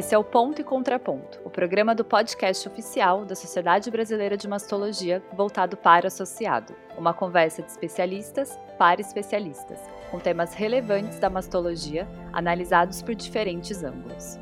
Esse 0.00 0.14
é 0.14 0.18
o 0.18 0.24
Ponto 0.24 0.58
e 0.58 0.64
Contraponto, 0.64 1.38
o 1.44 1.50
programa 1.50 1.94
do 1.94 2.02
podcast 2.02 2.66
oficial 2.66 3.26
da 3.26 3.36
Sociedade 3.36 3.90
Brasileira 3.90 4.34
de 4.34 4.48
Mastologia 4.48 5.22
voltado 5.34 5.76
para 5.76 6.04
o 6.04 6.06
associado. 6.06 6.74
Uma 6.96 7.12
conversa 7.12 7.60
de 7.60 7.70
especialistas 7.70 8.58
para 8.78 9.02
especialistas, 9.02 9.78
com 10.10 10.18
temas 10.18 10.54
relevantes 10.54 11.18
da 11.18 11.28
mastologia 11.28 12.08
analisados 12.32 13.02
por 13.02 13.14
diferentes 13.14 13.84
ângulos. 13.84 14.38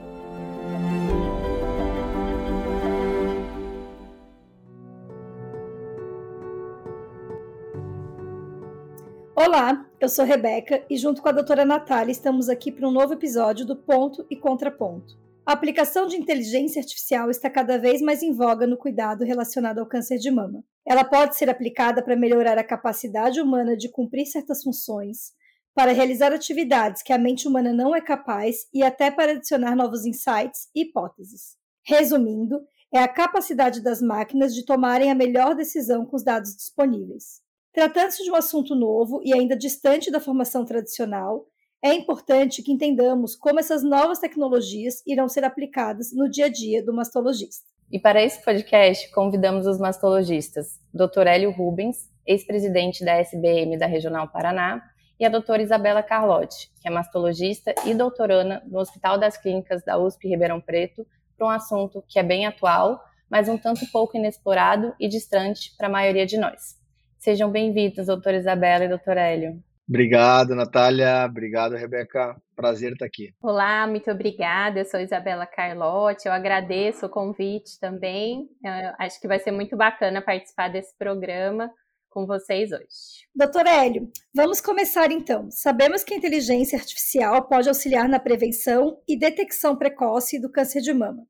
Olá, 9.35 9.85
eu 9.99 10.09
sou 10.09 10.25
Rebeca 10.25 10.85
e 10.89 10.97
junto 10.97 11.21
com 11.21 11.29
a 11.29 11.33
doutora 11.33 11.65
Natália 11.65 12.13
estamos 12.13 12.49
aqui 12.49 12.71
para 12.71 12.87
um 12.87 12.93
novo 12.93 13.15
episódio 13.15 13.67
do 13.67 13.75
Ponto 13.75 14.25
e 14.31 14.37
Contraponto. 14.37 15.27
A 15.49 15.53
aplicação 15.53 16.07
de 16.07 16.15
inteligência 16.15 16.79
artificial 16.79 17.31
está 17.31 17.49
cada 17.49 17.79
vez 17.79 18.03
mais 18.03 18.23
em 18.23 18.35
voga 18.35 18.67
no 18.67 18.77
cuidado 18.77 19.25
relacionado 19.25 19.79
ao 19.79 19.87
câncer 19.87 20.19
de 20.19 20.31
mama. 20.31 20.63
Ela 20.87 21.05
pode 21.05 21.39
ser 21.39 21.49
aplicada 21.49 22.05
para 22.05 22.15
melhorar 22.15 22.59
a 22.59 22.63
capacidade 22.63 23.41
humana 23.41 23.75
de 23.75 23.91
cumprir 23.91 24.27
certas 24.27 24.63
funções, 24.63 25.33
para 25.75 25.93
realizar 25.93 26.35
atividades 26.35 27.03
que 27.03 27.15
a 27.15 27.19
mente 27.19 27.49
humana 27.49 27.73
não 27.73 27.97
é 27.97 28.01
capaz 28.03 28.67
e 28.75 28.83
até 28.83 29.11
para 29.11 29.33
adicionar 29.33 29.75
novos 29.75 30.05
insights 30.05 30.69
e 30.75 30.83
hipóteses. 30.83 31.57
Resumindo, 31.83 32.61
é 32.93 32.99
a 32.99 33.09
capacidade 33.09 33.83
das 33.83 34.03
máquinas 34.03 34.55
de 34.55 34.67
tomarem 34.67 35.11
a 35.11 35.15
melhor 35.15 35.55
decisão 35.55 36.05
com 36.05 36.15
os 36.15 36.23
dados 36.23 36.55
disponíveis. 36.55 37.41
Tratando-se 37.73 38.23
de 38.23 38.31
um 38.31 38.37
assunto 38.37 38.75
novo 38.75 39.23
e 39.25 39.33
ainda 39.33 39.57
distante 39.57 40.11
da 40.11 40.21
formação 40.21 40.67
tradicional, 40.67 41.47
é 41.83 41.95
importante 41.95 42.63
que 42.63 42.73
entendamos 42.73 43.37
como 43.37 43.61
essas 43.61 43.85
novas 43.85 44.19
tecnologias 44.19 45.03
irão 45.07 45.29
ser 45.29 45.45
aplicadas 45.45 46.13
no 46.13 46.29
dia 46.29 46.47
a 46.47 46.49
dia 46.49 46.85
do 46.85 46.93
mastologista. 46.93 47.69
E 47.91 47.99
para 47.99 48.23
esse 48.23 48.45
podcast, 48.45 49.11
convidamos 49.13 49.67
os 49.67 49.79
mastologistas 49.79 50.81
Dr. 50.93 51.27
Hélio 51.27 51.51
Rubens, 51.51 52.11
ex-presidente 52.27 53.05
da 53.05 53.15
SBM 53.15 53.79
da 53.79 53.87
Regional 53.87 54.29
Paraná, 54.29 54.83
e 55.19 55.25
a 55.25 55.29
doutora 55.29 55.63
Isabela 55.63 56.03
Carlotti, 56.03 56.71
que 56.81 56.89
é 56.89 56.91
mastologista 56.91 57.75
e 57.87 57.95
doutoranda 57.95 58.63
no 58.67 58.79
Hospital 58.79 59.19
das 59.19 59.37
Clínicas 59.37 59.83
da 59.85 59.99
USP 59.99 60.29
Ribeirão 60.29 60.61
Preto, 60.61 61.07
para 61.37 61.47
um 61.47 61.51
assunto 61.51 62.05
que 62.07 62.19
é 62.19 62.23
bem 62.23 62.47
atual, 62.47 63.03
mas 63.31 63.49
um 63.49 63.57
tanto 63.57 63.87
pouco 63.91 64.17
inexplorado 64.17 64.95
e 64.99 65.09
distante 65.09 65.75
para 65.77 65.87
a 65.87 65.91
maioria 65.91 66.27
de 66.27 66.37
nós. 66.39 66.77
Sejam 67.19 67.51
bem-vindos, 67.51 68.07
doutora 68.07 68.37
Isabela 68.37 68.85
e 68.85 68.89
doutor 68.89 69.17
Hélio. 69.17 69.63
Obrigado, 69.89 70.55
Natália. 70.55 71.25
Obrigado, 71.25 71.75
Rebeca. 71.75 72.37
Prazer 72.55 72.93
estar 72.93 73.07
aqui. 73.07 73.33
Olá, 73.43 73.87
muito 73.87 74.11
obrigada. 74.11 74.81
Eu 74.81 74.85
sou 74.85 75.01
Isabela 75.01 75.47
Carlotti. 75.47 76.27
Eu 76.27 76.33
agradeço 76.33 77.07
o 77.07 77.09
convite 77.09 77.81
também. 77.81 78.51
Eu 78.63 78.93
acho 78.99 79.19
que 79.19 79.27
vai 79.27 79.39
ser 79.39 79.51
muito 79.51 79.77
bacana 79.79 80.21
participar 80.21 80.69
desse 80.69 80.95
programa 80.99 81.71
com 82.11 82.27
vocês 82.27 82.71
hoje. 82.71 83.27
Doutor 83.35 83.67
Hélio, 83.67 84.11
vamos 84.35 84.61
começar 84.61 85.11
então. 85.11 85.51
Sabemos 85.51 86.05
que 86.05 86.13
a 86.13 86.17
inteligência 86.19 86.79
artificial 86.79 87.49
pode 87.49 87.69
auxiliar 87.69 88.09
na 88.09 88.19
prevenção 88.19 89.01
e 89.09 89.19
detecção 89.19 89.75
precoce 89.75 90.39
do 90.39 90.51
câncer 90.51 90.83
de 90.83 90.93
mama. 90.93 91.25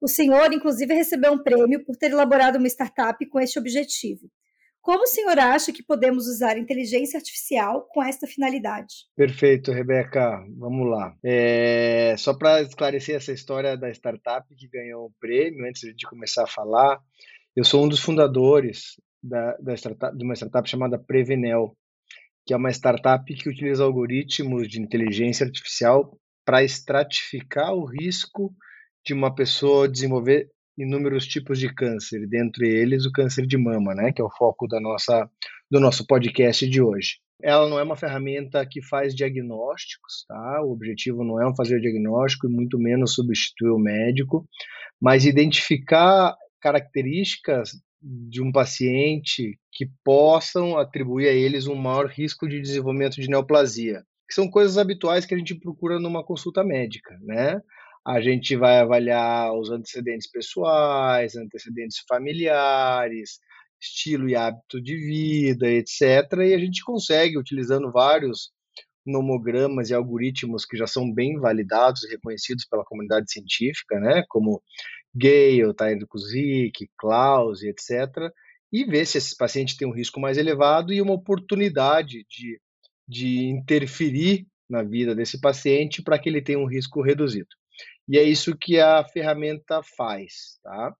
O 0.00 0.06
senhor, 0.06 0.52
inclusive, 0.52 0.94
recebeu 0.94 1.32
um 1.32 1.42
prêmio 1.42 1.84
por 1.84 1.96
ter 1.96 2.12
elaborado 2.12 2.58
uma 2.58 2.68
startup 2.68 3.24
com 3.26 3.40
este 3.40 3.58
objetivo. 3.58 4.30
Como 4.86 5.02
o 5.02 5.08
senhor 5.08 5.36
acha 5.36 5.72
que 5.72 5.82
podemos 5.82 6.28
usar 6.28 6.56
inteligência 6.56 7.18
artificial 7.18 7.88
com 7.90 8.00
esta 8.00 8.24
finalidade? 8.24 8.94
Perfeito, 9.16 9.72
Rebeca. 9.72 10.40
Vamos 10.56 10.88
lá. 10.88 11.12
É, 11.24 12.14
só 12.16 12.32
para 12.32 12.62
esclarecer 12.62 13.16
essa 13.16 13.32
história 13.32 13.76
da 13.76 13.90
startup 13.90 14.46
que 14.54 14.68
ganhou 14.68 15.06
o 15.06 15.12
prêmio, 15.18 15.66
antes 15.66 15.80
de 15.80 16.06
começar 16.06 16.44
a 16.44 16.46
falar, 16.46 17.00
eu 17.56 17.64
sou 17.64 17.84
um 17.84 17.88
dos 17.88 17.98
fundadores 17.98 18.92
da, 19.20 19.56
da 19.56 19.74
startup, 19.74 20.16
de 20.16 20.22
uma 20.22 20.36
startup 20.36 20.70
chamada 20.70 20.96
Prevenel, 20.96 21.76
que 22.46 22.54
é 22.54 22.56
uma 22.56 22.70
startup 22.70 23.24
que 23.34 23.48
utiliza 23.48 23.82
algoritmos 23.82 24.68
de 24.68 24.80
inteligência 24.80 25.46
artificial 25.46 26.16
para 26.44 26.62
estratificar 26.62 27.74
o 27.74 27.86
risco 27.86 28.54
de 29.04 29.12
uma 29.12 29.34
pessoa 29.34 29.88
desenvolver 29.88 30.48
inúmeros 30.76 31.26
tipos 31.26 31.58
de 31.58 31.72
câncer, 31.72 32.26
dentre 32.28 32.68
eles 32.68 33.06
o 33.06 33.12
câncer 33.12 33.46
de 33.46 33.56
mama, 33.56 33.94
né, 33.94 34.12
que 34.12 34.20
é 34.20 34.24
o 34.24 34.30
foco 34.30 34.66
da 34.66 34.80
nossa, 34.80 35.28
do 35.70 35.80
nosso 35.80 36.06
podcast 36.06 36.68
de 36.68 36.82
hoje. 36.82 37.18
Ela 37.42 37.68
não 37.68 37.78
é 37.78 37.82
uma 37.82 37.96
ferramenta 37.96 38.64
que 38.66 38.82
faz 38.82 39.14
diagnósticos, 39.14 40.24
tá? 40.26 40.62
O 40.62 40.72
objetivo 40.72 41.22
não 41.22 41.40
é 41.40 41.54
fazer 41.54 41.80
diagnóstico 41.80 42.46
e 42.46 42.50
muito 42.50 42.78
menos 42.78 43.14
substituir 43.14 43.70
o 43.70 43.78
médico, 43.78 44.48
mas 45.00 45.26
identificar 45.26 46.34
características 46.60 47.70
de 48.00 48.42
um 48.42 48.50
paciente 48.50 49.58
que 49.72 49.86
possam 50.02 50.78
atribuir 50.78 51.28
a 51.28 51.32
eles 51.32 51.66
um 51.66 51.74
maior 51.74 52.06
risco 52.06 52.48
de 52.48 52.60
desenvolvimento 52.60 53.20
de 53.20 53.28
neoplasia, 53.28 54.02
que 54.28 54.34
são 54.34 54.50
coisas 54.50 54.78
habituais 54.78 55.26
que 55.26 55.34
a 55.34 55.38
gente 55.38 55.54
procura 55.54 56.00
numa 56.00 56.24
consulta 56.24 56.64
médica, 56.64 57.16
né? 57.22 57.60
A 58.06 58.20
gente 58.20 58.54
vai 58.54 58.78
avaliar 58.78 59.52
os 59.52 59.68
antecedentes 59.68 60.30
pessoais, 60.30 61.34
antecedentes 61.34 62.04
familiares, 62.08 63.40
estilo 63.80 64.28
e 64.28 64.36
hábito 64.36 64.80
de 64.80 64.96
vida, 64.96 65.68
etc. 65.68 66.00
E 66.46 66.54
a 66.54 66.58
gente 66.58 66.84
consegue, 66.84 67.36
utilizando 67.36 67.90
vários 67.90 68.52
nomogramas 69.04 69.90
e 69.90 69.94
algoritmos 69.94 70.64
que 70.64 70.76
já 70.76 70.86
são 70.86 71.12
bem 71.12 71.38
validados 71.40 72.04
e 72.04 72.10
reconhecidos 72.10 72.64
pela 72.64 72.84
comunidade 72.84 73.30
científica, 73.30 73.98
né, 73.98 74.22
como 74.28 74.62
Gale, 75.12 75.74
Tyler 75.74 76.06
Kuzik, 76.06 76.88
Klaus, 76.96 77.62
etc., 77.62 78.30
e 78.72 78.84
ver 78.84 79.06
se 79.06 79.18
esse 79.18 79.36
paciente 79.36 79.76
tem 79.76 79.88
um 79.88 79.94
risco 79.94 80.20
mais 80.20 80.38
elevado 80.38 80.92
e 80.92 81.00
uma 81.00 81.14
oportunidade 81.14 82.24
de, 82.28 82.60
de 83.08 83.46
interferir 83.46 84.46
na 84.68 84.82
vida 84.82 85.14
desse 85.14 85.40
paciente 85.40 86.02
para 86.02 86.18
que 86.18 86.28
ele 86.28 86.42
tenha 86.42 86.58
um 86.58 86.68
risco 86.68 87.02
reduzido. 87.02 87.48
E 88.08 88.18
é 88.18 88.22
isso 88.22 88.56
que 88.56 88.78
a 88.78 89.04
ferramenta 89.04 89.82
faz, 89.96 90.58
tá? 90.62 90.94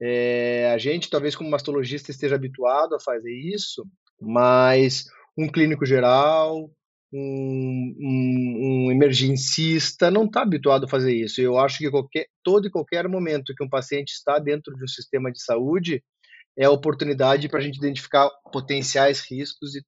É, 0.00 0.70
a 0.74 0.78
gente, 0.78 1.08
talvez 1.08 1.36
como 1.36 1.48
mastologista, 1.48 2.10
esteja 2.10 2.34
habituado 2.34 2.96
a 2.96 3.00
fazer 3.00 3.32
isso, 3.32 3.86
mas 4.20 5.04
um 5.38 5.48
clínico 5.48 5.86
geral, 5.86 6.68
um, 7.12 7.94
um, 8.00 8.86
um 8.86 8.92
emergencista 8.92 10.10
não 10.10 10.24
está 10.24 10.42
habituado 10.42 10.84
a 10.84 10.88
fazer 10.88 11.14
isso. 11.14 11.40
Eu 11.40 11.58
acho 11.58 11.78
que 11.78 11.90
qualquer, 11.90 12.26
todo 12.42 12.66
e 12.66 12.70
qualquer 12.70 13.06
momento 13.08 13.54
que 13.54 13.62
um 13.62 13.68
paciente 13.68 14.10
está 14.10 14.38
dentro 14.38 14.74
de 14.74 14.82
um 14.82 14.88
sistema 14.88 15.30
de 15.30 15.42
saúde 15.42 16.02
é 16.56 16.68
oportunidade 16.68 17.48
para 17.48 17.60
a 17.60 17.62
gente 17.62 17.76
identificar 17.76 18.28
potenciais 18.52 19.20
riscos 19.20 19.74
e 19.74 19.82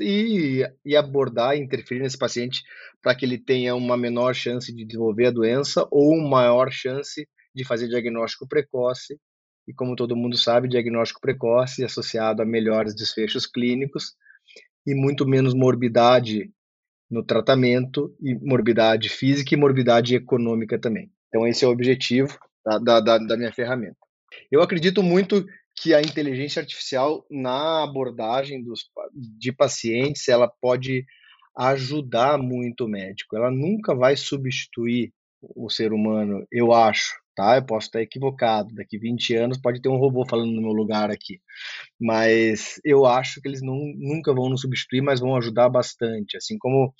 e, 0.00 0.66
e 0.84 0.96
abordar, 0.96 1.56
interferir 1.56 2.00
nesse 2.00 2.18
paciente 2.18 2.62
para 3.02 3.14
que 3.14 3.24
ele 3.24 3.38
tenha 3.38 3.74
uma 3.74 3.96
menor 3.96 4.34
chance 4.34 4.74
de 4.74 4.84
desenvolver 4.84 5.26
a 5.26 5.30
doença 5.30 5.86
ou 5.90 6.20
maior 6.20 6.70
chance 6.70 7.28
de 7.54 7.64
fazer 7.64 7.88
diagnóstico 7.88 8.48
precoce. 8.48 9.18
E 9.68 9.74
como 9.74 9.94
todo 9.94 10.16
mundo 10.16 10.36
sabe, 10.36 10.68
diagnóstico 10.68 11.20
precoce 11.20 11.84
associado 11.84 12.42
a 12.42 12.46
melhores 12.46 12.94
desfechos 12.94 13.46
clínicos 13.46 14.14
e 14.86 14.94
muito 14.94 15.26
menos 15.26 15.54
morbidade 15.54 16.50
no 17.10 17.24
tratamento, 17.24 18.14
e 18.20 18.34
morbidade 18.36 19.08
física 19.08 19.54
e 19.54 19.58
morbidade 19.58 20.14
econômica 20.14 20.78
também. 20.78 21.10
Então, 21.28 21.46
esse 21.46 21.64
é 21.64 21.68
o 21.68 21.72
objetivo 21.72 22.38
da, 22.64 23.00
da, 23.00 23.18
da 23.18 23.36
minha 23.36 23.52
ferramenta. 23.52 23.96
Eu 24.50 24.62
acredito 24.62 25.02
muito 25.02 25.44
que 25.80 25.94
a 25.94 26.00
inteligência 26.02 26.60
artificial 26.60 27.24
na 27.30 27.82
abordagem 27.82 28.62
dos, 28.62 28.84
de 29.14 29.50
pacientes 29.50 30.28
ela 30.28 30.46
pode 30.46 31.06
ajudar 31.56 32.36
muito 32.36 32.84
o 32.84 32.88
médico. 32.88 33.34
Ela 33.34 33.50
nunca 33.50 33.94
vai 33.94 34.14
substituir 34.14 35.10
o 35.40 35.70
ser 35.70 35.94
humano, 35.94 36.46
eu 36.52 36.70
acho, 36.70 37.14
tá? 37.34 37.56
Eu 37.56 37.64
posso 37.64 37.86
estar 37.86 38.02
equivocado. 38.02 38.74
Daqui 38.74 38.98
20 38.98 39.34
anos 39.36 39.58
pode 39.58 39.80
ter 39.80 39.88
um 39.88 39.96
robô 39.96 40.26
falando 40.26 40.52
no 40.52 40.60
meu 40.60 40.72
lugar 40.72 41.10
aqui. 41.10 41.40
Mas 41.98 42.78
eu 42.84 43.06
acho 43.06 43.40
que 43.40 43.48
eles 43.48 43.62
não, 43.62 43.74
nunca 43.96 44.34
vão 44.34 44.50
nos 44.50 44.60
substituir, 44.60 45.00
mas 45.00 45.18
vão 45.18 45.34
ajudar 45.34 45.70
bastante. 45.70 46.36
Assim 46.36 46.58
como 46.58 46.92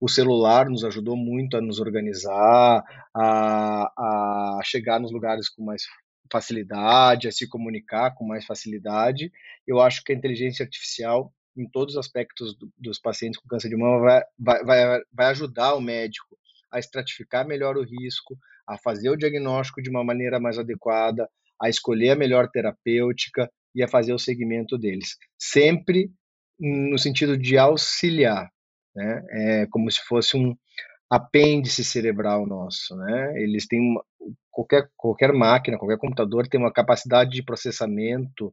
o 0.00 0.08
celular 0.08 0.68
nos 0.68 0.84
ajudou 0.84 1.16
muito 1.16 1.56
a 1.56 1.60
nos 1.60 1.78
organizar, 1.78 2.82
a, 3.14 4.58
a 4.58 4.60
chegar 4.64 4.98
nos 4.98 5.12
lugares 5.12 5.48
com 5.48 5.64
mais 5.64 5.84
facilidade, 6.30 7.28
a 7.28 7.32
se 7.32 7.48
comunicar 7.48 8.14
com 8.14 8.26
mais 8.26 8.44
facilidade. 8.44 9.30
Eu 9.66 9.80
acho 9.80 10.02
que 10.02 10.12
a 10.12 10.16
inteligência 10.16 10.64
artificial, 10.64 11.32
em 11.56 11.68
todos 11.68 11.94
os 11.94 12.00
aspectos 12.00 12.56
do, 12.56 12.70
dos 12.78 12.98
pacientes 12.98 13.40
com 13.40 13.48
câncer 13.48 13.68
de 13.68 13.76
mama, 13.76 14.00
vai, 14.38 14.64
vai, 14.64 15.00
vai 15.12 15.26
ajudar 15.26 15.74
o 15.74 15.80
médico 15.80 16.36
a 16.72 16.78
estratificar 16.78 17.46
melhor 17.46 17.76
o 17.76 17.84
risco, 17.84 18.36
a 18.66 18.76
fazer 18.76 19.08
o 19.10 19.16
diagnóstico 19.16 19.80
de 19.80 19.90
uma 19.90 20.02
maneira 20.02 20.40
mais 20.40 20.58
adequada, 20.58 21.28
a 21.60 21.68
escolher 21.68 22.10
a 22.10 22.16
melhor 22.16 22.48
terapêutica 22.50 23.48
e 23.74 23.82
a 23.82 23.88
fazer 23.88 24.12
o 24.12 24.18
segmento 24.18 24.76
deles. 24.76 25.16
Sempre 25.38 26.10
no 26.58 26.98
sentido 26.98 27.36
de 27.36 27.56
auxiliar, 27.58 28.50
né? 28.94 29.22
É 29.30 29.66
como 29.66 29.90
se 29.90 30.00
fosse 30.00 30.36
um 30.36 30.56
apêndice 31.14 31.84
cerebral 31.84 32.46
nosso, 32.46 32.96
né? 32.96 33.40
Eles 33.40 33.66
têm 33.66 33.80
uma, 33.80 34.04
qualquer 34.50 34.88
qualquer 34.96 35.32
máquina, 35.32 35.78
qualquer 35.78 35.98
computador 35.98 36.48
tem 36.48 36.58
uma 36.58 36.72
capacidade 36.72 37.30
de 37.30 37.42
processamento, 37.42 38.52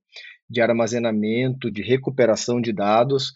de 0.50 0.62
armazenamento, 0.62 1.72
de 1.72 1.82
recuperação 1.82 2.62
de 2.62 2.72
dados 2.72 3.34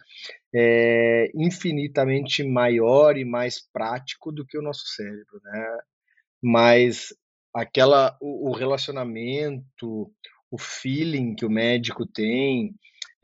é, 0.53 1.31
infinitamente 1.35 2.43
maior 2.43 3.17
e 3.17 3.25
mais 3.25 3.59
prático 3.73 4.31
do 4.31 4.45
que 4.45 4.57
o 4.57 4.61
nosso 4.61 4.85
cérebro, 4.87 5.41
né? 5.43 5.77
Mas 6.41 7.13
aquela 7.53 8.17
o, 8.21 8.49
o 8.49 8.53
relacionamento, 8.53 10.11
o 10.51 10.57
feeling 10.57 11.35
que 11.35 11.45
o 11.45 11.49
médico 11.49 12.05
tem, 12.05 12.75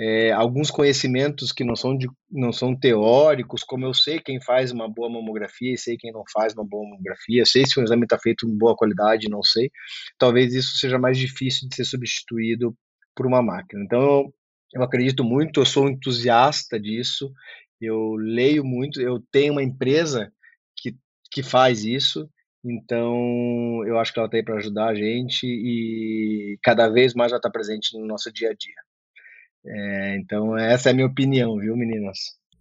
é, 0.03 0.31
alguns 0.31 0.71
conhecimentos 0.71 1.51
que 1.51 1.63
não 1.63 1.75
são, 1.75 1.95
de, 1.95 2.09
não 2.31 2.51
são 2.51 2.75
teóricos, 2.75 3.63
como 3.63 3.85
eu 3.85 3.93
sei 3.93 4.19
quem 4.19 4.41
faz 4.41 4.71
uma 4.71 4.89
boa 4.89 5.07
mamografia 5.07 5.73
e 5.73 5.77
sei 5.77 5.95
quem 5.95 6.11
não 6.11 6.23
faz 6.33 6.55
uma 6.55 6.65
boa 6.67 6.89
mamografia, 6.89 7.45
sei 7.45 7.67
se 7.67 7.79
o 7.79 7.83
exame 7.83 8.05
está 8.05 8.17
feito 8.17 8.47
com 8.47 8.57
boa 8.57 8.75
qualidade, 8.75 9.29
não 9.29 9.43
sei. 9.43 9.69
Talvez 10.17 10.55
isso 10.55 10.75
seja 10.77 10.97
mais 10.97 11.19
difícil 11.19 11.69
de 11.69 11.75
ser 11.75 11.85
substituído 11.85 12.75
por 13.15 13.27
uma 13.27 13.43
máquina. 13.43 13.83
Então, 13.83 14.33
eu 14.73 14.81
acredito 14.81 15.23
muito, 15.23 15.61
eu 15.61 15.65
sou 15.67 15.87
entusiasta 15.87 16.79
disso, 16.79 17.31
eu 17.79 18.15
leio 18.15 18.63
muito, 18.65 18.99
eu 18.99 19.23
tenho 19.31 19.53
uma 19.53 19.63
empresa 19.63 20.33
que, 20.77 20.95
que 21.31 21.43
faz 21.43 21.85
isso, 21.85 22.27
então 22.65 23.83
eu 23.85 23.99
acho 23.99 24.11
que 24.11 24.17
ela 24.17 24.25
está 24.25 24.37
aí 24.37 24.43
para 24.43 24.57
ajudar 24.57 24.87
a 24.87 24.95
gente 24.95 25.45
e 25.45 26.57
cada 26.63 26.89
vez 26.89 27.13
mais 27.13 27.31
ela 27.31 27.37
está 27.37 27.51
presente 27.51 27.95
no 27.95 28.07
nosso 28.07 28.31
dia 28.33 28.49
a 28.49 28.53
dia. 28.55 28.81
É, 29.65 30.15
então, 30.17 30.57
essa 30.57 30.89
é 30.89 30.91
a 30.91 30.95
minha 30.95 31.07
opinião, 31.07 31.57
viu, 31.57 31.75
meninas? 31.75 32.17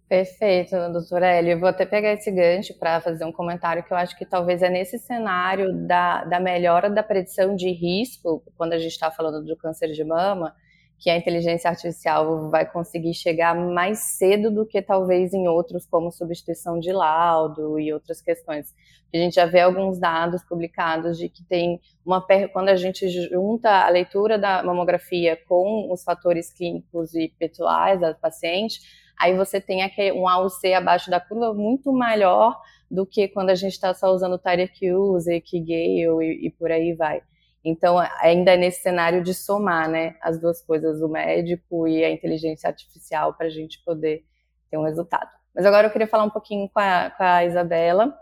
Perfeito, 0.07 0.71
doutora 0.91 1.25
Hélio. 1.27 1.51
Eu 1.51 1.59
vou 1.59 1.69
até 1.69 1.85
pegar 1.85 2.11
esse 2.11 2.29
gancho 2.29 2.77
para 2.77 2.99
fazer 2.99 3.23
um 3.23 3.31
comentário 3.31 3.81
que 3.81 3.93
eu 3.93 3.97
acho 3.97 4.17
que 4.17 4.25
talvez 4.25 4.61
é 4.61 4.69
nesse 4.69 4.99
cenário 4.99 5.71
da, 5.87 6.25
da 6.25 6.39
melhora 6.39 6.89
da 6.89 7.01
predição 7.01 7.55
de 7.55 7.71
risco, 7.71 8.43
quando 8.57 8.73
a 8.73 8.77
gente 8.77 8.91
está 8.91 9.09
falando 9.09 9.45
do 9.45 9.55
câncer 9.55 9.91
de 9.93 10.03
mama, 10.03 10.53
que 11.01 11.09
a 11.09 11.17
inteligência 11.17 11.67
artificial 11.67 12.51
vai 12.51 12.63
conseguir 12.63 13.15
chegar 13.15 13.55
mais 13.55 13.97
cedo 14.17 14.51
do 14.51 14.67
que 14.67 14.79
talvez 14.83 15.33
em 15.33 15.47
outros, 15.47 15.83
como 15.83 16.11
substituição 16.11 16.79
de 16.79 16.93
laudo 16.93 17.79
e 17.79 17.91
outras 17.91 18.21
questões. 18.21 18.71
A 19.11 19.17
gente 19.17 19.33
já 19.33 19.47
vê 19.47 19.61
alguns 19.61 19.99
dados 19.99 20.43
publicados 20.43 21.17
de 21.17 21.27
que 21.27 21.43
tem 21.43 21.81
uma 22.05 22.23
quando 22.53 22.69
a 22.69 22.75
gente 22.75 23.09
junta 23.09 23.83
a 23.83 23.89
leitura 23.89 24.37
da 24.37 24.61
mamografia 24.61 25.35
com 25.47 25.91
os 25.91 26.03
fatores 26.03 26.53
clínicos 26.53 27.15
e 27.15 27.29
petuais 27.29 27.99
da 27.99 28.13
paciente, 28.13 28.79
aí 29.19 29.35
você 29.35 29.59
tem 29.59 29.81
um 30.13 30.27
AUC 30.27 30.71
abaixo 30.71 31.09
da 31.09 31.19
curva 31.19 31.51
muito 31.51 31.91
maior 31.91 32.55
do 32.91 33.07
que 33.07 33.27
quando 33.27 33.49
a 33.49 33.55
gente 33.55 33.73
está 33.73 33.91
só 33.95 34.11
usando 34.11 34.37
Tyreek 34.37 34.93
Use, 34.93 35.43
Gale 35.51 36.05
e, 36.21 36.45
e 36.45 36.51
por 36.51 36.71
aí 36.71 36.93
vai. 36.93 37.23
Então, 37.63 37.99
ainda 38.19 38.53
é 38.53 38.57
nesse 38.57 38.81
cenário 38.81 39.23
de 39.23 39.33
somar 39.33 39.89
né, 39.89 40.15
as 40.21 40.39
duas 40.39 40.61
coisas, 40.61 41.01
o 41.01 41.07
médico 41.07 41.87
e 41.87 42.03
a 42.03 42.09
inteligência 42.09 42.67
artificial, 42.67 43.33
para 43.33 43.47
a 43.47 43.49
gente 43.49 43.83
poder 43.83 44.23
ter 44.69 44.77
um 44.77 44.83
resultado. 44.83 45.29
Mas 45.53 45.65
agora 45.65 45.87
eu 45.87 45.91
queria 45.91 46.07
falar 46.07 46.23
um 46.23 46.29
pouquinho 46.29 46.69
com 46.69 46.79
a, 46.79 47.11
com 47.11 47.23
a 47.23 47.45
Isabela, 47.45 48.13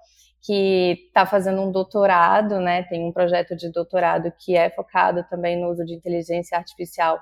que 0.41 1.05
está 1.07 1.25
fazendo 1.25 1.61
um 1.61 1.71
doutorado, 1.71 2.59
né, 2.59 2.83
tem 2.83 3.05
um 3.05 3.11
projeto 3.11 3.55
de 3.55 3.71
doutorado 3.71 4.31
que 4.39 4.55
é 4.55 4.69
focado 4.69 5.25
também 5.29 5.59
no 5.59 5.69
uso 5.69 5.85
de 5.85 5.93
inteligência 5.93 6.57
artificial 6.57 7.19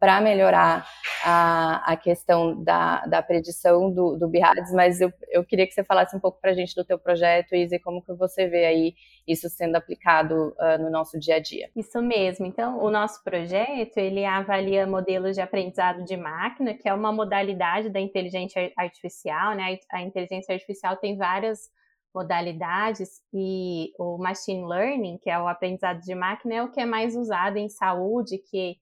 para 0.00 0.18
melhorar 0.18 0.86
a, 1.22 1.92
a 1.92 1.96
questão 1.96 2.64
da, 2.64 3.04
da 3.04 3.22
predição 3.22 3.92
do, 3.92 4.16
do 4.16 4.30
mas 4.74 4.98
eu, 4.98 5.12
eu 5.28 5.44
queria 5.44 5.66
que 5.66 5.74
você 5.74 5.84
falasse 5.84 6.16
um 6.16 6.20
pouco 6.20 6.40
para 6.40 6.52
a 6.52 6.54
gente 6.54 6.74
do 6.74 6.84
teu 6.84 6.98
projeto, 6.98 7.54
Izzy, 7.54 7.78
como 7.78 8.02
que 8.02 8.14
você 8.14 8.48
vê 8.48 8.64
aí 8.64 8.94
isso 9.28 9.50
sendo 9.50 9.76
aplicado 9.76 10.54
uh, 10.58 10.82
no 10.82 10.90
nosso 10.90 11.18
dia 11.18 11.36
a 11.36 11.38
dia. 11.38 11.68
Isso 11.76 12.00
mesmo. 12.00 12.46
Então, 12.46 12.82
o 12.82 12.90
nosso 12.90 13.22
projeto, 13.22 13.98
ele 13.98 14.24
avalia 14.24 14.86
modelos 14.86 15.36
de 15.36 15.42
aprendizado 15.42 16.02
de 16.04 16.16
máquina, 16.16 16.72
que 16.72 16.88
é 16.88 16.94
uma 16.94 17.12
modalidade 17.12 17.90
da 17.90 18.00
inteligência 18.00 18.72
artificial, 18.78 19.54
né? 19.54 19.78
A 19.92 20.00
inteligência 20.00 20.54
artificial 20.54 20.96
tem 20.96 21.18
várias 21.18 21.68
modalidades 22.14 23.20
e 23.32 23.92
o 23.98 24.16
machine 24.16 24.64
learning, 24.64 25.18
que 25.18 25.28
é 25.28 25.38
o 25.38 25.46
aprendizado 25.46 26.00
de 26.00 26.14
máquina, 26.14 26.54
é 26.54 26.62
o 26.62 26.70
que 26.70 26.80
é 26.80 26.86
mais 26.86 27.14
usado 27.14 27.58
em 27.58 27.68
saúde, 27.68 28.38
que 28.38 28.78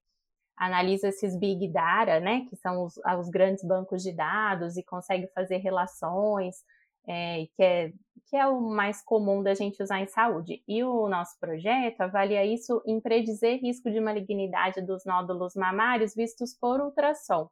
analisa 0.58 1.08
esses 1.08 1.38
big 1.38 1.68
data, 1.68 2.18
né, 2.20 2.44
que 2.48 2.56
são 2.56 2.84
os, 2.84 2.98
os 3.18 3.28
grandes 3.28 3.64
bancos 3.64 4.02
de 4.02 4.12
dados 4.12 4.76
e 4.76 4.82
consegue 4.82 5.28
fazer 5.28 5.58
relações, 5.58 6.56
é, 7.06 7.46
que, 7.54 7.62
é, 7.62 7.92
que 8.26 8.36
é 8.36 8.46
o 8.46 8.60
mais 8.60 9.00
comum 9.02 9.42
da 9.42 9.54
gente 9.54 9.82
usar 9.82 10.00
em 10.00 10.06
saúde. 10.06 10.62
E 10.66 10.82
o 10.82 11.08
nosso 11.08 11.38
projeto 11.38 12.00
avalia 12.02 12.44
isso 12.44 12.82
em 12.84 13.00
predizer 13.00 13.60
risco 13.60 13.90
de 13.90 14.00
malignidade 14.00 14.82
dos 14.82 15.04
nódulos 15.04 15.54
mamários 15.54 16.14
vistos 16.14 16.54
por 16.54 16.80
ultrassom. 16.80 17.48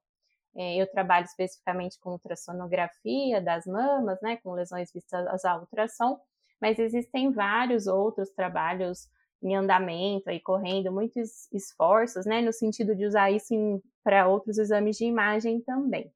É, 0.55 0.77
eu 0.77 0.91
trabalho 0.91 1.25
especificamente 1.27 1.99
com 2.01 2.11
ultrassonografia 2.11 3.41
das 3.41 3.67
mamas, 3.67 4.21
né, 4.21 4.37
com 4.39 4.53
lesões 4.53 4.93
vistas 4.93 5.45
a 5.45 5.59
ultrassom, 5.59 6.19
mas 6.61 6.79
existem 6.79 7.31
vários 7.31 7.87
outros 7.87 8.31
trabalhos 8.31 9.09
em 9.47 9.57
andamento, 9.57 10.29
aí 10.29 10.41
correndo 10.41 10.93
muitos 10.93 11.51
esforços, 11.53 12.27
né, 12.27 12.41
no 12.43 12.53
sentido 12.53 12.95
de 12.95 13.07
usar 13.07 13.31
isso 13.31 13.55
para 14.03 14.29
outros 14.29 14.59
exames 14.59 14.97
de 14.97 15.05
imagem 15.05 15.61
também. 15.61 16.13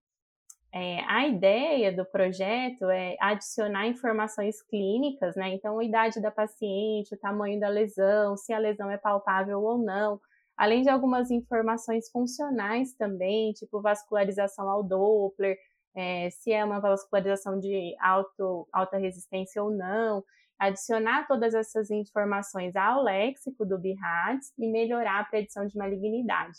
É, 0.73 1.00
a 1.09 1.27
ideia 1.27 1.93
do 1.93 2.05
projeto 2.05 2.88
é 2.91 3.17
adicionar 3.21 3.88
informações 3.88 4.62
clínicas, 4.62 5.35
né? 5.35 5.49
Então, 5.49 5.81
a 5.81 5.85
idade 5.85 6.21
da 6.21 6.31
paciente, 6.31 7.12
o 7.12 7.19
tamanho 7.19 7.59
da 7.59 7.69
lesão, 7.69 8.37
se 8.37 8.53
a 8.53 8.59
lesão 8.59 8.88
é 8.88 8.97
palpável 8.97 9.61
ou 9.61 9.79
não, 9.79 10.21
além 10.56 10.82
de 10.82 10.88
algumas 10.88 11.29
informações 11.31 12.09
funcionais 12.11 12.94
também, 12.94 13.53
tipo 13.53 13.81
vascularização 13.81 14.71
ao 14.71 14.85
Doppler, 14.85 15.56
é, 15.94 16.31
se 16.31 16.53
é 16.53 16.65
uma 16.65 16.79
vascularização 16.79 17.59
de 17.59 17.97
alto, 18.00 18.69
alta 18.73 18.97
resistência 18.97 19.61
ou 19.61 19.71
não 19.73 20.23
adicionar 20.61 21.27
todas 21.27 21.55
essas 21.55 21.91
informações 21.91 22.77
ao 22.77 23.03
léxico 23.03 23.65
do 23.65 23.79
BIRADS 23.79 24.53
e 24.59 24.69
melhorar 24.69 25.21
a 25.21 25.25
predição 25.25 25.67
de 25.67 25.77
malignidade. 25.77 26.59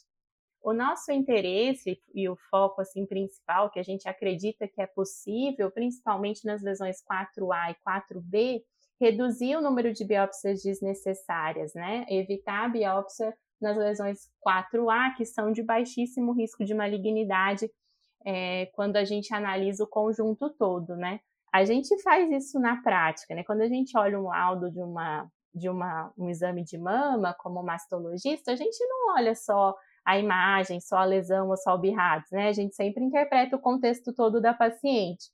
O 0.63 0.74
nosso 0.74 1.12
interesse 1.12 2.01
e 2.13 2.27
o 2.27 2.36
foco 2.50 2.81
assim 2.81 3.06
principal 3.06 3.69
que 3.69 3.80
a 3.80 3.83
gente 3.83 4.09
acredita 4.09 4.68
que 4.68 4.81
é 4.81 4.88
possível, 4.88 5.69
principalmente 5.71 6.45
nas 6.45 6.63
lesões 6.63 6.98
4A 7.03 7.71
e 7.71 7.75
4B, 7.88 8.63
reduzir 8.99 9.56
o 9.56 9.61
número 9.61 9.94
de 9.94 10.04
biópsias 10.04 10.64
desnecessárias, 10.64 11.73
né? 11.73 12.06
Evitar 12.09 12.66
a 12.66 12.69
biópsia 12.69 13.35
nas 13.59 13.78
lesões 13.78 14.30
4A, 14.45 15.16
que 15.16 15.25
são 15.25 15.52
de 15.52 15.64
baixíssimo 15.64 16.31
risco 16.33 16.66
de 16.66 16.73
malignidade, 16.73 17.69
é, 18.25 18.68
quando 18.73 18.97
a 18.97 19.04
gente 19.04 19.33
analisa 19.33 19.83
o 19.83 19.87
conjunto 19.87 20.49
todo, 20.49 20.95
né? 20.95 21.19
A 21.53 21.65
gente 21.65 22.01
faz 22.01 22.31
isso 22.31 22.59
na 22.59 22.81
prática, 22.81 23.35
né? 23.35 23.43
Quando 23.43 23.61
a 23.61 23.67
gente 23.67 23.97
olha 23.97 24.19
um 24.19 24.27
laudo 24.27 24.71
de 24.71 24.81
uma 24.81 25.29
de 25.53 25.69
uma, 25.69 26.13
um 26.17 26.29
exame 26.29 26.63
de 26.63 26.77
mama 26.77 27.35
como 27.37 27.61
mastologista, 27.61 28.53
a 28.53 28.55
gente 28.55 28.79
não 28.85 29.15
olha 29.15 29.35
só 29.35 29.75
a 30.05 30.17
imagem, 30.17 30.79
só 30.79 30.97
a 30.97 31.05
lesão 31.05 31.49
ou 31.49 31.57
só 31.57 31.75
o 31.75 31.77
BIRADS, 31.77 32.31
né? 32.31 32.47
A 32.47 32.53
gente 32.53 32.75
sempre 32.75 33.03
interpreta 33.03 33.55
o 33.55 33.61
contexto 33.61 34.13
todo 34.13 34.41
da 34.41 34.53
paciente. 34.53 35.25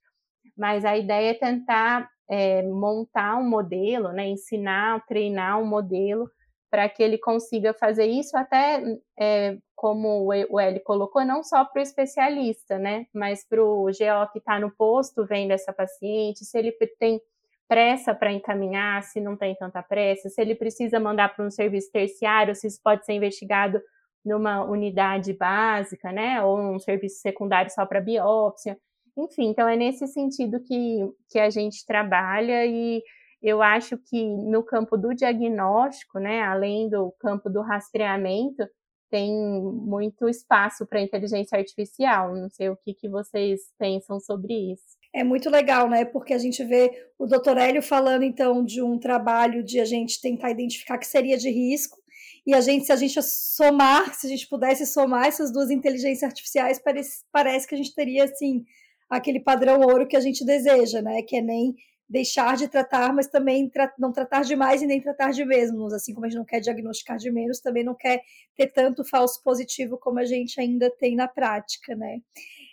Mas 0.58 0.84
a 0.84 0.98
ideia 0.98 1.32
é 1.32 1.34
tentar 1.34 2.10
é, 2.30 2.64
montar 2.64 3.38
um 3.38 3.48
modelo, 3.48 4.12
né? 4.12 4.28
Ensinar, 4.28 5.06
treinar 5.06 5.60
um 5.62 5.66
modelo 5.66 6.30
para 6.70 6.88
que 6.90 7.02
ele 7.02 7.18
consiga 7.18 7.74
fazer 7.74 8.06
isso 8.06 8.36
até 8.36 8.84
é, 9.20 9.58
como 9.76 10.26
o 10.26 10.60
Eli 10.60 10.80
colocou, 10.80 11.24
não 11.24 11.44
só 11.44 11.64
para 11.64 11.80
o 11.80 11.84
especialista, 11.84 12.78
né, 12.78 13.06
mas 13.14 13.48
para 13.48 13.64
o 13.64 13.86
GO 13.86 14.32
que 14.34 14.40
está 14.40 14.60
no 14.60 14.72
posto 14.72 15.26
vendo 15.26 15.52
essa 15.52 15.72
paciente, 15.72 16.44
se 16.44 16.58
ele 16.58 16.72
tem 17.00 17.22
pressa 17.68 18.16
para 18.16 18.32
encaminhar, 18.32 19.04
se 19.04 19.20
não 19.20 19.36
tem 19.36 19.56
tanta 19.56 19.84
pressa, 19.84 20.30
se 20.30 20.42
ele 20.42 20.56
precisa 20.56 21.00
mandar 21.00 21.36
para 21.36 21.46
um 21.46 21.52
serviço 21.52 21.92
terciário, 21.92 22.56
se 22.56 22.68
isso 22.68 22.80
pode 22.84 23.06
ser 23.06 23.14
investigado 23.14 23.82
numa 24.26 24.64
unidade 24.64 25.34
básica, 25.34 26.12
né, 26.12 26.42
ou 26.44 26.58
um 26.60 26.80
serviço 26.80 27.20
secundário 27.22 27.72
só 27.72 27.86
para 27.86 28.02
biópsia. 28.02 28.78
Enfim, 29.18 29.50
então 29.50 29.68
é 29.68 29.76
nesse 29.76 30.08
sentido 30.08 30.60
que, 30.62 31.00
que 31.30 31.40
a 31.40 31.50
gente 31.50 31.86
trabalha 31.86 32.66
e 32.66 33.02
eu 33.42 33.62
acho 33.62 33.98
que 33.98 34.24
no 34.26 34.64
campo 34.64 34.98
do 34.98 35.14
diagnóstico, 35.14 36.20
né, 36.20 36.42
além 36.42 36.90
do 36.90 37.12
campo 37.20 37.50
do 37.50 37.62
rastreamento, 37.62 38.68
tem 39.10 39.32
muito 39.32 40.28
espaço 40.28 40.86
para 40.86 41.02
inteligência 41.02 41.58
artificial. 41.58 42.36
Não 42.36 42.50
sei 42.50 42.70
o 42.70 42.76
que, 42.78 42.94
que 42.94 43.08
vocês 43.08 43.62
pensam 43.78 44.20
sobre 44.20 44.54
isso. 44.74 44.98
É 45.14 45.24
muito 45.24 45.50
legal, 45.50 45.90
né? 45.90 46.04
Porque 46.06 46.34
a 46.34 46.38
gente 46.38 46.64
vê 46.64 46.92
o 47.18 47.26
doutor 47.26 47.58
Hélio 47.58 47.82
falando, 47.82 48.24
então, 48.24 48.64
de 48.64 48.82
um 48.82 49.00
trabalho 49.00 49.64
de 49.64 49.80
a 49.80 49.86
gente 49.86 50.22
tentar 50.22 50.52
identificar 50.52 50.98
que 50.98 51.08
seria 51.08 51.38
de 51.38 51.50
risco. 51.50 51.98
E 52.46 52.54
a 52.54 52.62
gente, 52.62 52.86
se 52.86 52.92
a 52.92 52.96
gente 52.96 53.22
somar, 53.22 54.14
se 54.14 54.28
a 54.28 54.30
gente 54.30 54.48
pudesse 54.48 54.86
somar 54.86 55.28
essas 55.28 55.52
duas 55.52 55.70
inteligências 55.70 56.24
artificiais, 56.24 56.80
parece, 56.80 57.24
parece 57.32 57.68
que 57.68 57.76
a 57.76 57.78
gente 57.78 57.94
teria, 57.96 58.26
assim, 58.26 58.64
aquele 59.10 59.40
padrão 59.40 59.80
ouro 59.82 60.08
que 60.08 60.18
a 60.18 60.22
gente 60.22 60.46
deseja, 60.46 61.02
né? 61.02 61.22
Que 61.22 61.38
é 61.38 61.42
nem 61.42 61.76
deixar 62.10 62.56
de 62.56 62.68
tratar, 62.68 63.14
mas 63.14 63.28
também 63.28 63.70
tra 63.70 63.94
não 64.00 64.12
tratar 64.12 64.44
demais 64.44 64.82
e 64.82 64.88
nem 64.88 65.02
tratar 65.02 65.32
de 65.32 65.44
mesmos, 65.44 65.94
assim 65.94 66.14
como 66.14 66.26
a 66.26 66.30
gente 66.30 66.38
não 66.38 66.46
quer 66.46 66.60
diagnosticar 66.60 67.18
de 67.18 67.30
menos, 67.30 67.60
também 67.60 67.84
não 67.84 67.96
quer 67.96 68.22
ter 68.56 68.68
tanto 68.68 69.04
falso 69.04 69.42
positivo 69.44 69.98
como 69.98 70.20
a 70.20 70.26
gente 70.26 70.60
ainda 70.60 70.90
tem 70.90 71.16
na 71.16 71.28
prática, 71.28 71.96
né? 71.96 72.20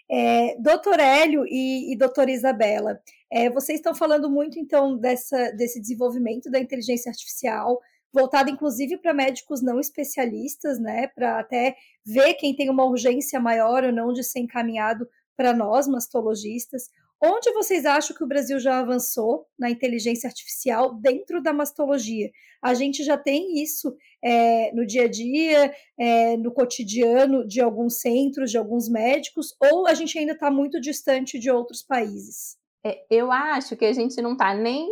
É, 0.08 0.56
doutor 0.60 1.00
Hélio 1.00 1.44
e, 1.46 1.92
e 1.92 1.96
doutora 1.96 2.30
Isabela, 2.30 3.00
é, 3.32 3.50
vocês 3.50 3.78
estão 3.78 3.94
falando 3.94 4.30
muito, 4.30 4.58
então, 4.58 4.96
dessa, 4.96 5.50
desse 5.52 5.80
desenvolvimento 5.80 6.50
da 6.50 6.60
inteligência 6.60 7.10
artificial, 7.10 7.80
voltada 8.12 8.50
inclusive 8.50 8.98
para 8.98 9.12
médicos 9.12 9.60
não 9.60 9.80
especialistas, 9.80 10.78
né, 10.78 11.08
para 11.08 11.40
até 11.40 11.74
ver 12.06 12.34
quem 12.34 12.54
tem 12.54 12.70
uma 12.70 12.84
urgência 12.84 13.40
maior 13.40 13.82
ou 13.82 13.92
não 13.92 14.12
de 14.12 14.22
ser 14.22 14.38
encaminhado 14.38 15.08
para 15.36 15.52
nós, 15.52 15.88
mastologistas. 15.88 16.84
Onde 17.22 17.52
vocês 17.52 17.86
acham 17.86 18.14
que 18.14 18.22
o 18.22 18.26
Brasil 18.26 18.58
já 18.58 18.78
avançou 18.78 19.46
na 19.58 19.70
inteligência 19.70 20.28
artificial 20.28 20.94
dentro 20.94 21.42
da 21.42 21.52
mastologia? 21.52 22.30
A 22.62 22.74
gente 22.74 23.02
já 23.02 23.16
tem 23.16 23.62
isso 23.62 23.96
é, 24.22 24.72
no 24.72 24.86
dia 24.86 25.04
a 25.04 25.08
dia, 25.08 25.74
é, 25.98 26.36
no 26.36 26.52
cotidiano 26.52 27.46
de 27.46 27.60
alguns 27.60 28.00
centros, 28.00 28.50
de 28.50 28.58
alguns 28.58 28.88
médicos, 28.88 29.54
ou 29.60 29.86
a 29.86 29.94
gente 29.94 30.18
ainda 30.18 30.32
está 30.32 30.50
muito 30.50 30.80
distante 30.80 31.38
de 31.38 31.50
outros 31.50 31.82
países? 31.82 32.56
É, 32.84 33.04
eu 33.10 33.32
acho 33.32 33.76
que 33.76 33.84
a 33.84 33.92
gente 33.92 34.20
não 34.20 34.32
está 34.32 34.54
nem 34.54 34.88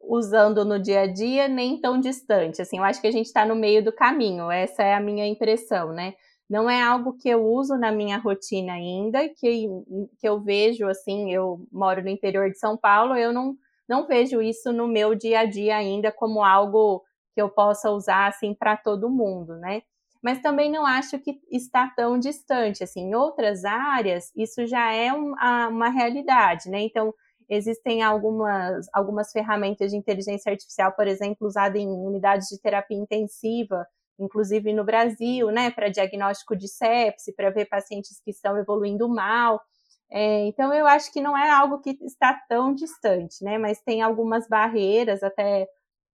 usando 0.00 0.64
no 0.64 0.80
dia 0.80 1.02
a 1.02 1.06
dia, 1.06 1.48
nem 1.48 1.80
tão 1.80 1.98
distante. 1.98 2.60
Assim, 2.60 2.78
eu 2.78 2.84
acho 2.84 3.00
que 3.00 3.06
a 3.06 3.12
gente 3.12 3.26
está 3.26 3.44
no 3.46 3.54
meio 3.54 3.82
do 3.82 3.92
caminho. 3.92 4.50
Essa 4.50 4.82
é 4.82 4.94
a 4.94 5.00
minha 5.00 5.26
impressão, 5.26 5.92
né? 5.92 6.14
Não 6.52 6.68
é 6.68 6.82
algo 6.82 7.14
que 7.14 7.30
eu 7.30 7.46
uso 7.46 7.78
na 7.78 7.90
minha 7.90 8.18
rotina 8.18 8.74
ainda, 8.74 9.26
que, 9.26 9.66
que 10.18 10.28
eu 10.28 10.38
vejo, 10.38 10.86
assim, 10.86 11.32
eu 11.32 11.66
moro 11.72 12.02
no 12.02 12.10
interior 12.10 12.50
de 12.50 12.58
São 12.58 12.76
Paulo, 12.76 13.16
eu 13.16 13.32
não, 13.32 13.56
não 13.88 14.06
vejo 14.06 14.42
isso 14.42 14.70
no 14.70 14.86
meu 14.86 15.14
dia 15.14 15.40
a 15.40 15.44
dia 15.46 15.74
ainda 15.74 16.12
como 16.12 16.44
algo 16.44 17.02
que 17.34 17.40
eu 17.40 17.48
possa 17.48 17.90
usar, 17.90 18.26
assim, 18.28 18.52
para 18.52 18.76
todo 18.76 19.08
mundo, 19.08 19.56
né? 19.56 19.80
Mas 20.22 20.42
também 20.42 20.70
não 20.70 20.84
acho 20.84 21.18
que 21.20 21.40
está 21.50 21.88
tão 21.96 22.18
distante, 22.18 22.84
assim, 22.84 23.00
em 23.00 23.14
outras 23.14 23.64
áreas, 23.64 24.30
isso 24.36 24.66
já 24.66 24.92
é 24.92 25.10
uma, 25.10 25.68
uma 25.68 25.88
realidade, 25.88 26.68
né? 26.68 26.82
Então, 26.82 27.14
existem 27.48 28.02
algumas, 28.02 28.86
algumas 28.92 29.32
ferramentas 29.32 29.90
de 29.90 29.96
inteligência 29.96 30.52
artificial, 30.52 30.92
por 30.92 31.08
exemplo, 31.08 31.46
usada 31.46 31.78
em 31.78 31.88
unidades 31.88 32.48
de 32.48 32.60
terapia 32.60 32.98
intensiva, 32.98 33.86
inclusive 34.18 34.72
no 34.72 34.84
Brasil, 34.84 35.50
né, 35.50 35.70
para 35.70 35.88
diagnóstico 35.88 36.56
de 36.56 36.68
sepse, 36.68 37.34
para 37.34 37.50
ver 37.50 37.66
pacientes 37.66 38.20
que 38.24 38.30
estão 38.30 38.56
evoluindo 38.58 39.08
mal. 39.08 39.60
É, 40.10 40.46
então, 40.46 40.72
eu 40.74 40.86
acho 40.86 41.12
que 41.12 41.20
não 41.20 41.36
é 41.36 41.50
algo 41.50 41.80
que 41.80 41.96
está 42.02 42.38
tão 42.48 42.74
distante, 42.74 43.42
né, 43.42 43.58
mas 43.58 43.80
tem 43.80 44.02
algumas 44.02 44.46
barreiras 44.48 45.22
até 45.22 45.66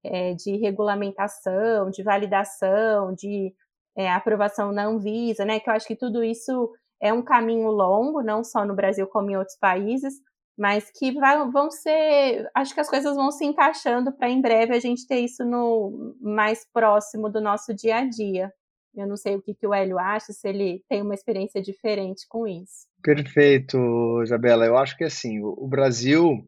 é, 0.04 0.34
de 0.34 0.56
regulamentação, 0.56 1.90
de 1.90 2.02
validação, 2.02 3.12
de 3.14 3.52
é, 3.96 4.08
aprovação 4.10 4.72
na 4.72 4.86
Anvisa, 4.86 5.44
né, 5.44 5.58
que 5.58 5.68
eu 5.68 5.74
acho 5.74 5.86
que 5.86 5.96
tudo 5.96 6.22
isso 6.22 6.70
é 7.00 7.12
um 7.12 7.22
caminho 7.22 7.70
longo, 7.70 8.22
não 8.22 8.44
só 8.44 8.64
no 8.64 8.74
Brasil 8.74 9.06
como 9.06 9.30
em 9.30 9.36
outros 9.36 9.56
países, 9.58 10.14
mas 10.58 10.90
que 10.90 11.12
vai, 11.12 11.48
vão 11.50 11.70
ser. 11.70 12.50
Acho 12.54 12.74
que 12.74 12.80
as 12.80 12.90
coisas 12.90 13.14
vão 13.14 13.30
se 13.30 13.44
encaixando 13.44 14.12
para 14.12 14.28
em 14.28 14.42
breve 14.42 14.74
a 14.74 14.80
gente 14.80 15.06
ter 15.06 15.20
isso 15.20 15.44
no 15.44 16.16
mais 16.20 16.66
próximo 16.72 17.30
do 17.30 17.40
nosso 17.40 17.72
dia 17.72 17.98
a 17.98 18.04
dia. 18.04 18.52
Eu 18.94 19.06
não 19.06 19.16
sei 19.16 19.36
o 19.36 19.42
que, 19.42 19.54
que 19.54 19.66
o 19.66 19.72
Hélio 19.72 19.98
acha, 19.98 20.32
se 20.32 20.48
ele 20.48 20.82
tem 20.88 21.00
uma 21.02 21.14
experiência 21.14 21.62
diferente 21.62 22.26
com 22.28 22.48
isso. 22.48 22.88
Perfeito, 23.00 23.78
Isabela. 24.24 24.66
Eu 24.66 24.76
acho 24.76 24.96
que 24.96 25.04
assim, 25.04 25.40
o 25.40 25.68
Brasil 25.68 26.44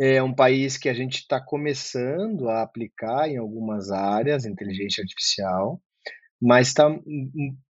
é 0.00 0.22
um 0.22 0.34
país 0.34 0.78
que 0.78 0.88
a 0.88 0.94
gente 0.94 1.16
está 1.16 1.38
começando 1.38 2.48
a 2.48 2.62
aplicar 2.62 3.28
em 3.28 3.36
algumas 3.36 3.90
áreas 3.90 4.46
inteligência 4.46 5.02
artificial 5.02 5.80
mas 6.40 6.68
está 6.68 6.88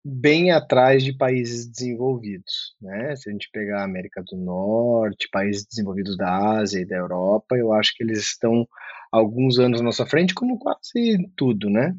bem 0.03 0.51
atrás 0.51 1.03
de 1.03 1.13
países 1.13 1.67
desenvolvidos, 1.67 2.75
né? 2.81 3.15
Se 3.15 3.29
a 3.29 3.31
gente 3.31 3.49
pegar 3.51 3.81
a 3.81 3.85
América 3.85 4.23
do 4.23 4.37
Norte, 4.37 5.29
países 5.31 5.65
desenvolvidos 5.65 6.17
da 6.17 6.57
Ásia 6.59 6.79
e 6.81 6.85
da 6.85 6.97
Europa, 6.97 7.57
eu 7.57 7.73
acho 7.73 7.93
que 7.95 8.03
eles 8.03 8.19
estão 8.19 8.67
alguns 9.11 9.59
anos 9.59 9.81
à 9.81 9.83
nossa 9.83 10.05
frente, 10.05 10.33
como 10.33 10.57
quase 10.59 11.29
tudo, 11.35 11.69
né? 11.69 11.95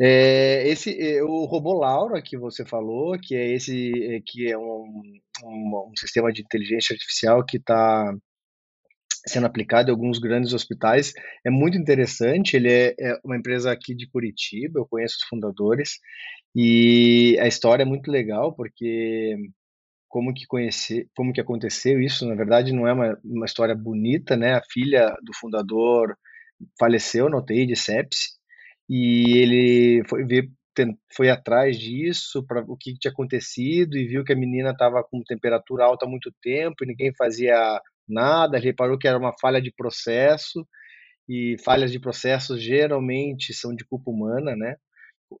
É, 0.00 0.66
esse 0.68 0.90
é, 1.00 1.22
o 1.22 1.44
robô 1.44 1.72
Laura 1.72 2.20
que 2.20 2.36
você 2.36 2.64
falou, 2.64 3.16
que 3.18 3.36
é 3.36 3.52
esse 3.52 3.92
é, 4.14 4.20
que 4.24 4.50
é 4.50 4.58
um, 4.58 5.02
um, 5.44 5.88
um 5.90 5.96
sistema 5.96 6.32
de 6.32 6.42
inteligência 6.42 6.94
artificial 6.94 7.44
que 7.44 7.58
está 7.58 8.12
sendo 9.26 9.46
aplicado 9.46 9.88
em 9.88 9.92
alguns 9.92 10.18
grandes 10.18 10.52
hospitais. 10.52 11.12
É 11.44 11.50
muito 11.50 11.78
interessante, 11.78 12.56
ele 12.56 12.70
é, 12.70 12.94
é, 12.98 13.18
uma 13.24 13.36
empresa 13.36 13.72
aqui 13.72 13.94
de 13.94 14.06
Curitiba, 14.08 14.80
eu 14.80 14.86
conheço 14.86 15.16
os 15.16 15.28
fundadores, 15.28 15.98
e 16.54 17.38
a 17.40 17.46
história 17.46 17.82
é 17.82 17.86
muito 17.86 18.10
legal, 18.10 18.54
porque 18.54 19.36
como 20.08 20.32
que 20.32 20.46
como 21.16 21.32
que 21.32 21.40
aconteceu 21.40 22.00
isso, 22.00 22.26
na 22.26 22.36
verdade 22.36 22.72
não 22.72 22.86
é 22.86 22.92
uma, 22.92 23.18
uma 23.24 23.46
história 23.46 23.74
bonita, 23.74 24.36
né? 24.36 24.54
A 24.54 24.62
filha 24.70 25.16
do 25.22 25.32
fundador 25.34 26.16
faleceu 26.78 27.26
UTI 27.26 27.66
de 27.66 27.76
sepse, 27.76 28.30
e 28.88 29.38
ele 29.38 30.04
foi 30.08 30.24
ver 30.24 30.50
foi 31.16 31.30
atrás 31.30 31.78
disso, 31.78 32.44
para 32.46 32.60
o 32.66 32.76
que 32.76 32.98
tinha 32.98 33.12
acontecido 33.12 33.96
e 33.96 34.06
viu 34.06 34.24
que 34.24 34.32
a 34.32 34.36
menina 34.36 34.70
estava 34.70 35.04
com 35.04 35.22
temperatura 35.22 35.84
alta 35.84 36.04
há 36.04 36.08
muito 36.08 36.32
tempo 36.42 36.82
e 36.82 36.86
ninguém 36.86 37.14
fazia 37.16 37.80
nada, 38.08 38.56
ele 38.56 38.66
reparou 38.66 38.98
que 38.98 39.08
era 39.08 39.18
uma 39.18 39.32
falha 39.40 39.60
de 39.60 39.72
processo, 39.72 40.66
e 41.28 41.56
falhas 41.64 41.90
de 41.90 41.98
processo 41.98 42.58
geralmente 42.58 43.54
são 43.54 43.74
de 43.74 43.84
culpa 43.84 44.10
humana, 44.10 44.54
né? 44.56 44.76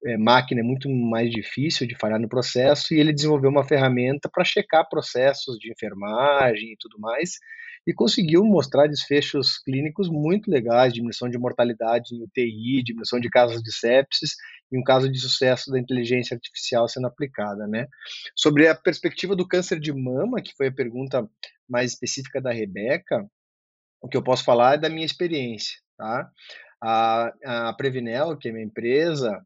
É, 0.06 0.16
máquina 0.16 0.60
é 0.60 0.64
muito 0.64 0.88
mais 0.90 1.30
difícil 1.30 1.86
de 1.86 1.96
falhar 1.96 2.18
no 2.18 2.28
processo, 2.28 2.94
e 2.94 2.98
ele 2.98 3.12
desenvolveu 3.12 3.50
uma 3.50 3.64
ferramenta 3.64 4.28
para 4.32 4.44
checar 4.44 4.88
processos 4.88 5.58
de 5.58 5.70
enfermagem 5.70 6.72
e 6.72 6.76
tudo 6.80 6.98
mais, 6.98 7.32
e 7.86 7.92
conseguiu 7.92 8.44
mostrar 8.44 8.86
desfechos 8.86 9.58
clínicos 9.58 10.08
muito 10.08 10.50
legais, 10.50 10.92
diminuição 10.92 11.28
de 11.28 11.38
mortalidade 11.38 12.14
em 12.14 12.22
UTI, 12.22 12.82
diminuição 12.82 13.20
de 13.20 13.28
casos 13.28 13.62
de 13.62 13.72
sepsis, 13.72 14.32
e 14.72 14.78
um 14.78 14.82
caso 14.82 15.10
de 15.10 15.18
sucesso 15.18 15.70
da 15.70 15.78
inteligência 15.78 16.34
artificial 16.34 16.88
sendo 16.88 17.06
aplicada, 17.06 17.66
né? 17.66 17.86
Sobre 18.34 18.66
a 18.66 18.74
perspectiva 18.74 19.36
do 19.36 19.46
câncer 19.46 19.78
de 19.78 19.92
mama, 19.92 20.42
que 20.42 20.54
foi 20.56 20.68
a 20.68 20.72
pergunta 20.72 21.28
mais 21.68 21.92
específica 21.92 22.40
da 22.40 22.52
Rebeca, 22.52 23.26
o 24.00 24.08
que 24.08 24.16
eu 24.16 24.22
posso 24.22 24.44
falar 24.44 24.74
é 24.74 24.78
da 24.78 24.88
minha 24.88 25.06
experiência, 25.06 25.78
tá? 25.96 26.30
A, 26.82 27.68
a 27.68 27.72
Previnel, 27.74 28.36
que 28.36 28.48
é 28.48 28.52
minha 28.52 28.64
empresa, 28.64 29.42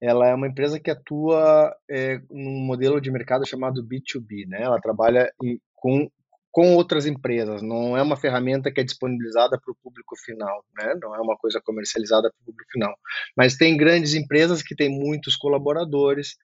ela 0.00 0.28
é 0.28 0.34
uma 0.34 0.46
empresa 0.46 0.80
que 0.80 0.90
atua 0.90 1.74
é, 1.90 2.20
num 2.30 2.60
modelo 2.64 3.00
de 3.00 3.10
mercado 3.10 3.46
chamado 3.46 3.86
B2B, 3.86 4.46
né? 4.46 4.62
Ela 4.62 4.80
trabalha 4.80 5.30
com 5.74 6.10
com 6.58 6.74
outras 6.74 7.06
empresas, 7.06 7.62
não 7.62 7.96
é 7.96 8.02
uma 8.02 8.16
ferramenta 8.16 8.68
que 8.68 8.80
é 8.80 8.84
disponibilizada 8.84 9.56
para 9.60 9.70
o 9.70 9.76
público 9.80 10.16
final, 10.16 10.64
né? 10.76 10.92
não 11.00 11.14
é 11.14 11.20
uma 11.20 11.36
coisa 11.36 11.60
comercializada 11.64 12.32
para 12.32 12.42
o 12.42 12.46
público 12.46 12.68
final. 12.72 12.92
Mas 13.36 13.54
tem 13.54 13.76
grandes 13.76 14.14
empresas 14.14 14.60
que 14.60 14.74
têm 14.74 14.88
muitos 14.88 15.36
colaboradores, 15.36 16.34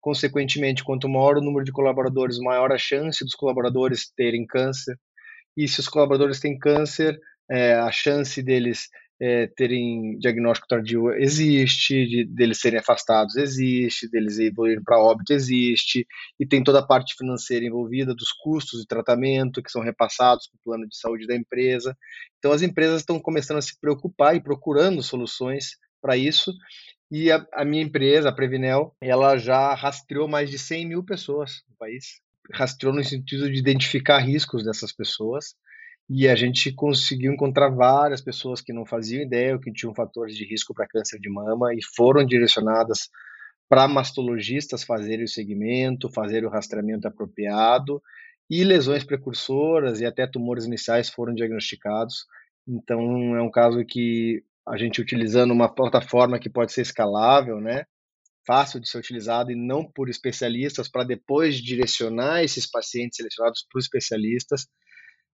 consequentemente, 0.00 0.84
quanto 0.84 1.08
maior 1.08 1.38
o 1.38 1.40
número 1.40 1.64
de 1.64 1.72
colaboradores, 1.72 2.38
maior 2.38 2.70
a 2.70 2.78
chance 2.78 3.24
dos 3.24 3.34
colaboradores 3.34 4.12
terem 4.16 4.46
câncer, 4.46 4.96
e 5.56 5.66
se 5.66 5.80
os 5.80 5.88
colaboradores 5.88 6.38
têm 6.38 6.56
câncer, 6.56 7.18
é, 7.50 7.74
a 7.74 7.90
chance 7.90 8.40
deles 8.40 8.88
é, 9.20 9.46
terem 9.46 10.18
diagnóstico 10.18 10.66
tardio 10.66 11.12
existe, 11.12 12.06
de, 12.06 12.24
deles 12.24 12.60
serem 12.60 12.80
afastados 12.80 13.36
existe, 13.36 14.10
deles 14.10 14.38
evoluírem 14.38 14.82
para 14.82 14.98
óbito 14.98 15.32
existe, 15.32 16.06
e 16.38 16.46
tem 16.46 16.64
toda 16.64 16.80
a 16.80 16.86
parte 16.86 17.14
financeira 17.16 17.64
envolvida 17.64 18.14
dos 18.14 18.32
custos 18.32 18.80
de 18.80 18.86
tratamento 18.86 19.62
que 19.62 19.70
são 19.70 19.82
repassados 19.82 20.48
para 20.48 20.56
o 20.56 20.62
plano 20.64 20.88
de 20.88 20.96
saúde 20.96 21.26
da 21.26 21.36
empresa. 21.36 21.96
Então 22.38 22.52
as 22.52 22.62
empresas 22.62 23.00
estão 23.00 23.20
começando 23.20 23.58
a 23.58 23.62
se 23.62 23.78
preocupar 23.80 24.34
e 24.34 24.42
procurando 24.42 25.02
soluções 25.02 25.76
para 26.00 26.16
isso. 26.16 26.52
E 27.10 27.30
a, 27.30 27.46
a 27.52 27.64
minha 27.64 27.82
empresa, 27.82 28.28
a 28.28 28.32
Previnel, 28.32 28.96
ela 29.00 29.36
já 29.36 29.74
rastreou 29.74 30.26
mais 30.26 30.50
de 30.50 30.58
100 30.58 30.88
mil 30.88 31.04
pessoas 31.04 31.62
no 31.68 31.76
país. 31.76 32.20
Rastreou 32.52 32.94
no 32.94 33.04
sentido 33.04 33.50
de 33.50 33.58
identificar 33.58 34.18
riscos 34.18 34.64
dessas 34.64 34.92
pessoas 34.92 35.54
e 36.08 36.28
a 36.28 36.34
gente 36.34 36.72
conseguiu 36.72 37.32
encontrar 37.32 37.70
várias 37.70 38.20
pessoas 38.20 38.60
que 38.60 38.72
não 38.72 38.84
faziam 38.84 39.22
ideia 39.22 39.58
que 39.58 39.72
tinham 39.72 39.94
fatores 39.94 40.36
de 40.36 40.44
risco 40.44 40.74
para 40.74 40.86
câncer 40.86 41.18
de 41.18 41.30
mama 41.30 41.74
e 41.74 41.78
foram 41.96 42.24
direcionadas 42.24 43.08
para 43.68 43.88
mastologistas 43.88 44.84
fazerem 44.84 45.24
o 45.24 45.28
segmento, 45.28 46.12
fazerem 46.12 46.46
o 46.46 46.50
rastreamento 46.52 47.08
apropriado 47.08 48.02
e 48.50 48.62
lesões 48.62 49.02
precursoras 49.02 50.00
e 50.00 50.06
até 50.06 50.26
tumores 50.26 50.66
iniciais 50.66 51.08
foram 51.08 51.34
diagnosticados. 51.34 52.26
Então 52.68 53.34
é 53.34 53.42
um 53.42 53.50
caso 53.50 53.84
que 53.84 54.42
a 54.66 54.76
gente 54.76 55.00
utilizando 55.00 55.52
uma 55.52 55.74
plataforma 55.74 56.38
que 56.38 56.50
pode 56.50 56.72
ser 56.72 56.82
escalável, 56.82 57.60
né? 57.60 57.84
Fácil 58.46 58.78
de 58.78 58.88
ser 58.88 58.98
utilizado 58.98 59.50
e 59.50 59.54
não 59.54 59.84
por 59.84 60.10
especialistas 60.10 60.86
para 60.86 61.04
depois 61.04 61.56
direcionar 61.56 62.42
esses 62.42 62.70
pacientes 62.70 63.16
selecionados 63.16 63.66
os 63.74 63.84
especialistas 63.84 64.66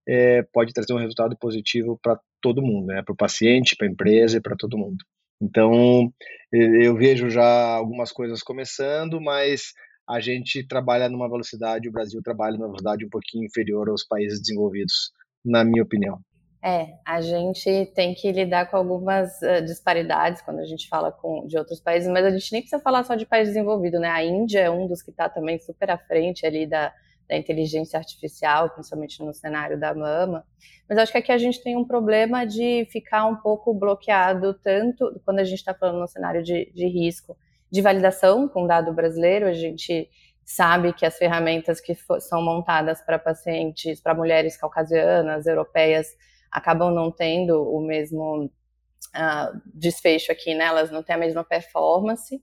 é, 0.09 0.43
pode 0.53 0.73
trazer 0.73 0.93
um 0.93 0.99
resultado 0.99 1.37
positivo 1.39 1.99
para 2.03 2.19
todo 2.41 2.63
mundo, 2.63 2.87
né? 2.87 3.03
para 3.03 3.13
o 3.13 3.17
paciente, 3.17 3.77
para 3.77 3.87
a 3.87 3.91
empresa 3.91 4.39
e 4.39 4.41
para 4.41 4.57
todo 4.57 4.79
mundo. 4.79 5.05
Então, 5.43 6.13
eu 6.53 6.95
vejo 6.97 7.31
já 7.31 7.45
algumas 7.75 8.13
coisas 8.13 8.43
começando, 8.43 9.21
mas 9.21 9.73
a 10.09 10.21
gente 10.21 10.67
trabalha 10.67 11.09
numa 11.09 11.31
velocidade, 11.31 11.89
o 11.89 11.93
Brasil 11.93 12.21
trabalha 12.23 12.55
numa 12.57 12.67
velocidade 12.67 13.07
um 13.07 13.09
pouquinho 13.09 13.47
inferior 13.47 13.89
aos 13.89 14.05
países 14.05 14.41
desenvolvidos, 14.41 15.13
na 15.45 15.65
minha 15.65 15.83
opinião. 15.83 16.21
É, 16.63 16.89
a 17.07 17.23
gente 17.23 17.87
tem 17.95 18.13
que 18.13 18.31
lidar 18.31 18.71
com 18.71 18.77
algumas 18.77 19.31
uh, 19.41 19.65
disparidades 19.65 20.43
quando 20.43 20.59
a 20.59 20.67
gente 20.67 20.89
fala 20.89 21.11
com, 21.11 21.47
de 21.47 21.57
outros 21.57 21.81
países, 21.81 22.11
mas 22.11 22.23
a 22.23 22.31
gente 22.31 22.53
nem 22.53 22.61
precisa 22.61 22.83
falar 22.83 23.03
só 23.05 23.15
de 23.15 23.25
país 23.25 23.49
desenvolvido, 23.49 23.99
né? 23.99 24.09
A 24.09 24.23
Índia 24.23 24.61
é 24.61 24.71
um 24.71 24.87
dos 24.87 25.01
que 25.01 25.11
está 25.11 25.27
também 25.27 25.59
super 25.59 25.91
à 25.91 25.97
frente 25.97 26.45
ali 26.45 26.67
da, 26.67 26.93
da 27.31 27.37
inteligência 27.37 27.97
artificial, 27.97 28.71
principalmente 28.71 29.23
no 29.23 29.33
cenário 29.33 29.79
da 29.79 29.95
mama. 29.95 30.45
Mas 30.89 30.99
acho 30.99 31.13
que 31.13 31.19
aqui 31.19 31.31
a 31.31 31.39
gente 31.39 31.63
tem 31.63 31.77
um 31.77 31.85
problema 31.85 32.45
de 32.45 32.87
ficar 32.91 33.25
um 33.25 33.37
pouco 33.37 33.73
bloqueado, 33.73 34.53
tanto 34.55 35.21
quando 35.25 35.39
a 35.39 35.45
gente 35.45 35.61
está 35.61 35.73
falando 35.73 36.01
no 36.01 36.09
cenário 36.09 36.43
de, 36.43 36.71
de 36.75 36.87
risco 36.89 37.37
de 37.71 37.81
validação 37.81 38.49
com 38.49 38.67
dado 38.67 38.93
brasileiro, 38.93 39.47
a 39.47 39.53
gente 39.53 40.11
sabe 40.45 40.93
que 40.93 41.07
as 41.07 41.17
ferramentas 41.17 41.81
que 41.81 41.97
são 42.19 42.43
montadas 42.43 43.01
para 43.01 43.17
pacientes, 43.17 44.01
para 44.01 44.13
mulheres 44.13 44.57
caucasianas, 44.57 45.47
europeias, 45.47 46.09
acabam 46.51 46.93
não 46.93 47.13
tendo 47.13 47.63
o 47.63 47.81
mesmo 47.81 48.47
uh, 48.47 49.61
desfecho 49.73 50.33
aqui, 50.33 50.53
né? 50.53 50.65
Elas 50.65 50.91
não 50.91 51.05
têm 51.05 51.15
a 51.15 51.19
mesma 51.19 51.45
performance. 51.45 52.43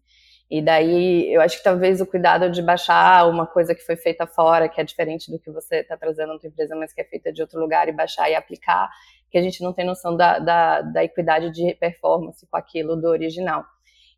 E 0.49 0.61
daí 0.61 1.33
eu 1.33 1.41
acho 1.41 1.57
que 1.57 1.63
talvez 1.63 1.99
o 1.99 2.05
cuidado 2.05 2.49
de 2.49 2.61
baixar 2.61 3.27
uma 3.29 3.45
coisa 3.45 3.75
que 3.75 3.81
foi 3.81 3.97
feita 3.97 4.25
fora, 4.25 4.69
que 4.69 4.79
é 4.79 4.83
diferente 4.83 5.29
do 5.29 5.37
que 5.37 5.51
você 5.51 5.77
está 5.77 5.97
trazendo 5.97 6.33
na 6.33 6.39
tua 6.39 6.47
empresa, 6.47 6.75
mas 6.75 6.93
que 6.93 7.01
é 7.01 7.03
feita 7.03 7.33
de 7.33 7.41
outro 7.41 7.59
lugar, 7.59 7.89
e 7.89 7.91
baixar 7.91 8.29
e 8.29 8.35
aplicar, 8.35 8.89
que 9.29 9.37
a 9.37 9.41
gente 9.41 9.61
não 9.61 9.73
tem 9.73 9.85
noção 9.85 10.15
da, 10.15 10.39
da, 10.39 10.81
da 10.81 11.03
equidade 11.03 11.51
de 11.51 11.75
performance 11.75 12.47
com 12.47 12.55
aquilo 12.55 12.95
do 12.95 13.07
original. 13.07 13.65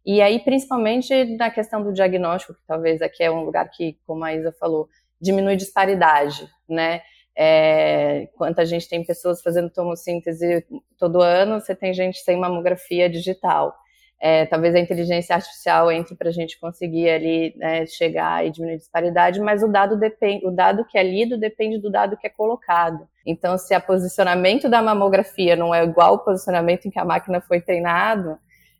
E 0.05 0.21
aí, 0.21 0.39
principalmente 0.39 1.25
na 1.35 1.49
questão 1.49 1.83
do 1.83 1.91
diagnóstico, 1.91 2.53
que 2.53 2.65
talvez 2.67 3.01
aqui 3.01 3.23
é 3.23 3.31
um 3.31 3.43
lugar 3.43 3.69
que, 3.69 3.97
como 4.05 4.23
a 4.23 4.33
Isa 4.33 4.51
falou, 4.59 4.87
diminui 5.19 5.55
disparidade, 5.55 6.47
né? 6.67 7.01
É, 7.35 8.23
enquanto 8.23 8.59
a 8.59 8.65
gente 8.65 8.87
tem 8.87 9.03
pessoas 9.03 9.41
fazendo 9.41 9.69
tomossíntese 9.69 10.65
todo 10.97 11.21
ano, 11.21 11.59
você 11.59 11.75
tem 11.75 11.93
gente 11.93 12.19
sem 12.19 12.37
mamografia 12.37 13.09
digital. 13.09 13.75
É, 14.21 14.45
talvez 14.45 14.75
a 14.75 14.79
inteligência 14.79 15.33
artificial 15.33 15.89
entre 15.89 16.13
para 16.13 16.27
a 16.27 16.31
gente 16.31 16.59
conseguir 16.59 17.09
ali 17.09 17.53
né, 17.55 17.85
chegar 17.85 18.45
e 18.45 18.51
diminuir 18.51 18.75
a 18.75 18.77
disparidade, 18.77 19.39
mas 19.39 19.63
o 19.63 19.67
dado 19.69 19.97
depende, 19.97 20.45
o 20.45 20.51
dado 20.51 20.83
que 20.83 20.97
é 20.97 21.03
lido 21.03 21.37
depende 21.37 21.77
do 21.77 21.89
dado 21.89 22.17
que 22.17 22.27
é 22.27 22.29
colocado. 22.29 23.07
Então, 23.25 23.57
se 23.57 23.73
o 23.73 23.81
posicionamento 23.81 24.67
da 24.67 24.81
mamografia 24.81 25.55
não 25.55 25.73
é 25.73 25.83
igual 25.83 26.09
ao 26.09 26.19
posicionamento 26.19 26.85
em 26.85 26.91
que 26.91 26.99
a 26.99 27.05
máquina 27.05 27.39
foi 27.39 27.61
treinado, 27.61 28.37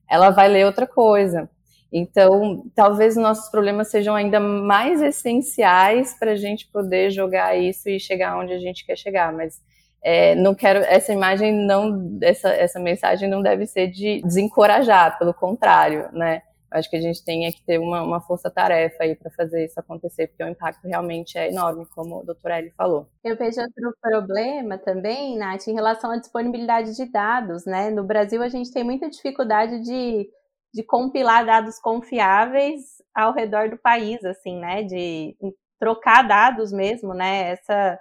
ela 0.10 0.29
vai 0.29 0.50
ler 0.50 0.65
outra 0.65 0.86
coisa. 0.86 1.50
Então, 1.91 2.63
talvez 2.75 3.15
nossos 3.15 3.50
problemas 3.50 3.89
sejam 3.89 4.15
ainda 4.15 4.39
mais 4.39 5.01
essenciais 5.01 6.17
para 6.19 6.31
a 6.31 6.36
gente 6.36 6.67
poder 6.67 7.12
jogar 7.12 7.58
isso 7.58 7.89
e 7.89 8.00
chegar 8.00 8.38
onde 8.38 8.53
a 8.53 8.60
gente 8.60 8.86
quer 8.86 8.96
chegar. 8.96 9.34
Mas 9.34 9.62
é, 10.01 10.36
não 10.36 10.56
quero 10.56 10.79
essa 10.79 11.12
imagem 11.12 11.53
não 11.53 12.18
essa 12.22 12.50
essa 12.50 12.79
mensagem 12.79 13.29
não 13.29 13.41
deve 13.41 13.65
ser 13.65 13.88
de 13.88 14.22
desencorajar, 14.22 15.18
pelo 15.18 15.34
contrário, 15.34 16.10
né? 16.13 16.41
Acho 16.72 16.88
que 16.88 16.98
a 16.98 17.01
gente 17.01 17.25
tem 17.25 17.48
é 17.48 17.51
que 17.51 17.63
ter 17.63 17.79
uma, 17.79 18.03
uma 18.03 18.22
força-tarefa 18.22 19.03
aí 19.03 19.15
para 19.15 19.32
fazer 19.32 19.65
isso 19.65 19.79
acontecer, 19.79 20.27
porque 20.27 20.44
o 20.44 20.48
impacto 20.48 20.88
realmente 20.88 21.36
é 21.36 21.50
enorme, 21.50 21.84
como 21.96 22.20
o 22.20 22.24
doutor 22.24 22.51
Eli 22.51 22.70
falou. 22.77 23.08
Eu 23.24 23.36
vejo 23.36 23.60
outro 23.60 23.98
problema 24.00 24.77
também, 24.77 25.36
Nath, 25.36 25.68
em 25.68 25.74
relação 25.74 26.12
à 26.12 26.18
disponibilidade 26.18 26.96
de 26.96 27.12
dados, 27.12 27.65
né? 27.65 27.89
No 27.89 28.03
Brasil, 28.03 28.44
a 28.44 28.50
gente 28.50 28.72
tem 28.72 28.84
muita 28.84 29.10
dificuldade 29.10 29.82
de 29.82 30.30
de 30.74 30.84
compilar 30.84 31.45
dados 31.45 31.80
confiáveis 31.80 33.02
ao 33.13 33.34
redor 33.34 33.69
do 33.69 33.78
país, 33.78 34.24
assim, 34.24 34.60
né? 34.60 34.84
De 34.84 35.36
trocar 35.80 36.28
dados 36.28 36.71
mesmo, 36.71 37.13
né? 37.13 37.52
Essa 37.52 38.00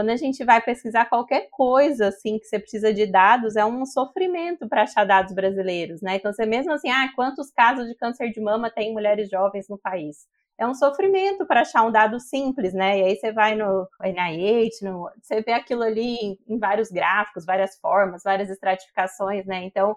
quando 0.00 0.08
a 0.08 0.16
gente 0.16 0.42
vai 0.46 0.62
pesquisar 0.62 1.04
qualquer 1.10 1.50
coisa 1.50 2.08
assim 2.08 2.38
que 2.38 2.46
você 2.46 2.58
precisa 2.58 2.90
de 2.90 3.04
dados, 3.04 3.54
é 3.54 3.66
um 3.66 3.84
sofrimento 3.84 4.66
para 4.66 4.84
achar 4.84 5.04
dados 5.04 5.34
brasileiros, 5.34 6.00
né? 6.00 6.16
Então 6.16 6.32
você 6.32 6.46
mesmo 6.46 6.72
assim, 6.72 6.88
ah, 6.88 7.10
quantos 7.14 7.50
casos 7.50 7.86
de 7.86 7.94
câncer 7.94 8.30
de 8.30 8.40
mama 8.40 8.70
tem 8.70 8.94
mulheres 8.94 9.28
jovens 9.28 9.68
no 9.68 9.76
país? 9.76 10.26
É 10.56 10.66
um 10.66 10.72
sofrimento 10.72 11.46
para 11.46 11.60
achar 11.60 11.82
um 11.82 11.92
dado 11.92 12.18
simples, 12.18 12.72
né? 12.72 12.98
E 12.98 13.04
aí 13.04 13.16
você 13.16 13.30
vai 13.30 13.54
no 13.54 13.86
NIH, 14.02 14.70
no, 14.82 15.10
você 15.20 15.42
vê 15.42 15.52
aquilo 15.52 15.82
ali 15.82 16.14
em, 16.14 16.38
em 16.48 16.58
vários 16.58 16.88
gráficos, 16.90 17.44
várias 17.44 17.78
formas, 17.78 18.22
várias 18.24 18.48
estratificações, 18.48 19.44
né? 19.44 19.64
Então 19.64 19.94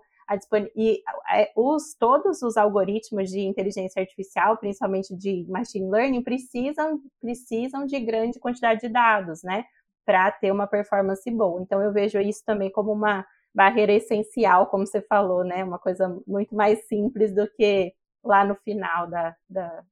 e 0.75 1.01
é, 1.31 1.51
os, 1.55 1.95
todos 1.95 2.41
os 2.41 2.57
algoritmos 2.57 3.29
de 3.29 3.41
inteligência 3.41 4.01
artificial, 4.01 4.57
principalmente 4.57 5.15
de 5.15 5.45
machine 5.49 5.89
learning, 5.89 6.23
precisam, 6.23 6.99
precisam 7.19 7.85
de 7.85 7.99
grande 7.99 8.39
quantidade 8.39 8.81
de 8.81 8.89
dados, 8.89 9.43
né? 9.43 9.65
Para 10.05 10.31
ter 10.31 10.51
uma 10.51 10.67
performance 10.67 11.29
boa. 11.31 11.61
Então, 11.61 11.81
eu 11.81 11.93
vejo 11.93 12.19
isso 12.19 12.43
também 12.45 12.71
como 12.71 12.91
uma 12.91 13.25
barreira 13.53 13.93
essencial, 13.93 14.67
como 14.67 14.85
você 14.85 15.01
falou, 15.01 15.43
né? 15.43 15.63
Uma 15.63 15.79
coisa 15.79 16.17
muito 16.25 16.55
mais 16.55 16.85
simples 16.87 17.33
do 17.33 17.47
que 17.55 17.93
lá 18.23 18.43
no 18.43 18.55
final 18.55 19.07
da, 19.09 19.35
da, 19.49 19.83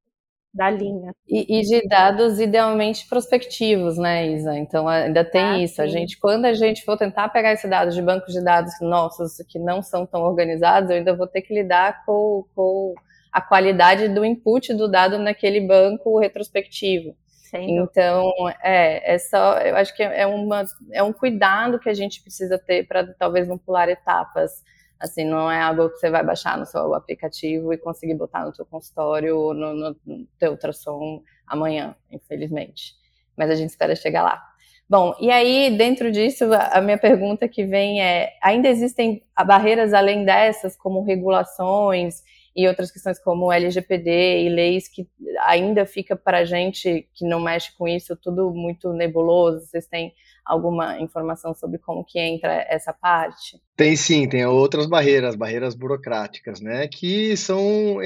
da 0.54 0.70
linha. 0.70 1.14
E, 1.28 1.60
e, 1.60 1.62
de 1.62 1.88
dados 1.88 2.40
idealmente 2.40 3.08
prospectivos, 3.08 3.98
né, 3.98 4.28
Isa? 4.28 4.58
Então 4.58 4.88
ainda 4.88 5.24
tem 5.24 5.42
ah, 5.42 5.60
isso. 5.60 5.76
Sim. 5.76 5.82
A 5.82 5.88
gente, 5.88 6.20
quando 6.20 6.46
a 6.46 6.54
gente 6.54 6.84
for 6.84 6.98
tentar 6.98 7.30
pegar 7.30 7.54
esse 7.54 7.68
dado 7.68 7.92
de 7.92 8.02
bancos 8.02 8.34
de 8.34 8.44
dados 8.44 8.74
nossos 8.82 9.38
que 9.48 9.60
não 9.60 9.82
são 9.82 10.06
tão 10.06 10.22
organizados, 10.22 10.90
eu 10.90 10.98
ainda 10.98 11.16
vou 11.16 11.28
ter 11.28 11.42
que 11.42 11.54
lidar 11.54 12.04
com, 12.06 12.46
com 12.56 12.94
a 13.32 13.42
qualidade 13.42 14.10
do 14.10 14.26
input 14.26 14.74
do 14.74 14.90
dado 14.90 15.18
naquele 15.20 15.62
banco 15.62 16.20
retrospectivo. 16.20 17.16
Então, 17.60 18.32
é, 18.64 19.16
é 19.16 19.18
só, 19.18 19.58
eu 19.60 19.76
acho 19.76 19.96
que 19.96 20.04
é, 20.04 20.26
uma, 20.26 20.66
é 20.92 21.04
um 21.04 21.12
cuidado 21.12 21.80
que 21.80 21.90
a 21.90 21.94
gente 21.94 22.22
precisa 22.22 22.58
ter 22.58 22.88
para 22.88 23.14
talvez 23.14 23.48
não 23.48 23.58
pular 23.58 23.90
etapas 23.90 24.64
Assim, 25.02 25.26
não 25.26 25.50
é 25.50 25.60
algo 25.60 25.90
que 25.90 25.98
você 25.98 26.12
vai 26.12 26.24
baixar 26.24 26.56
no 26.60 26.66
seu 26.66 26.94
aplicativo 26.94 27.74
e 27.74 27.78
conseguir 27.78 28.14
botar 28.14 28.46
no 28.46 28.54
seu 28.54 28.64
consultório 28.64 29.36
ou 29.36 29.52
no, 29.52 29.74
no, 29.74 29.96
no 30.06 30.28
teu 30.38 30.52
ultrassom 30.52 31.24
amanhã, 31.48 31.96
infelizmente. 32.12 32.94
Mas 33.36 33.50
a 33.50 33.56
gente 33.56 33.72
espera 33.72 33.96
chegar 33.96 34.22
lá. 34.22 34.40
Bom, 34.88 35.16
e 35.20 35.32
aí, 35.32 35.76
dentro 35.76 36.12
disso, 36.12 36.46
a 36.54 36.80
minha 36.82 37.00
pergunta 37.00 37.48
que 37.48 37.66
vem 37.66 38.00
é: 38.00 38.34
ainda 38.44 38.68
existem 38.68 39.24
barreiras 39.44 39.92
além 39.92 40.24
dessas, 40.24 40.76
como 40.76 41.04
regulações 41.04 42.22
e 42.56 42.68
outras 42.68 42.92
questões 42.92 43.20
como 43.20 43.52
LGPD 43.52 44.44
e 44.44 44.50
leis 44.50 44.88
que 44.88 45.08
ainda 45.42 45.86
fica 45.86 46.16
para 46.16 46.40
a 46.40 46.46
gente 46.46 47.08
que 47.14 47.26
não 47.26 47.40
mexe 47.40 47.76
com 47.78 47.88
isso 47.88 48.16
tudo 48.16 48.52
muito 48.52 48.92
nebuloso? 48.92 49.66
Vocês 49.66 49.88
têm 49.88 50.14
alguma 50.46 51.00
informação 51.00 51.54
sobre 51.54 51.78
como 51.78 52.04
que 52.04 52.20
entra 52.20 52.66
essa 52.70 52.92
parte? 52.92 53.62
Tem 53.76 53.96
sim, 53.96 54.28
tem 54.28 54.46
outras 54.46 54.86
barreiras, 54.86 55.36
barreiras 55.36 55.76
burocráticas, 55.76 56.60
né, 56.60 56.88
que 56.88 57.38
são, 57.38 57.98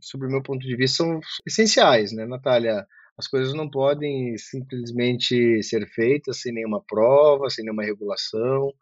sob 0.00 0.26
o 0.26 0.30
meu 0.30 0.42
ponto 0.42 0.66
de 0.66 0.76
vista, 0.76 0.98
são 0.98 1.20
essenciais, 1.46 2.12
né, 2.12 2.26
Natália? 2.26 2.86
As 3.18 3.26
coisas 3.26 3.54
não 3.54 3.70
podem 3.70 4.36
simplesmente 4.36 5.62
ser 5.62 5.88
feitas 5.88 6.42
sem 6.42 6.52
nenhuma 6.52 6.82
prova, 6.86 7.48
sem 7.48 7.64
nenhuma 7.64 7.82
regulação 7.82 8.74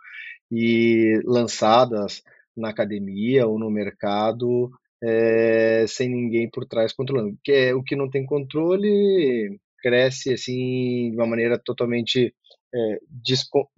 e 0.50 1.20
lançadas 1.24 2.20
na 2.56 2.70
academia 2.70 3.46
ou 3.46 3.58
no 3.58 3.70
mercado 3.70 4.70
é, 5.02 5.84
sem 5.86 6.08
ninguém 6.08 6.48
por 6.50 6.66
trás 6.66 6.92
controlando. 6.92 7.34
Porque 7.34 7.52
é, 7.52 7.74
o 7.74 7.82
que 7.82 7.96
não 7.96 8.08
tem 8.08 8.24
controle 8.24 9.58
cresce 9.82 10.32
assim 10.32 11.10
de 11.10 11.16
uma 11.16 11.26
maneira 11.26 11.58
totalmente 11.62 12.34
é, 12.74 12.98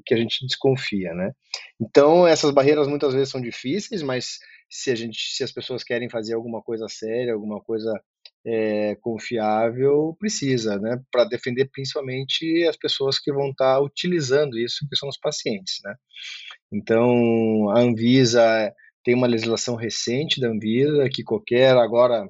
que 0.07 0.15
a 0.15 0.17
gente 0.17 0.47
desconfia, 0.47 1.13
né? 1.13 1.33
Então 1.81 2.27
essas 2.27 2.53
barreiras 2.53 2.89
muitas 2.89 3.13
vezes 3.13 3.31
são 3.31 3.41
difíceis, 3.41 4.03
mas 4.03 4.39
se 4.71 4.91
a 4.91 4.95
gente, 4.95 5.19
se 5.19 5.45
as 5.45 5.53
pessoas 5.53 5.83
querem 5.83 6.09
fazer 6.09 6.35
alguma 6.35 6.63
coisa 6.63 6.89
séria, 6.89 7.35
alguma 7.35 7.61
coisa 7.61 7.93
é, 8.45 8.95
confiável, 9.01 10.17
precisa, 10.19 10.79
né? 10.79 11.01
Para 11.11 11.25
defender 11.25 11.69
principalmente 11.73 12.65
as 12.69 12.77
pessoas 12.77 13.19
que 13.19 13.33
vão 13.33 13.51
estar 13.51 13.75
tá 13.75 13.81
utilizando 13.81 14.59
isso, 14.59 14.87
que 14.89 14.97
são 14.97 15.09
os 15.09 15.19
pacientes, 15.19 15.81
né? 15.85 15.95
Então 16.73 17.71
a 17.71 17.81
Anvisa 17.81 18.73
tem 19.05 19.15
uma 19.15 19.27
legislação 19.27 19.77
recente 19.77 20.41
da 20.41 20.49
Anvisa 20.49 21.09
que 21.11 21.23
qualquer 21.23 21.77
agora 21.77 22.29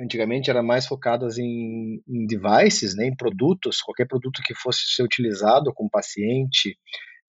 antigamente 0.00 0.50
era 0.50 0.62
mais 0.62 0.86
focadas 0.86 1.38
em, 1.38 2.02
em, 2.08 2.26
devices, 2.26 2.96
né, 2.96 3.06
em 3.06 3.16
produtos, 3.16 3.80
qualquer 3.80 4.06
produto 4.06 4.42
que 4.44 4.54
fosse 4.54 4.80
ser 4.88 5.02
utilizado 5.02 5.72
com 5.72 5.88
paciente, 5.88 6.76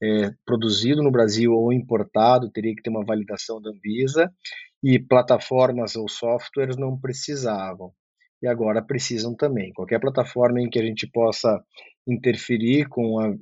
é, 0.02 0.32
produzido 0.46 1.04
no 1.04 1.12
Brasil 1.12 1.54
ou 1.54 1.72
importado, 1.72 2.52
teria 2.52 2.76
que 2.76 2.82
ter 2.82 2.90
uma 2.90 3.06
validação 3.06 3.62
da 3.62 3.70
Anvisa, 3.70 4.32
e 4.84 5.00
plataformas 5.00 5.96
ou 5.96 6.08
softwares 6.08 6.78
não 6.78 7.00
precisavam. 7.00 7.92
E 8.42 8.48
agora 8.48 8.86
precisam 8.86 9.36
também. 9.36 9.72
Qualquer 9.74 10.00
plataforma 10.00 10.62
em 10.62 10.70
que 10.70 10.78
a 10.78 10.84
gente 10.84 11.10
possa 11.12 11.60
interferir 12.08 12.88
com 12.88 13.20
a, 13.20 13.36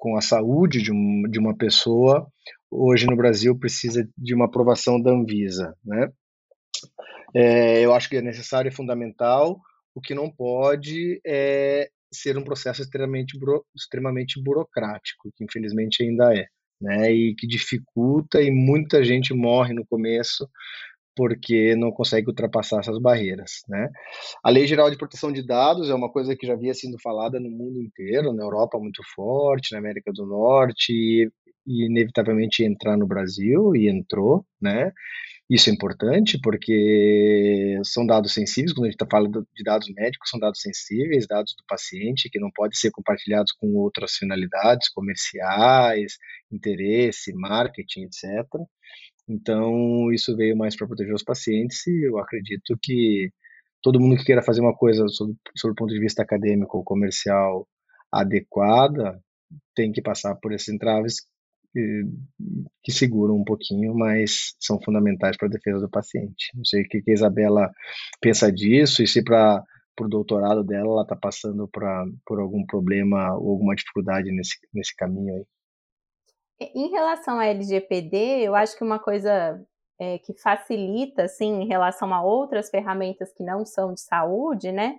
com 0.00 0.16
a 0.16 0.22
saúde 0.22 0.82
de, 0.82 0.90
um, 0.90 1.22
de 1.30 1.38
uma 1.38 1.54
pessoa, 1.54 2.26
hoje 2.70 3.06
no 3.06 3.14
Brasil 3.14 3.56
precisa 3.56 4.08
de 4.16 4.34
uma 4.34 4.46
aprovação 4.46 5.00
da 5.00 5.10
Anvisa, 5.10 5.76
né? 5.84 6.08
É, 7.34 7.84
eu 7.84 7.94
acho 7.94 8.08
que 8.08 8.16
é 8.16 8.22
necessário 8.22 8.70
e 8.70 8.74
fundamental. 8.74 9.60
O 9.94 10.00
que 10.00 10.14
não 10.14 10.30
pode 10.30 11.20
é 11.24 11.90
ser 12.12 12.36
um 12.38 12.42
processo 12.42 12.80
extremamente, 12.80 13.38
buro, 13.38 13.64
extremamente 13.76 14.42
burocrático, 14.42 15.30
que 15.36 15.44
infelizmente 15.44 16.02
ainda 16.02 16.34
é, 16.34 16.46
né? 16.80 17.12
E 17.12 17.34
que 17.34 17.46
dificulta 17.46 18.40
e 18.40 18.50
muita 18.50 19.04
gente 19.04 19.34
morre 19.34 19.74
no 19.74 19.86
começo 19.86 20.48
porque 21.16 21.74
não 21.76 21.90
consegue 21.90 22.28
ultrapassar 22.28 22.80
essas 22.80 22.98
barreiras, 22.98 23.62
né? 23.68 23.88
A 24.42 24.50
Lei 24.50 24.66
Geral 24.66 24.90
de 24.90 24.96
Proteção 24.96 25.32
de 25.32 25.44
Dados 25.46 25.90
é 25.90 25.94
uma 25.94 26.10
coisa 26.10 26.36
que 26.36 26.46
já 26.46 26.54
havia 26.54 26.74
sido 26.74 26.98
falada 27.02 27.38
no 27.40 27.50
mundo 27.50 27.80
inteiro, 27.80 28.32
na 28.32 28.42
Europa 28.42 28.78
muito 28.78 29.02
forte, 29.14 29.72
na 29.72 29.78
América 29.78 30.12
do 30.12 30.26
Norte 30.26 30.92
e, 30.92 31.30
e 31.66 31.86
inevitavelmente 31.86 32.64
entrar 32.64 32.96
no 32.96 33.06
Brasil 33.06 33.74
e 33.74 33.88
entrou, 33.88 34.44
né? 34.60 34.92
Isso 35.50 35.68
é 35.68 35.72
importante 35.72 36.38
porque 36.40 37.76
são 37.82 38.06
dados 38.06 38.32
sensíveis, 38.32 38.72
quando 38.72 38.84
a 38.84 38.86
gente 38.86 38.94
está 38.94 39.06
falando 39.10 39.44
de 39.52 39.64
dados 39.64 39.92
médicos, 39.92 40.30
são 40.30 40.38
dados 40.38 40.60
sensíveis, 40.60 41.26
dados 41.26 41.56
do 41.58 41.64
paciente, 41.66 42.30
que 42.30 42.38
não 42.38 42.52
podem 42.54 42.78
ser 42.78 42.92
compartilhados 42.92 43.50
com 43.50 43.74
outras 43.74 44.12
finalidades 44.12 44.88
comerciais, 44.88 46.18
interesse, 46.52 47.32
marketing, 47.34 48.04
etc. 48.04 48.46
Então, 49.30 50.12
isso 50.12 50.36
veio 50.36 50.56
mais 50.56 50.76
para 50.76 50.88
proteger 50.88 51.14
os 51.14 51.22
pacientes 51.22 51.86
e 51.86 52.04
eu 52.04 52.18
acredito 52.18 52.76
que 52.82 53.30
todo 53.80 54.00
mundo 54.00 54.16
que 54.16 54.24
queira 54.24 54.42
fazer 54.42 54.60
uma 54.60 54.74
coisa 54.76 55.06
sob, 55.06 55.32
o 55.32 55.74
ponto 55.76 55.94
de 55.94 56.00
vista 56.00 56.22
acadêmico 56.22 56.78
ou 56.78 56.84
comercial 56.84 57.68
adequada 58.12 59.22
tem 59.72 59.92
que 59.92 60.02
passar 60.02 60.34
por 60.34 60.52
esses 60.52 60.68
entraves 60.68 61.20
que, 61.72 62.02
que 62.82 62.90
seguram 62.90 63.36
um 63.36 63.44
pouquinho, 63.44 63.94
mas 63.94 64.56
são 64.58 64.80
fundamentais 64.82 65.36
para 65.36 65.46
a 65.46 65.50
defesa 65.50 65.78
do 65.78 65.88
paciente. 65.88 66.50
Não 66.56 66.64
sei 66.64 66.82
o 66.82 66.88
que 66.88 67.00
a 67.08 67.12
Isabela 67.12 67.70
pensa 68.20 68.50
disso 68.50 69.00
e 69.00 69.06
se 69.06 69.22
para 69.22 69.64
o 70.00 70.08
doutorado 70.08 70.64
dela 70.64 70.88
ela 70.90 71.02
está 71.02 71.14
passando 71.14 71.68
pra, 71.68 72.04
por 72.26 72.40
algum 72.40 72.66
problema 72.66 73.32
ou 73.38 73.52
alguma 73.52 73.76
dificuldade 73.76 74.32
nesse, 74.32 74.56
nesse 74.74 74.94
caminho 74.96 75.36
aí. 75.36 75.46
Em 76.60 76.90
relação 76.90 77.38
à 77.38 77.46
LGPD, 77.46 78.42
eu 78.42 78.54
acho 78.54 78.76
que 78.76 78.84
uma 78.84 78.98
coisa 78.98 79.58
é, 79.98 80.18
que 80.18 80.34
facilita, 80.34 81.24
assim, 81.24 81.62
em 81.62 81.66
relação 81.66 82.12
a 82.12 82.22
outras 82.22 82.68
ferramentas 82.68 83.32
que 83.32 83.42
não 83.42 83.64
são 83.64 83.94
de 83.94 84.02
saúde, 84.02 84.70
né, 84.70 84.98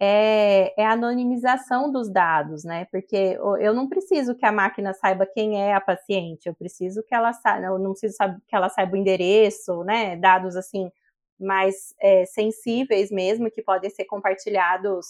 é, 0.00 0.74
é, 0.80 0.86
a 0.86 0.92
anonimização 0.92 1.90
dos 1.90 2.10
dados, 2.10 2.64
né, 2.64 2.86
porque 2.90 3.38
eu 3.60 3.74
não 3.74 3.88
preciso 3.88 4.34
que 4.36 4.46
a 4.46 4.52
máquina 4.52 4.92
saiba 4.94 5.26
quem 5.26 5.60
é 5.60 5.74
a 5.74 5.80
paciente, 5.80 6.46
eu 6.48 6.54
preciso 6.54 7.02
que 7.04 7.14
ela 7.14 7.32
saiba, 7.32 7.66
eu 7.66 7.78
não 7.78 7.92
preciso 7.92 8.16
que 8.48 8.56
ela 8.56 8.68
saiba 8.68 8.94
o 8.94 8.96
endereço, 8.96 9.84
né, 9.84 10.16
dados, 10.16 10.56
assim, 10.56 10.90
mais 11.38 11.94
é, 12.00 12.24
sensíveis 12.26 13.10
mesmo, 13.10 13.50
que 13.50 13.62
podem 13.62 13.90
ser 13.90 14.04
compartilhados 14.04 15.06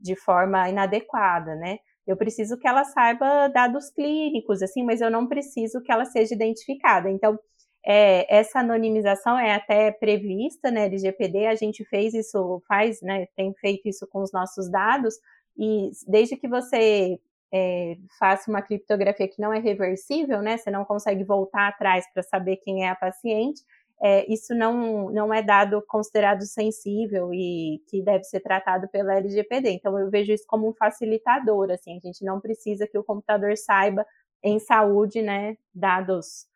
de 0.00 0.16
forma 0.16 0.68
inadequada, 0.68 1.54
né, 1.56 1.78
eu 2.08 2.16
preciso 2.16 2.58
que 2.58 2.66
ela 2.66 2.84
saiba 2.84 3.48
dados 3.48 3.90
clínicos, 3.90 4.62
assim, 4.62 4.82
mas 4.82 5.00
eu 5.02 5.10
não 5.10 5.26
preciso 5.26 5.82
que 5.82 5.92
ela 5.92 6.06
seja 6.06 6.34
identificada. 6.34 7.10
Então, 7.10 7.38
é, 7.86 8.26
essa 8.34 8.60
anonimização 8.60 9.38
é 9.38 9.54
até 9.54 9.92
prevista, 9.92 10.70
né, 10.70 10.86
LGPD, 10.86 11.46
a 11.46 11.54
gente 11.54 11.84
fez 11.84 12.14
isso, 12.14 12.62
faz, 12.66 13.00
né, 13.02 13.26
tem 13.36 13.52
feito 13.54 13.88
isso 13.88 14.06
com 14.06 14.22
os 14.22 14.32
nossos 14.32 14.70
dados, 14.70 15.14
e 15.56 15.90
desde 16.06 16.36
que 16.36 16.48
você 16.48 17.18
é, 17.52 17.96
faça 18.18 18.50
uma 18.50 18.62
criptografia 18.62 19.28
que 19.28 19.40
não 19.40 19.52
é 19.52 19.58
reversível, 19.58 20.40
né, 20.40 20.56
você 20.56 20.70
não 20.70 20.84
consegue 20.84 21.24
voltar 21.24 21.68
atrás 21.68 22.04
para 22.12 22.22
saber 22.22 22.56
quem 22.56 22.84
é 22.84 22.88
a 22.88 22.96
paciente, 22.96 23.60
é, 24.00 24.32
isso 24.32 24.54
não, 24.54 25.10
não 25.10 25.34
é 25.34 25.42
dado 25.42 25.82
considerado 25.88 26.42
sensível 26.42 27.32
e 27.34 27.82
que 27.88 28.00
deve 28.02 28.24
ser 28.24 28.40
tratado 28.40 28.88
pela 28.88 29.16
LGPD. 29.16 29.70
Então, 29.70 29.98
eu 29.98 30.08
vejo 30.08 30.32
isso 30.32 30.44
como 30.46 30.68
um 30.68 30.74
facilitador, 30.74 31.70
assim, 31.70 31.96
a 31.96 32.00
gente 32.00 32.24
não 32.24 32.40
precisa 32.40 32.86
que 32.86 32.96
o 32.96 33.04
computador 33.04 33.56
saiba 33.56 34.06
em 34.42 34.58
saúde, 34.60 35.20
né, 35.20 35.56
dados 35.74 36.46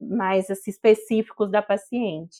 mais 0.00 0.50
assim, 0.50 0.70
específicos 0.70 1.50
da 1.50 1.60
paciente. 1.60 2.38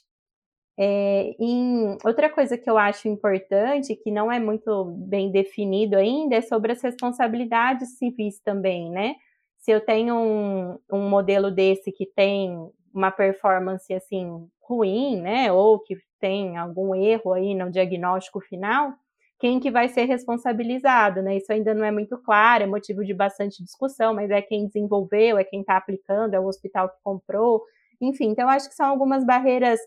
É, 0.81 1.35
em, 1.41 1.99
outra 2.05 2.31
coisa 2.31 2.57
que 2.57 2.71
eu 2.71 2.79
acho 2.79 3.09
importante, 3.09 3.97
que 3.97 4.13
não 4.13 4.31
é 4.31 4.39
muito 4.39 4.85
bem 4.85 5.31
definido 5.31 5.97
ainda, 5.97 6.37
é 6.37 6.41
sobre 6.41 6.73
as 6.73 6.81
responsabilidades 6.81 7.99
civis 7.99 8.41
também, 8.41 8.89
né? 8.91 9.17
Se 9.59 9.73
eu 9.73 9.81
tenho 9.81 10.15
um, 10.17 10.79
um 10.91 11.09
modelo 11.09 11.51
desse 11.51 11.91
que 11.91 12.07
tem 12.07 12.71
uma 12.99 13.11
performance 13.11 13.93
assim 13.95 14.47
ruim, 14.63 15.21
né, 15.21 15.51
ou 15.53 15.79
que 15.79 15.97
tem 16.21 16.57
algum 16.57 16.95
erro 16.95 17.33
aí 17.33 17.55
no 17.55 17.71
diagnóstico 17.71 18.41
final, 18.41 18.93
quem 19.41 19.61
que 19.61 19.71
vai 19.71 19.89
ser 19.89 20.05
responsabilizado, 20.05 21.23
né? 21.23 21.37
Isso 21.37 21.53
ainda 21.53 21.73
não 21.73 21.85
é 21.85 21.93
muito 21.93 22.19
claro, 22.19 22.65
é 22.65 22.67
motivo 22.67 23.05
de 23.05 23.15
bastante 23.15 23.63
discussão, 23.63 24.13
mas 24.13 24.31
é 24.31 24.43
quem 24.43 24.67
desenvolveu, 24.67 25.39
é 25.39 25.45
quem 25.45 25.61
está 25.61 25.77
aplicando, 25.77 26.35
é 26.35 26.41
o 26.41 26.47
hospital 26.47 26.89
que 26.89 26.97
comprou, 27.05 27.63
enfim. 28.01 28.27
Então, 28.31 28.49
acho 28.49 28.69
que 28.69 28.75
são 28.75 28.87
algumas 28.87 29.25
barreiras, 29.25 29.79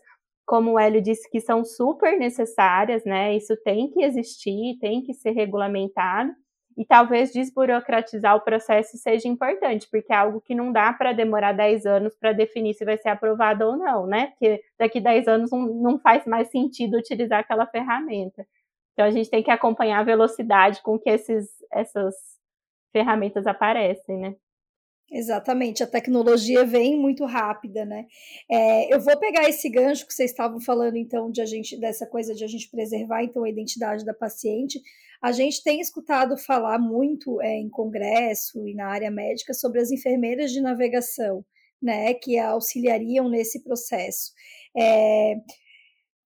como 0.46 0.72
o 0.72 0.78
Hélio 0.78 1.02
disse, 1.02 1.28
que 1.30 1.38
são 1.40 1.64
super 1.64 2.18
necessárias, 2.18 3.04
né? 3.04 3.36
Isso 3.36 3.54
tem 3.62 3.90
que 3.90 4.02
existir, 4.02 4.78
tem 4.80 5.02
que 5.02 5.12
ser 5.12 5.32
regulamentado, 5.32 6.32
e 6.76 6.84
talvez 6.84 7.32
desburocratizar 7.32 8.36
o 8.36 8.40
processo 8.40 8.96
seja 8.96 9.28
importante, 9.28 9.88
porque 9.90 10.12
é 10.12 10.16
algo 10.16 10.40
que 10.40 10.54
não 10.54 10.72
dá 10.72 10.92
para 10.92 11.12
demorar 11.12 11.52
10 11.52 11.86
anos 11.86 12.14
para 12.16 12.32
definir 12.32 12.74
se 12.74 12.84
vai 12.84 12.96
ser 12.96 13.10
aprovado 13.10 13.64
ou 13.64 13.76
não, 13.76 14.06
né? 14.06 14.28
Porque 14.28 14.62
daqui 14.78 15.00
10 15.00 15.28
anos 15.28 15.50
não, 15.50 15.66
não 15.66 15.98
faz 15.98 16.26
mais 16.26 16.48
sentido 16.48 16.96
utilizar 16.96 17.40
aquela 17.40 17.66
ferramenta. 17.66 18.46
Então 18.92 19.06
a 19.06 19.10
gente 19.10 19.30
tem 19.30 19.42
que 19.42 19.50
acompanhar 19.50 20.00
a 20.00 20.04
velocidade 20.04 20.82
com 20.82 20.98
que 20.98 21.10
esses, 21.10 21.48
essas 21.72 22.14
ferramentas 22.92 23.46
aparecem, 23.46 24.18
né? 24.18 24.34
Exatamente, 25.10 25.82
a 25.82 25.86
tecnologia 25.86 26.64
vem 26.64 26.98
muito 26.98 27.26
rápida, 27.26 27.84
né? 27.84 28.06
É, 28.50 28.94
eu 28.94 28.98
vou 28.98 29.14
pegar 29.18 29.46
esse 29.46 29.68
gancho 29.68 30.06
que 30.06 30.14
vocês 30.14 30.30
estavam 30.30 30.58
falando, 30.58 30.96
então, 30.96 31.30
de 31.30 31.42
a 31.42 31.44
gente, 31.44 31.78
dessa 31.78 32.06
coisa 32.06 32.34
de 32.34 32.42
a 32.42 32.46
gente 32.46 32.70
preservar 32.70 33.22
então 33.22 33.44
a 33.44 33.48
identidade 33.50 34.06
da 34.06 34.14
paciente. 34.14 34.80
A 35.20 35.30
gente 35.30 35.62
tem 35.62 35.80
escutado 35.80 36.36
falar 36.38 36.78
muito 36.78 37.40
é, 37.42 37.54
em 37.56 37.68
congresso 37.68 38.66
e 38.66 38.74
na 38.74 38.86
área 38.86 39.10
médica 39.10 39.52
sobre 39.52 39.80
as 39.80 39.90
enfermeiras 39.90 40.50
de 40.50 40.62
navegação, 40.62 41.44
né? 41.80 42.14
Que 42.14 42.38
auxiliariam 42.38 43.28
nesse 43.28 43.62
processo. 43.62 44.32
É, 44.74 45.34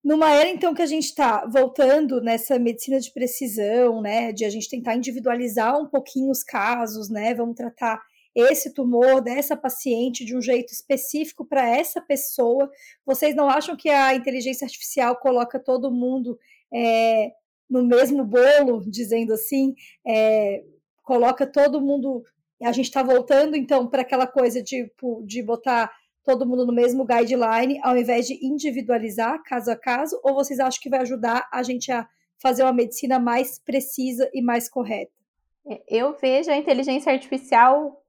numa 0.05 0.31
era, 0.31 0.49
então, 0.49 0.73
que 0.73 0.83
a 0.83 0.87
gente 0.87 1.07
está 1.07 1.45
voltando 1.47 2.21
nessa 2.21 2.57
medicina 2.57 3.01
de 3.01 3.13
precisão, 3.13 4.01
né? 4.01 4.33
De 4.33 4.45
a 4.45 4.49
gente 4.49 4.71
tentar 4.71 4.95
individualizar 4.95 5.77
um 5.77 5.89
pouquinho 5.89 6.31
os 6.31 6.45
casos, 6.45 7.11
né? 7.11 7.35
Vamos 7.35 7.57
tratar 7.57 8.01
esse 8.37 8.75
tumor 8.75 9.23
dessa 9.23 9.57
paciente 9.57 10.23
de 10.23 10.37
um 10.37 10.43
jeito 10.43 10.71
específico 10.71 11.43
para 11.43 11.67
essa 11.67 12.03
pessoa. 12.03 12.71
Vocês 13.05 13.35
não 13.35 13.49
acham 13.49 13.75
que 13.75 13.89
a 13.89 14.15
inteligência 14.15 14.67
artificial 14.67 15.17
coloca 15.17 15.59
todo 15.59 15.91
mundo 15.91 16.39
é, 16.73 17.33
no 17.69 17.83
mesmo 17.83 18.23
bolo, 18.25 18.85
dizendo 18.87 19.33
assim, 19.33 19.75
é, 20.07 20.63
coloca 21.03 21.47
todo 21.47 21.81
mundo. 21.81 22.23
A 22.63 22.73
gente 22.73 22.87
está 22.87 23.03
voltando 23.03 23.57
então 23.57 23.89
para 23.89 24.03
aquela 24.03 24.27
coisa 24.27 24.63
tipo 24.63 25.23
de 25.25 25.43
botar 25.43 25.91
todo 26.23 26.47
mundo 26.47 26.67
no 26.67 26.75
mesmo 26.75 27.07
guideline, 27.07 27.81
ao 27.83 27.97
invés 27.97 28.27
de 28.27 28.45
individualizar 28.45 29.43
caso 29.45 29.71
a 29.71 29.77
caso, 29.77 30.21
ou 30.23 30.35
vocês 30.35 30.59
acham 30.59 30.81
que 30.83 30.91
vai 30.91 31.01
ajudar 31.01 31.49
a 31.53 31.63
gente 31.63 31.91
a 31.91 32.07
fazer 32.39 32.65
uma 32.65 32.73
medicina 32.73 33.19
mais 33.19 33.59
precisa 33.59 34.29
e 34.35 34.43
mais 34.43 34.69
correta? 34.69 35.13
É, 35.67 35.83
eu 35.89 36.13
vejo 36.15 36.51
a 36.51 36.57
inteligência 36.57 37.13
artificial 37.13 38.03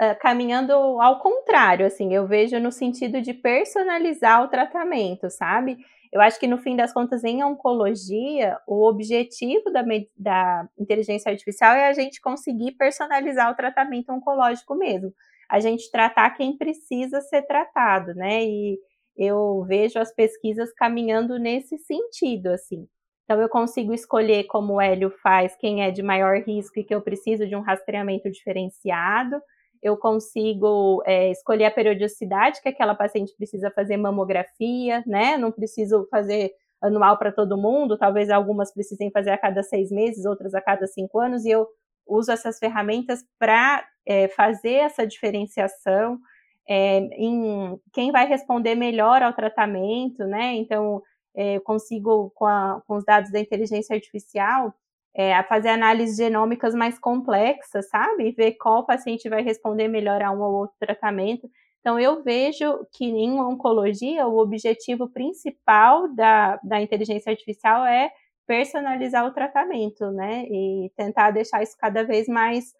uh, 0.00 0.18
caminhando 0.20 0.72
ao 0.72 1.20
contrário, 1.20 1.86
assim, 1.86 2.14
eu 2.14 2.26
vejo 2.26 2.58
no 2.60 2.72
sentido 2.72 3.20
de 3.20 3.32
personalizar 3.32 4.42
o 4.42 4.48
tratamento, 4.48 5.30
sabe? 5.30 5.78
Eu 6.12 6.20
acho 6.20 6.38
que 6.38 6.46
no 6.46 6.58
fim 6.58 6.76
das 6.76 6.92
contas, 6.92 7.24
em 7.24 7.42
oncologia, 7.42 8.56
o 8.68 8.86
objetivo 8.88 9.70
da, 9.72 9.82
da 10.16 10.68
inteligência 10.78 11.30
artificial 11.30 11.74
é 11.74 11.88
a 11.88 11.92
gente 11.92 12.20
conseguir 12.20 12.72
personalizar 12.72 13.50
o 13.50 13.56
tratamento 13.56 14.12
oncológico 14.12 14.76
mesmo. 14.76 15.12
A 15.50 15.58
gente 15.58 15.90
tratar 15.90 16.30
quem 16.30 16.56
precisa 16.56 17.20
ser 17.20 17.42
tratado, 17.42 18.14
né? 18.14 18.44
E 18.44 18.78
eu 19.16 19.64
vejo 19.66 19.98
as 19.98 20.14
pesquisas 20.14 20.72
caminhando 20.72 21.36
nesse 21.36 21.78
sentido, 21.78 22.48
assim. 22.48 22.86
Então, 23.24 23.40
eu 23.40 23.48
consigo 23.48 23.92
escolher, 23.92 24.44
como 24.44 24.74
o 24.74 24.80
Hélio 24.80 25.10
faz, 25.22 25.56
quem 25.56 25.82
é 25.82 25.90
de 25.90 26.02
maior 26.02 26.36
risco 26.42 26.78
e 26.78 26.84
que 26.84 26.94
eu 26.94 27.00
preciso 27.00 27.46
de 27.46 27.56
um 27.56 27.60
rastreamento 27.60 28.30
diferenciado 28.30 29.40
eu 29.84 29.98
consigo 29.98 31.02
é, 31.04 31.30
escolher 31.30 31.66
a 31.66 31.70
periodicidade 31.70 32.62
que 32.62 32.70
aquela 32.70 32.94
paciente 32.94 33.34
precisa 33.36 33.70
fazer 33.70 33.98
mamografia, 33.98 35.04
né? 35.06 35.36
Não 35.36 35.52
preciso 35.52 36.08
fazer 36.10 36.52
anual 36.80 37.18
para 37.18 37.30
todo 37.30 37.58
mundo, 37.58 37.98
talvez 37.98 38.30
algumas 38.30 38.72
precisem 38.72 39.10
fazer 39.10 39.30
a 39.30 39.38
cada 39.38 39.62
seis 39.62 39.90
meses, 39.90 40.24
outras 40.24 40.54
a 40.54 40.60
cada 40.60 40.86
cinco 40.86 41.20
anos, 41.20 41.44
e 41.44 41.50
eu 41.50 41.68
uso 42.06 42.32
essas 42.32 42.58
ferramentas 42.58 43.22
para 43.38 43.86
é, 44.06 44.26
fazer 44.28 44.76
essa 44.76 45.06
diferenciação 45.06 46.18
é, 46.66 46.98
em 47.18 47.78
quem 47.92 48.10
vai 48.10 48.26
responder 48.26 48.74
melhor 48.74 49.22
ao 49.22 49.34
tratamento, 49.34 50.24
né? 50.24 50.54
Então, 50.54 51.02
é, 51.34 51.56
eu 51.56 51.60
consigo, 51.60 52.32
com, 52.34 52.46
a, 52.46 52.82
com, 52.86 52.96
os 52.96 53.04
dados 53.04 53.30
da 53.30 53.38
inteligência 53.38 53.94
artificial, 53.94 54.74
é, 55.14 55.40
fazer 55.44 55.68
análises 55.68 56.16
genômicas 56.16 56.74
mais 56.74 56.98
complexas, 56.98 57.88
sabe? 57.88 58.28
E 58.28 58.32
ver 58.32 58.52
qual 58.52 58.84
paciente 58.84 59.28
vai 59.28 59.42
responder 59.42 59.88
melhor 59.88 60.22
a 60.22 60.32
um 60.32 60.42
ou 60.42 60.54
outro 60.54 60.76
tratamento. 60.78 61.48
Então, 61.80 62.00
eu 62.00 62.22
vejo 62.22 62.86
que 62.92 63.04
em 63.04 63.38
oncologia, 63.38 64.26
o 64.26 64.38
objetivo 64.38 65.08
principal 65.10 66.08
da, 66.14 66.58
da 66.64 66.80
inteligência 66.80 67.30
artificial 67.30 67.84
é 67.86 68.10
personalizar 68.46 69.26
o 69.26 69.32
tratamento, 69.32 70.10
né? 70.10 70.44
E 70.50 70.90
tentar 70.96 71.30
deixar 71.30 71.62
isso 71.62 71.76
cada 71.78 72.02
vez 72.04 72.26
mais 72.26 72.72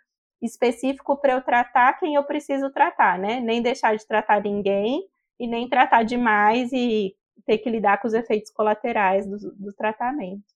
específico 0.42 1.16
para 1.16 1.34
eu 1.34 1.42
tratar 1.42 1.98
quem 1.98 2.14
eu 2.16 2.24
preciso 2.24 2.70
tratar, 2.70 3.18
né? 3.18 3.40
Nem 3.40 3.62
deixar 3.62 3.96
de 3.96 4.06
tratar 4.06 4.42
ninguém 4.42 5.02
e 5.38 5.46
nem 5.46 5.68
tratar 5.68 6.02
demais 6.02 6.72
e 6.72 7.14
ter 7.46 7.58
que 7.58 7.70
lidar 7.70 8.00
com 8.00 8.08
os 8.08 8.14
efeitos 8.14 8.50
colaterais 8.50 9.26
do, 9.26 9.36
do 9.56 9.72
tratamento. 9.74 10.53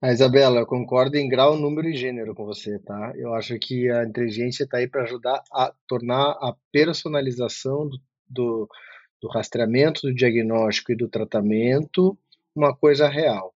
A 0.00 0.12
Isabela, 0.12 0.60
eu 0.60 0.66
concordo 0.66 1.16
em 1.16 1.28
grau, 1.28 1.56
número 1.56 1.88
e 1.88 1.96
gênero 1.96 2.34
com 2.34 2.44
você, 2.44 2.78
tá? 2.80 3.12
Eu 3.16 3.34
acho 3.34 3.58
que 3.58 3.90
a 3.90 4.04
inteligência 4.04 4.64
está 4.64 4.78
aí 4.78 4.88
para 4.88 5.04
ajudar 5.04 5.42
a 5.52 5.72
tornar 5.86 6.32
a 6.32 6.54
personalização 6.70 7.88
do, 7.88 8.00
do, 8.28 8.68
do, 9.20 9.28
rastreamento, 9.28 10.02
do 10.02 10.14
diagnóstico 10.14 10.92
e 10.92 10.96
do 10.96 11.08
tratamento 11.08 12.18
uma 12.54 12.76
coisa 12.76 13.08
real, 13.08 13.54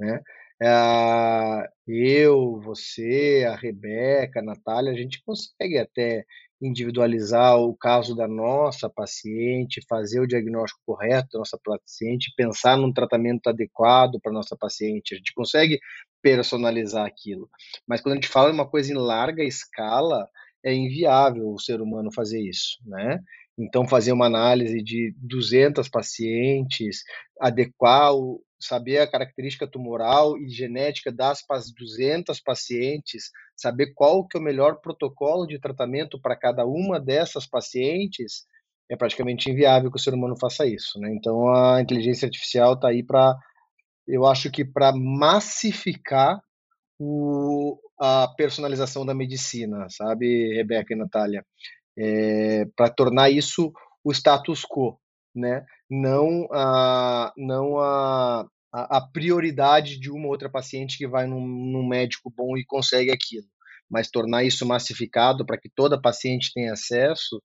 né? 0.00 0.20
É, 0.64 1.68
eu, 1.88 2.60
você, 2.60 3.44
a 3.48 3.56
Rebeca, 3.56 4.38
a 4.38 4.42
Natália, 4.44 4.92
a 4.92 4.96
gente 4.96 5.20
consegue 5.24 5.76
até 5.76 6.24
individualizar 6.60 7.58
o 7.58 7.76
caso 7.76 8.14
da 8.14 8.28
nossa 8.28 8.88
paciente, 8.88 9.84
fazer 9.88 10.20
o 10.20 10.26
diagnóstico 10.26 10.80
correto 10.86 11.30
da 11.32 11.40
nossa 11.40 11.58
paciente, 11.64 12.32
pensar 12.36 12.76
num 12.76 12.92
tratamento 12.92 13.48
adequado 13.48 14.20
para 14.22 14.30
nossa 14.30 14.56
paciente. 14.56 15.14
A 15.14 15.16
gente 15.16 15.34
consegue 15.34 15.80
personalizar 16.22 17.04
aquilo. 17.04 17.50
Mas 17.84 18.00
quando 18.00 18.12
a 18.12 18.14
gente 18.16 18.28
fala 18.28 18.50
de 18.50 18.54
uma 18.54 18.68
coisa 18.68 18.92
em 18.92 18.96
larga 18.96 19.42
escala, 19.42 20.28
é 20.64 20.72
inviável 20.72 21.48
o 21.48 21.58
ser 21.58 21.80
humano 21.80 22.12
fazer 22.14 22.40
isso, 22.40 22.78
né? 22.86 23.18
Então, 23.58 23.86
fazer 23.86 24.12
uma 24.12 24.26
análise 24.26 24.80
de 24.82 25.12
200 25.18 25.88
pacientes, 25.88 27.02
adequar 27.40 28.14
o, 28.14 28.40
saber 28.64 28.98
a 28.98 29.10
característica 29.10 29.66
tumoral 29.66 30.38
e 30.38 30.48
genética 30.48 31.12
das 31.12 31.42
200 31.76 32.40
pacientes, 32.40 33.30
saber 33.56 33.92
qual 33.94 34.26
que 34.26 34.36
é 34.36 34.40
o 34.40 34.42
melhor 34.42 34.80
protocolo 34.80 35.46
de 35.46 35.58
tratamento 35.58 36.20
para 36.20 36.36
cada 36.36 36.64
uma 36.64 37.00
dessas 37.00 37.46
pacientes, 37.46 38.44
é 38.90 38.96
praticamente 38.96 39.50
inviável 39.50 39.90
que 39.90 39.96
o 39.96 40.00
ser 40.00 40.14
humano 40.14 40.36
faça 40.38 40.66
isso, 40.66 40.98
né? 40.98 41.12
Então 41.14 41.48
a 41.54 41.80
inteligência 41.80 42.26
artificial 42.26 42.74
está 42.74 42.88
aí 42.88 43.02
para, 43.02 43.36
eu 44.06 44.26
acho 44.26 44.50
que 44.50 44.64
para 44.64 44.92
massificar 44.92 46.40
o, 46.98 47.78
a 47.98 48.28
personalização 48.36 49.06
da 49.06 49.14
medicina, 49.14 49.86
sabe, 49.88 50.54
Rebeca 50.54 50.92
e 50.92 50.96
Natália, 50.96 51.44
é, 51.96 52.64
para 52.76 52.90
tornar 52.90 53.30
isso 53.30 53.72
o 54.04 54.12
status 54.12 54.64
quo, 54.64 54.98
né? 55.34 55.64
Não 55.90 56.46
a, 56.52 57.32
não 57.36 57.78
a, 57.78 58.46
a, 58.72 59.00
prioridade 59.12 59.98
de 59.98 60.10
uma 60.10 60.28
outra 60.28 60.50
paciente 60.50 60.96
que 60.96 61.06
vai 61.06 61.26
num, 61.26 61.46
num 61.46 61.86
médico 61.86 62.32
bom 62.34 62.56
e 62.56 62.64
consegue 62.64 63.10
aquilo, 63.10 63.46
mas 63.90 64.10
tornar 64.10 64.44
isso 64.44 64.66
massificado 64.66 65.44
para 65.44 65.58
que 65.58 65.70
toda 65.74 66.00
paciente 66.00 66.52
tenha 66.54 66.72
acesso, 66.72 67.42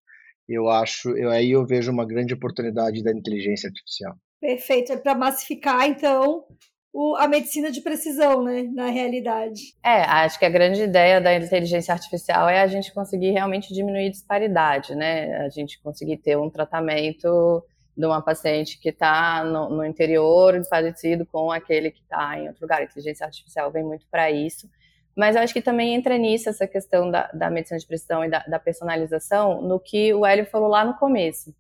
eu 0.48 0.70
acho, 0.70 1.10
eu, 1.18 1.30
aí 1.30 1.52
eu 1.52 1.66
vejo 1.66 1.92
uma 1.92 2.06
grande 2.06 2.34
oportunidade 2.34 3.04
da 3.04 3.12
inteligência 3.12 3.68
artificial. 3.68 4.16
Perfeito, 4.40 4.94
é 4.94 4.98
para 4.98 5.16
massificar 5.16 5.88
então 5.88 6.46
o, 6.94 7.16
a 7.16 7.28
medicina 7.28 7.70
de 7.70 7.82
precisão, 7.82 8.44
né, 8.44 8.64
na 8.74 8.88
realidade. 8.88 9.62
É, 9.84 10.02
acho 10.02 10.40
que 10.40 10.46
a 10.46 10.50
grande 10.50 10.82
ideia 10.82 11.20
da 11.20 11.36
inteligência 11.36 11.94
artificial 11.94 12.50
é 12.50 12.62
a 12.62 12.68
gente 12.68 12.94
conseguir 12.94 13.32
realmente 13.32 13.74
diminuir 13.74 14.10
disparidade, 14.10 14.96
né? 14.96 15.36
A 15.46 15.50
gente 15.50 15.80
conseguir 15.82 16.18
ter 16.18 16.38
um 16.38 16.50
tratamento 16.50 17.64
de 17.98 18.06
uma 18.06 18.22
paciente 18.22 18.80
que 18.80 18.90
está 18.90 19.44
no, 19.44 19.70
no, 19.70 19.84
interior 19.84 20.62
parecido 20.70 21.26
com 21.26 21.52
aquele 21.52 21.90
que 21.90 22.02
está 22.02 22.38
em 22.38 22.48
outro 22.48 22.62
lugar. 22.62 22.80
A 22.80 22.84
inteligência 22.84 23.26
artificial 23.26 23.72
vem 23.72 23.84
muito 23.84 24.06
para 24.12 24.30
isso. 24.30 24.70
Mas 25.16 25.36
eu 25.36 25.42
acho 25.42 25.52
que 25.52 25.64
também 25.64 25.96
entra 25.96 26.16
nisso 26.16 26.48
essa 26.48 26.68
questão 26.68 27.10
da, 27.10 27.28
da 27.34 27.50
medicina 27.50 27.80
de 27.80 27.88
precisão 27.88 28.24
e 28.24 28.30
da, 28.30 28.44
da, 28.48 28.60
personalização, 28.60 29.64
no 29.64 29.80
que 29.80 30.14
o 30.14 30.24
Hélio 30.24 30.46
falou 30.46 30.68
lá 30.68 30.86
no 30.86 30.94
começo. 30.94 31.56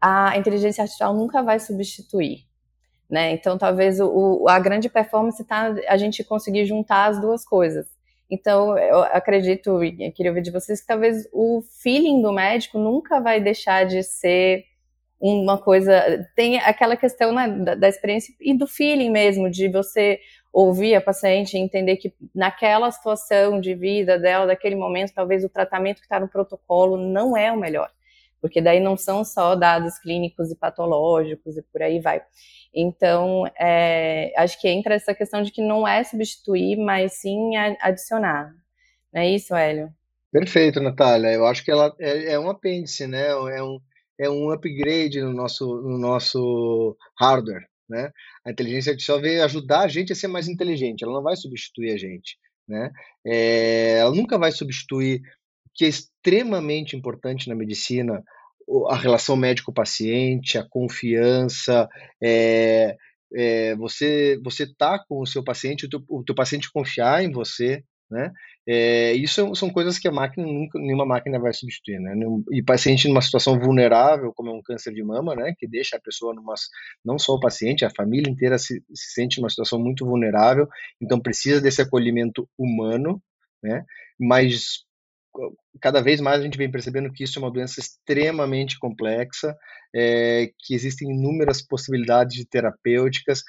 A 0.00 0.38
inteligência 0.38 0.82
artificial 0.82 1.12
nunca 1.12 1.42
vai 1.42 1.58
substituir. 1.58 2.46
Né? 3.10 3.32
Então, 3.32 3.58
talvez 3.58 3.98
o, 3.98 4.46
a 4.48 4.60
grande 4.60 4.88
performance 4.88 5.42
está 5.42 5.74
a 5.88 5.96
gente 5.96 6.22
conseguir 6.22 6.66
juntar 6.66 7.06
as 7.06 7.20
duas 7.20 7.44
coisas. 7.44 7.84
Então, 8.30 8.78
eu 8.78 9.02
acredito, 9.02 9.82
e 9.82 10.12
queria 10.12 10.30
ouvir 10.30 10.42
de 10.42 10.52
vocês, 10.52 10.80
que 10.80 10.86
talvez 10.86 11.26
o 11.32 11.62
feeling 11.82 12.22
do 12.22 12.32
médico 12.32 12.78
nunca 12.78 13.18
vai 13.18 13.40
deixar 13.40 13.86
de 13.86 14.04
ser 14.04 14.68
uma 15.20 15.58
coisa. 15.58 16.26
Tem 16.34 16.58
aquela 16.58 16.96
questão 16.96 17.32
né, 17.32 17.48
da, 17.48 17.74
da, 17.74 17.88
experiência 17.88 18.34
e 18.40 18.56
do 18.56 18.66
feeling 18.66 19.10
mesmo, 19.10 19.50
de 19.50 19.68
você 19.68 20.20
ouvir 20.52 20.94
a 20.94 21.00
paciente 21.00 21.54
e 21.56 21.60
entender 21.60 21.96
que 21.96 22.12
naquela 22.34 22.90
situação 22.90 23.60
de 23.60 23.74
vida 23.74 24.18
dela, 24.18 24.46
daquele 24.46 24.76
momento, 24.76 25.12
talvez 25.12 25.44
o 25.44 25.48
tratamento 25.48 25.98
que 25.98 26.06
está 26.06 26.18
no 26.18 26.28
protocolo 26.28 26.96
não 26.96 27.36
é 27.36 27.52
o 27.52 27.58
melhor. 27.58 27.90
Porque 28.40 28.60
daí 28.60 28.78
não 28.78 28.96
são 28.96 29.24
só 29.24 29.56
dados 29.56 29.98
clínicos 29.98 30.50
e 30.50 30.56
patológicos 30.56 31.56
e 31.56 31.62
por 31.62 31.82
aí 31.82 32.00
vai. 32.00 32.22
Então, 32.72 33.44
é, 33.58 34.32
acho 34.36 34.60
que 34.60 34.68
entra 34.68 34.94
essa 34.94 35.14
questão 35.14 35.42
de 35.42 35.50
que 35.50 35.60
não 35.60 35.86
é 35.86 36.04
substituir, 36.04 36.76
mas 36.76 37.14
sim 37.14 37.56
adicionar. 37.80 38.54
Não 39.12 39.20
é 39.20 39.28
isso, 39.28 39.54
Hélio? 39.54 39.92
Perfeito, 40.30 40.80
Natália. 40.80 41.32
Eu 41.32 41.46
acho 41.46 41.64
que 41.64 41.70
ela 41.70 41.94
é, 41.98 42.32
é 42.32 42.38
um 42.38 42.50
apêndice, 42.50 43.06
né? 43.06 43.28
É 43.28 43.62
um, 43.62 43.80
é 44.18 44.28
um 44.28 44.50
upgrade 44.50 45.20
no 45.20 45.32
nosso, 45.32 45.64
no 45.82 45.98
nosso 45.98 46.96
hardware. 47.18 47.66
Né? 47.88 48.10
A 48.44 48.50
inteligência 48.50 48.90
artificial 48.90 49.20
veio 49.20 49.42
ajudar 49.44 49.80
a 49.80 49.88
gente 49.88 50.12
a 50.12 50.16
ser 50.16 50.28
mais 50.28 50.48
inteligente, 50.48 51.02
ela 51.02 51.14
não 51.14 51.22
vai 51.22 51.36
substituir 51.36 51.92
a 51.92 51.96
gente. 51.96 52.36
Né? 52.68 52.90
É, 53.26 53.98
ela 54.00 54.14
nunca 54.14 54.36
vai 54.36 54.52
substituir 54.52 55.20
o 55.66 55.70
que 55.74 55.84
é 55.84 55.88
extremamente 55.88 56.96
importante 56.96 57.48
na 57.48 57.54
medicina, 57.54 58.22
a 58.90 58.96
relação 58.96 59.36
médico-paciente, 59.36 60.58
a 60.58 60.68
confiança, 60.68 61.88
é, 62.22 62.96
é, 63.34 63.74
você 63.76 64.38
você 64.42 64.66
tá 64.66 65.02
com 65.08 65.20
o 65.20 65.26
seu 65.26 65.42
paciente, 65.42 65.86
o 65.86 65.88
teu, 65.88 66.04
o 66.08 66.22
teu 66.22 66.34
paciente 66.34 66.70
confiar 66.70 67.24
em 67.24 67.30
você, 67.30 67.82
né? 68.10 68.30
É, 68.70 69.14
isso 69.14 69.54
são 69.54 69.70
coisas 69.70 69.98
que 69.98 70.06
a 70.06 70.12
máquina 70.12 70.46
nunca, 70.46 70.78
nenhuma 70.78 71.06
máquina 71.06 71.38
vai 71.38 71.54
substituir, 71.54 71.98
né? 71.98 72.14
E 72.52 72.62
paciente 72.62 73.08
numa 73.08 73.22
situação 73.22 73.58
vulnerável, 73.58 74.30
como 74.34 74.50
é 74.50 74.52
um 74.52 74.60
câncer 74.60 74.92
de 74.92 75.02
mama, 75.02 75.34
né? 75.34 75.54
Que 75.58 75.66
deixa 75.66 75.96
a 75.96 76.00
pessoa 76.00 76.34
numa, 76.34 76.52
não 77.02 77.18
só 77.18 77.32
o 77.32 77.40
paciente, 77.40 77.86
a 77.86 77.90
família 77.90 78.30
inteira 78.30 78.58
se, 78.58 78.84
se 78.92 79.14
sente 79.14 79.40
numa 79.40 79.48
situação 79.48 79.78
muito 79.78 80.04
vulnerável, 80.04 80.68
então 81.00 81.18
precisa 81.18 81.62
desse 81.62 81.80
acolhimento 81.80 82.46
humano, 82.58 83.22
né? 83.62 83.86
Mas 84.20 84.84
cada 85.80 86.02
vez 86.02 86.20
mais 86.20 86.40
a 86.40 86.42
gente 86.42 86.58
vem 86.58 86.70
percebendo 86.70 87.10
que 87.10 87.24
isso 87.24 87.38
é 87.38 87.42
uma 87.42 87.50
doença 87.50 87.80
extremamente 87.80 88.78
complexa, 88.78 89.56
é, 89.94 90.50
que 90.58 90.74
existem 90.74 91.10
inúmeras 91.10 91.62
possibilidades 91.62 92.36
de 92.36 92.46
terapêuticas, 92.46 93.42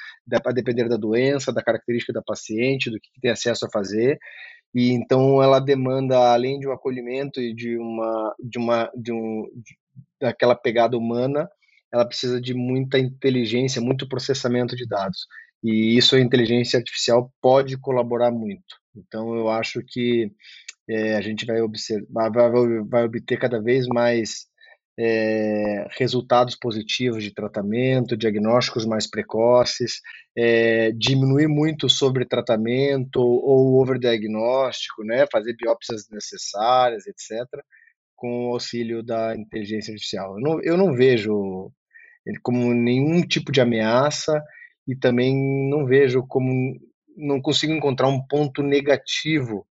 a 0.46 0.52
depender 0.54 0.88
da 0.88 0.96
doença, 0.96 1.52
da 1.52 1.64
característica 1.64 2.14
da 2.14 2.22
paciente, 2.22 2.90
do 2.90 3.00
que 3.00 3.20
tem 3.20 3.32
acesso 3.32 3.66
a 3.66 3.70
fazer, 3.70 4.18
e 4.74 4.92
então 4.92 5.42
ela 5.42 5.60
demanda, 5.60 6.34
além 6.34 6.60
de 6.60 6.68
um 6.68 6.72
acolhimento 6.72 7.42
e 7.42 7.54
de 7.54 7.78
uma, 7.78 8.36
de 8.40 8.58
uma, 8.58 8.92
de 8.96 9.12
um, 9.12 9.50
de, 9.56 9.76
daquela 10.22 10.56
pegada 10.56 10.98
humana, 10.98 11.50
ela 11.92 12.06
precisa 12.06 12.40
de 12.40 12.54
muita 12.54 13.00
inteligência, 13.00 13.82
muito 13.82 14.08
processamento 14.08 14.76
de 14.76 14.88
dados. 14.88 15.26
E 15.64 15.98
isso 15.98 16.16
a 16.16 16.20
inteligência 16.22 16.78
artificial 16.78 17.34
pode 17.42 17.78
colaborar 17.78 18.32
muito. 18.32 18.78
Então 18.96 19.36
eu 19.36 19.50
acho 19.50 19.82
que 19.86 20.32
é, 20.88 21.16
a 21.16 21.22
gente 21.22 21.46
vai, 21.46 21.62
observar, 21.62 22.30
vai, 22.32 22.50
vai, 22.88 23.04
obter 23.06 23.38
cada 23.40 23.62
vez 23.62 23.88
mais 23.88 24.48
é, 25.02 25.88
resultados 25.98 26.58
positivos 26.58 27.24
de 27.24 27.34
tratamento, 27.34 28.18
diagnósticos 28.18 28.86
mais 28.86 29.10
precoces, 29.10 30.02
é, 30.38 30.92
diminuir 30.92 31.48
muito 31.48 31.86
o 31.86 31.90
sobretratamento 31.90 33.22
ou 33.22 33.80
overdiagnóstico, 33.82 35.06
né, 35.06 35.26
fazer 35.32 35.56
biópsias 35.56 36.10
necessárias, 36.12 37.08
etc., 37.08 37.48
com 38.14 38.50
o 38.50 38.54
auxílio 38.54 39.02
da 39.02 39.34
inteligência 39.38 39.94
artificial. 39.94 40.36
Eu 40.36 40.42
não, 40.42 40.62
eu 40.62 40.76
não 40.76 40.94
vejo 40.94 41.72
ele 42.26 42.38
como 42.44 42.74
nenhum 42.74 43.22
tipo 43.22 43.54
de 43.54 43.62
ameaça 43.62 44.44
e 44.86 44.98
também 44.98 45.34
não 45.70 45.86
vejo 45.86 46.26
como 46.28 46.78
não 47.16 47.42
consigo 47.42 47.72
encontrar 47.72 48.10
um 48.10 48.22
ponto 48.28 48.62
negativo 48.62 49.66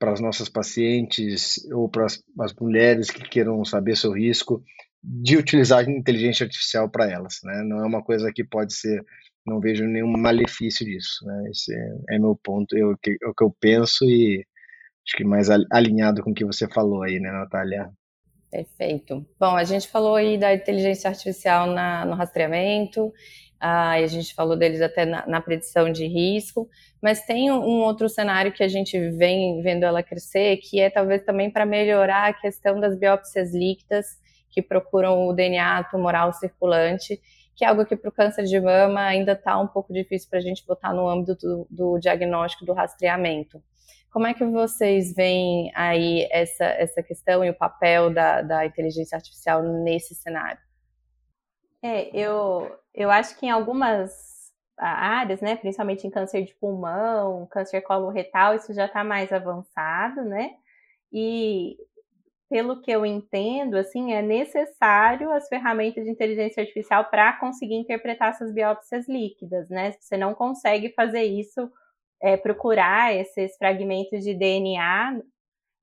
para 0.00 0.12
as 0.12 0.20
nossas 0.20 0.48
pacientes 0.48 1.62
ou 1.70 1.86
para 1.86 2.06
as, 2.06 2.54
mulheres 2.58 3.10
que 3.10 3.22
queiram 3.22 3.62
saber 3.66 3.96
seu 3.96 4.12
risco 4.12 4.64
de 5.04 5.36
utilizar 5.36 5.88
inteligência 5.88 6.44
artificial 6.44 6.90
para 6.90 7.10
elas, 7.10 7.38
né? 7.44 7.62
Não 7.62 7.84
é 7.84 7.86
uma 7.86 8.02
coisa 8.02 8.32
que 8.34 8.42
pode 8.42 8.74
ser, 8.74 9.04
não 9.46 9.60
vejo 9.60 9.84
nenhum 9.84 10.08
malefício 10.16 10.86
disso, 10.86 11.24
né? 11.26 11.50
Esse 11.50 11.74
é, 11.74 12.16
é 12.16 12.18
meu 12.18 12.34
ponto, 12.42 12.76
eu, 12.76 12.96
que, 12.96 13.10
é 13.22 13.28
o 13.28 13.34
que 13.34 13.44
eu 13.44 13.54
penso 13.60 14.06
e 14.06 14.42
acho 15.06 15.16
que 15.16 15.24
mais 15.24 15.48
alinhado 15.70 16.22
com 16.22 16.30
o 16.30 16.34
que 16.34 16.46
você 16.46 16.66
falou 16.66 17.02
aí, 17.02 17.20
né, 17.20 17.30
Natália? 17.30 17.90
Perfeito. 18.50 19.24
Bom, 19.38 19.54
a 19.54 19.64
gente 19.64 19.86
falou 19.86 20.16
aí 20.16 20.38
da 20.38 20.52
inteligência 20.54 21.08
artificial 21.10 21.66
na, 21.66 22.06
no 22.06 22.14
rastreamento, 22.14 23.12
ah, 23.60 23.90
a 23.90 24.06
gente 24.06 24.34
falou 24.34 24.56
deles 24.56 24.80
até 24.80 25.04
na, 25.04 25.26
na, 25.26 25.40
predição 25.40 25.92
de 25.92 26.06
risco, 26.06 26.66
mas 27.02 27.26
tem 27.26 27.50
um 27.52 27.82
outro 27.82 28.08
cenário 28.08 28.52
que 28.52 28.62
a 28.62 28.68
gente 28.68 28.98
vem 29.10 29.60
vendo 29.60 29.84
ela 29.84 30.02
crescer, 30.02 30.56
que 30.56 30.80
é 30.80 30.88
talvez 30.88 31.22
também 31.24 31.50
para 31.50 31.66
melhorar 31.66 32.30
a 32.30 32.32
questão 32.32 32.80
das 32.80 32.98
biópsias 32.98 33.54
líquidas, 33.54 34.18
que 34.50 34.62
procuram 34.62 35.28
o 35.28 35.34
DNA 35.34 35.84
tumoral 35.84 36.32
circulante, 36.32 37.20
que 37.54 37.64
é 37.64 37.68
algo 37.68 37.84
que 37.84 37.94
para 37.94 38.08
o 38.08 38.12
câncer 38.12 38.44
de 38.44 38.58
mama 38.58 39.02
ainda 39.02 39.32
está 39.32 39.58
um 39.60 39.66
pouco 39.66 39.92
difícil 39.92 40.30
para 40.30 40.38
a 40.38 40.42
gente 40.42 40.66
botar 40.66 40.94
no 40.94 41.06
âmbito 41.06 41.34
do, 41.36 41.66
do 41.70 41.98
diagnóstico 41.98 42.64
do 42.64 42.72
rastreamento. 42.72 43.62
Como 44.10 44.26
é 44.26 44.32
que 44.32 44.44
vocês 44.44 45.14
veem 45.14 45.70
aí 45.74 46.26
essa, 46.32 46.64
essa 46.64 47.02
questão 47.02 47.44
e 47.44 47.50
o 47.50 47.54
papel 47.54 48.12
da, 48.12 48.40
da 48.40 48.64
inteligência 48.64 49.14
artificial 49.14 49.62
nesse 49.62 50.14
cenário? 50.14 50.58
É, 51.82 52.14
eu, 52.16 52.79
eu 52.94 53.10
acho 53.10 53.38
que 53.38 53.46
em 53.46 53.50
algumas 53.50 54.10
áreas, 54.76 55.40
né, 55.40 55.56
principalmente 55.56 56.06
em 56.06 56.10
câncer 56.10 56.42
de 56.42 56.54
pulmão, 56.54 57.46
câncer 57.50 57.82
coloretal, 57.82 58.54
isso 58.54 58.72
já 58.72 58.86
está 58.86 59.04
mais 59.04 59.32
avançado, 59.32 60.24
né? 60.24 60.52
E 61.12 61.76
pelo 62.48 62.80
que 62.82 62.90
eu 62.90 63.06
entendo, 63.06 63.76
assim, 63.76 64.12
é 64.12 64.22
necessário 64.22 65.30
as 65.30 65.48
ferramentas 65.48 66.04
de 66.04 66.10
inteligência 66.10 66.62
artificial 66.62 67.04
para 67.04 67.32
conseguir 67.34 67.76
interpretar 67.76 68.30
essas 68.30 68.52
biópsias 68.52 69.08
líquidas, 69.08 69.68
né? 69.68 69.92
Você 70.00 70.16
não 70.16 70.34
consegue 70.34 70.92
fazer 70.94 71.22
isso 71.22 71.70
é, 72.20 72.36
procurar 72.36 73.14
esses 73.14 73.56
fragmentos 73.56 74.24
de 74.24 74.34
DNA 74.34 75.20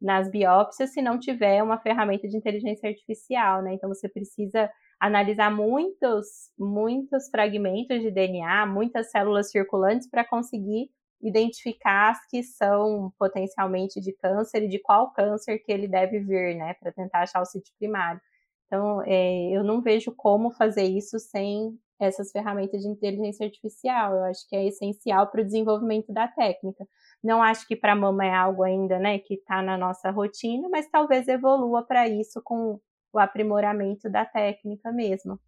nas 0.02 0.30
biópsias 0.30 0.92
se 0.92 1.02
não 1.02 1.20
tiver 1.20 1.64
uma 1.64 1.80
ferramenta 1.80 2.28
de 2.28 2.38
inteligência 2.38 2.90
artificial, 2.90 3.62
né? 3.62 3.74
Então 3.74 3.90
você 3.90 4.10
precisa 4.10 4.70
analisar 5.00 5.54
muitos, 5.56 6.28
muitos 6.58 7.30
fragmentos 7.30 8.02
de 8.02 8.12
DNA, 8.12 8.66
muitas 8.66 9.12
células 9.12 9.52
circulantes 9.52 10.10
para 10.10 10.26
conseguir 10.26 10.90
identificar 11.22 12.12
as 12.12 12.28
que 12.28 12.44
são 12.44 13.12
potencialmente 13.18 14.00
de 14.00 14.14
câncer 14.14 14.64
e 14.64 14.68
de 14.68 14.80
qual 14.80 15.12
câncer 15.14 15.60
que 15.60 15.72
ele 15.72 15.88
deve 15.88 16.20
vir, 16.20 16.56
né? 16.56 16.76
Para 16.76 16.92
tentar 16.92 17.22
achar 17.24 17.42
o 17.42 17.46
sítio 17.46 17.74
primário. 17.80 18.22
Então, 18.68 19.02
é, 19.06 19.50
eu 19.52 19.64
não 19.64 19.82
vejo 19.82 20.14
como 20.16 20.52
fazer 20.52 20.84
isso 20.84 21.18
sem 21.20 21.78
essas 22.00 22.32
ferramentas 22.32 22.82
de 22.82 22.88
inteligência 22.88 23.46
artificial. 23.46 24.14
Eu 24.14 24.24
acho 24.26 24.48
que 24.48 24.56
é 24.56 24.66
essencial 24.68 25.28
para 25.28 25.42
o 25.42 25.46
desenvolvimento 25.46 26.14
da 26.14 26.28
técnica. 26.28 26.86
Não 27.24 27.42
acho 27.42 27.68
que 27.68 27.76
para 27.76 27.96
mama 27.96 28.26
é 28.26 28.34
algo 28.34 28.64
ainda, 28.64 29.00
né, 29.00 29.20
que 29.20 29.36
está 29.36 29.62
na 29.62 29.78
nossa 29.78 30.12
rotina, 30.12 30.70
mas 30.70 30.88
talvez 30.90 31.28
evolua 31.28 31.84
para 31.84 32.08
isso 32.08 32.42
com 32.44 32.80
o 33.14 33.20
aprimoramento 33.20 34.10
da 34.10 34.26
técnica 34.26 34.92
mesmo. 34.92 35.40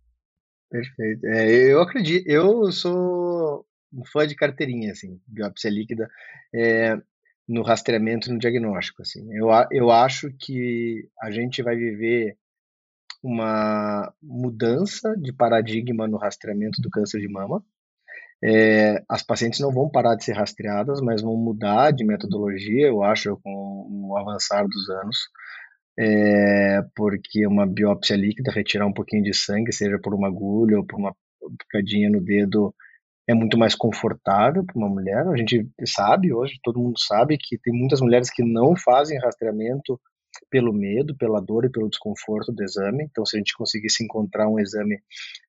Perfeito. 0.70 1.26
É, 1.26 1.72
eu 1.72 1.82
acredito, 1.82 2.28
eu 2.28 2.72
sou 2.72 3.66
um 3.94 4.06
fã 4.06 4.28
de 4.28 4.36
carteirinha, 4.36 4.92
assim, 4.92 5.20
biópsia 5.28 5.70
líquida, 5.70 6.10
é, 6.54 6.96
no 7.48 7.64
rastreamento 7.64 8.32
no 8.32 8.38
diagnóstico, 8.38 9.02
assim. 9.02 9.28
Eu, 9.34 9.48
eu 9.72 9.90
acho 9.90 10.32
que 10.40 11.10
a 11.22 11.32
gente 11.32 11.64
vai 11.64 11.76
viver 11.76 12.38
uma 13.24 14.14
mudança 14.22 15.16
de 15.18 15.34
paradigma 15.34 16.08
no 16.08 16.18
rastreamento 16.18 16.82
do 16.82 16.90
câncer 16.90 17.20
de 17.20 17.28
mama. 17.28 17.64
É, 18.42 19.04
as 19.10 19.22
pacientes 19.22 19.60
não 19.60 19.72
vão 19.72 19.90
parar 19.90 20.16
de 20.16 20.24
ser 20.24 20.34
rastreadas, 20.34 21.02
mas 21.02 21.22
vão 21.22 21.36
mudar 21.36 21.92
de 21.92 22.06
metodologia, 22.06 22.88
eu 22.88 23.04
acho, 23.04 23.36
com 23.44 24.08
o 24.10 24.18
avançar 24.18 24.66
dos 24.66 24.90
anos, 24.90 25.18
é, 26.00 26.82
porque 26.96 27.46
uma 27.46 27.68
biópsia 27.68 28.16
líquida, 28.16 28.52
retirar 28.52 28.86
um 28.86 28.94
pouquinho 28.94 29.22
de 29.22 29.34
sangue, 29.34 29.74
seja 29.74 30.00
por 30.02 30.14
uma 30.14 30.28
agulha 30.28 30.78
ou 30.78 30.86
por 30.86 30.98
uma 30.98 31.14
picadinha 31.58 32.10
no 32.10 32.22
dedo, 32.22 32.74
é 33.28 33.34
muito 33.34 33.58
mais 33.58 33.76
confortável 33.76 34.66
para 34.66 34.78
uma 34.78 34.88
mulher. 34.88 35.28
A 35.28 35.36
gente 35.36 35.68
sabe 35.86 36.34
hoje, 36.34 36.58
todo 36.64 36.80
mundo 36.80 36.98
sabe 36.98 37.38
que 37.38 37.58
tem 37.58 37.74
muitas 37.74 38.00
mulheres 38.00 38.30
que 38.32 38.44
não 38.44 38.76
fazem 38.78 39.20
rastreamento 39.20 40.00
pelo 40.50 40.72
medo, 40.72 41.16
pela 41.18 41.42
dor 41.42 41.66
e 41.66 41.70
pelo 41.70 41.90
desconforto 41.90 42.54
do 42.54 42.64
exame. 42.64 43.04
Então, 43.04 43.26
se 43.26 43.36
a 43.36 43.40
gente 43.40 43.56
conseguisse 43.56 44.02
encontrar 44.02 44.48
um 44.48 44.60
exame 44.60 45.00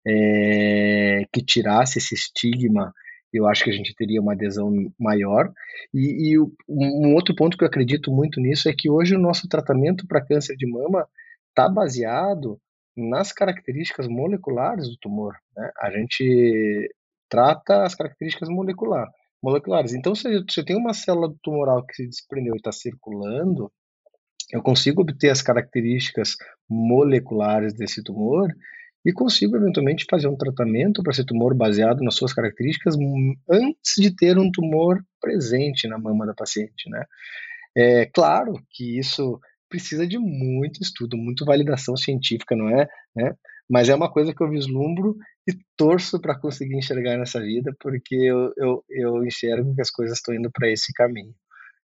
é, 0.04 1.22
que 1.32 1.44
tirasse 1.44 1.98
esse 1.98 2.14
estigma, 2.14 2.92
eu 3.32 3.46
acho 3.46 3.64
que 3.64 3.70
a 3.70 3.72
gente 3.72 3.94
teria 3.94 4.20
uma 4.20 4.32
adesão 4.32 4.72
maior. 4.98 5.52
E, 5.94 6.34
e 6.34 6.38
um 6.68 7.14
outro 7.14 7.34
ponto 7.34 7.56
que 7.56 7.64
eu 7.64 7.68
acredito 7.68 8.12
muito 8.12 8.40
nisso 8.40 8.68
é 8.68 8.74
que 8.76 8.90
hoje 8.90 9.14
o 9.14 9.20
nosso 9.20 9.48
tratamento 9.48 10.06
para 10.06 10.24
câncer 10.24 10.56
de 10.56 10.66
mama 10.66 11.06
está 11.48 11.68
baseado 11.68 12.60
nas 12.96 13.32
características 13.32 14.08
moleculares 14.08 14.88
do 14.88 14.96
tumor. 14.98 15.34
Né? 15.56 15.70
A 15.80 15.90
gente 15.90 16.92
trata 17.28 17.84
as 17.84 17.94
características 17.94 18.48
molecular, 18.48 19.08
moleculares. 19.42 19.94
Então, 19.94 20.14
se 20.14 20.42
você 20.42 20.64
tem 20.64 20.76
uma 20.76 20.92
célula 20.92 21.32
tumoral 21.42 21.84
que 21.86 21.94
se 21.94 22.06
desprendeu 22.06 22.54
e 22.54 22.58
está 22.58 22.72
circulando, 22.72 23.70
eu 24.52 24.62
consigo 24.62 25.02
obter 25.02 25.30
as 25.30 25.40
características 25.40 26.36
moleculares 26.68 27.72
desse 27.72 28.02
tumor 28.02 28.48
e 29.04 29.12
consigo 29.12 29.56
eventualmente 29.56 30.06
fazer 30.08 30.28
um 30.28 30.36
tratamento 30.36 31.02
para 31.02 31.12
esse 31.12 31.24
tumor 31.24 31.54
baseado 31.54 32.02
nas 32.02 32.14
suas 32.14 32.32
características 32.32 32.96
antes 33.48 33.94
de 33.96 34.14
ter 34.14 34.38
um 34.38 34.50
tumor 34.50 35.02
presente 35.20 35.88
na 35.88 35.98
mama 35.98 36.26
da 36.26 36.34
paciente, 36.34 36.88
né? 36.90 37.04
É 37.76 38.06
claro 38.06 38.54
que 38.70 38.98
isso 38.98 39.40
precisa 39.68 40.06
de 40.06 40.18
muito 40.18 40.82
estudo, 40.82 41.16
muita 41.16 41.44
validação 41.44 41.96
científica, 41.96 42.56
não 42.56 42.68
é? 42.68 42.88
Né? 43.14 43.34
Mas 43.68 43.88
é 43.88 43.94
uma 43.94 44.10
coisa 44.10 44.34
que 44.34 44.42
eu 44.42 44.50
vislumbro 44.50 45.16
e 45.48 45.52
torço 45.76 46.20
para 46.20 46.38
conseguir 46.38 46.76
enxergar 46.76 47.16
nessa 47.16 47.40
vida, 47.40 47.74
porque 47.80 48.16
eu, 48.16 48.52
eu, 48.56 48.84
eu 48.90 49.24
enxergo 49.24 49.74
que 49.74 49.80
as 49.80 49.90
coisas 49.90 50.18
estão 50.18 50.34
indo 50.34 50.50
para 50.50 50.68
esse 50.68 50.92
caminho. 50.92 51.32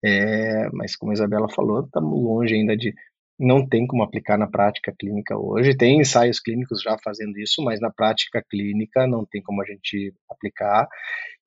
É, 0.02 0.68
mas 0.72 0.96
como 0.96 1.12
a 1.12 1.14
Isabela 1.14 1.48
falou, 1.48 1.84
estamos 1.84 2.22
longe 2.22 2.54
ainda 2.54 2.76
de. 2.76 2.94
Não 3.38 3.66
tem 3.66 3.86
como 3.86 4.02
aplicar 4.02 4.38
na 4.38 4.46
prática 4.46 4.94
clínica 4.96 5.36
hoje. 5.36 5.76
Tem 5.76 6.00
ensaios 6.00 6.38
clínicos 6.40 6.82
já 6.82 6.96
fazendo 7.02 7.38
isso, 7.38 7.62
mas 7.62 7.80
na 7.80 7.90
prática 7.90 8.44
clínica 8.48 9.06
não 9.06 9.26
tem 9.26 9.42
como 9.42 9.60
a 9.62 9.64
gente 9.64 10.14
aplicar. 10.30 10.88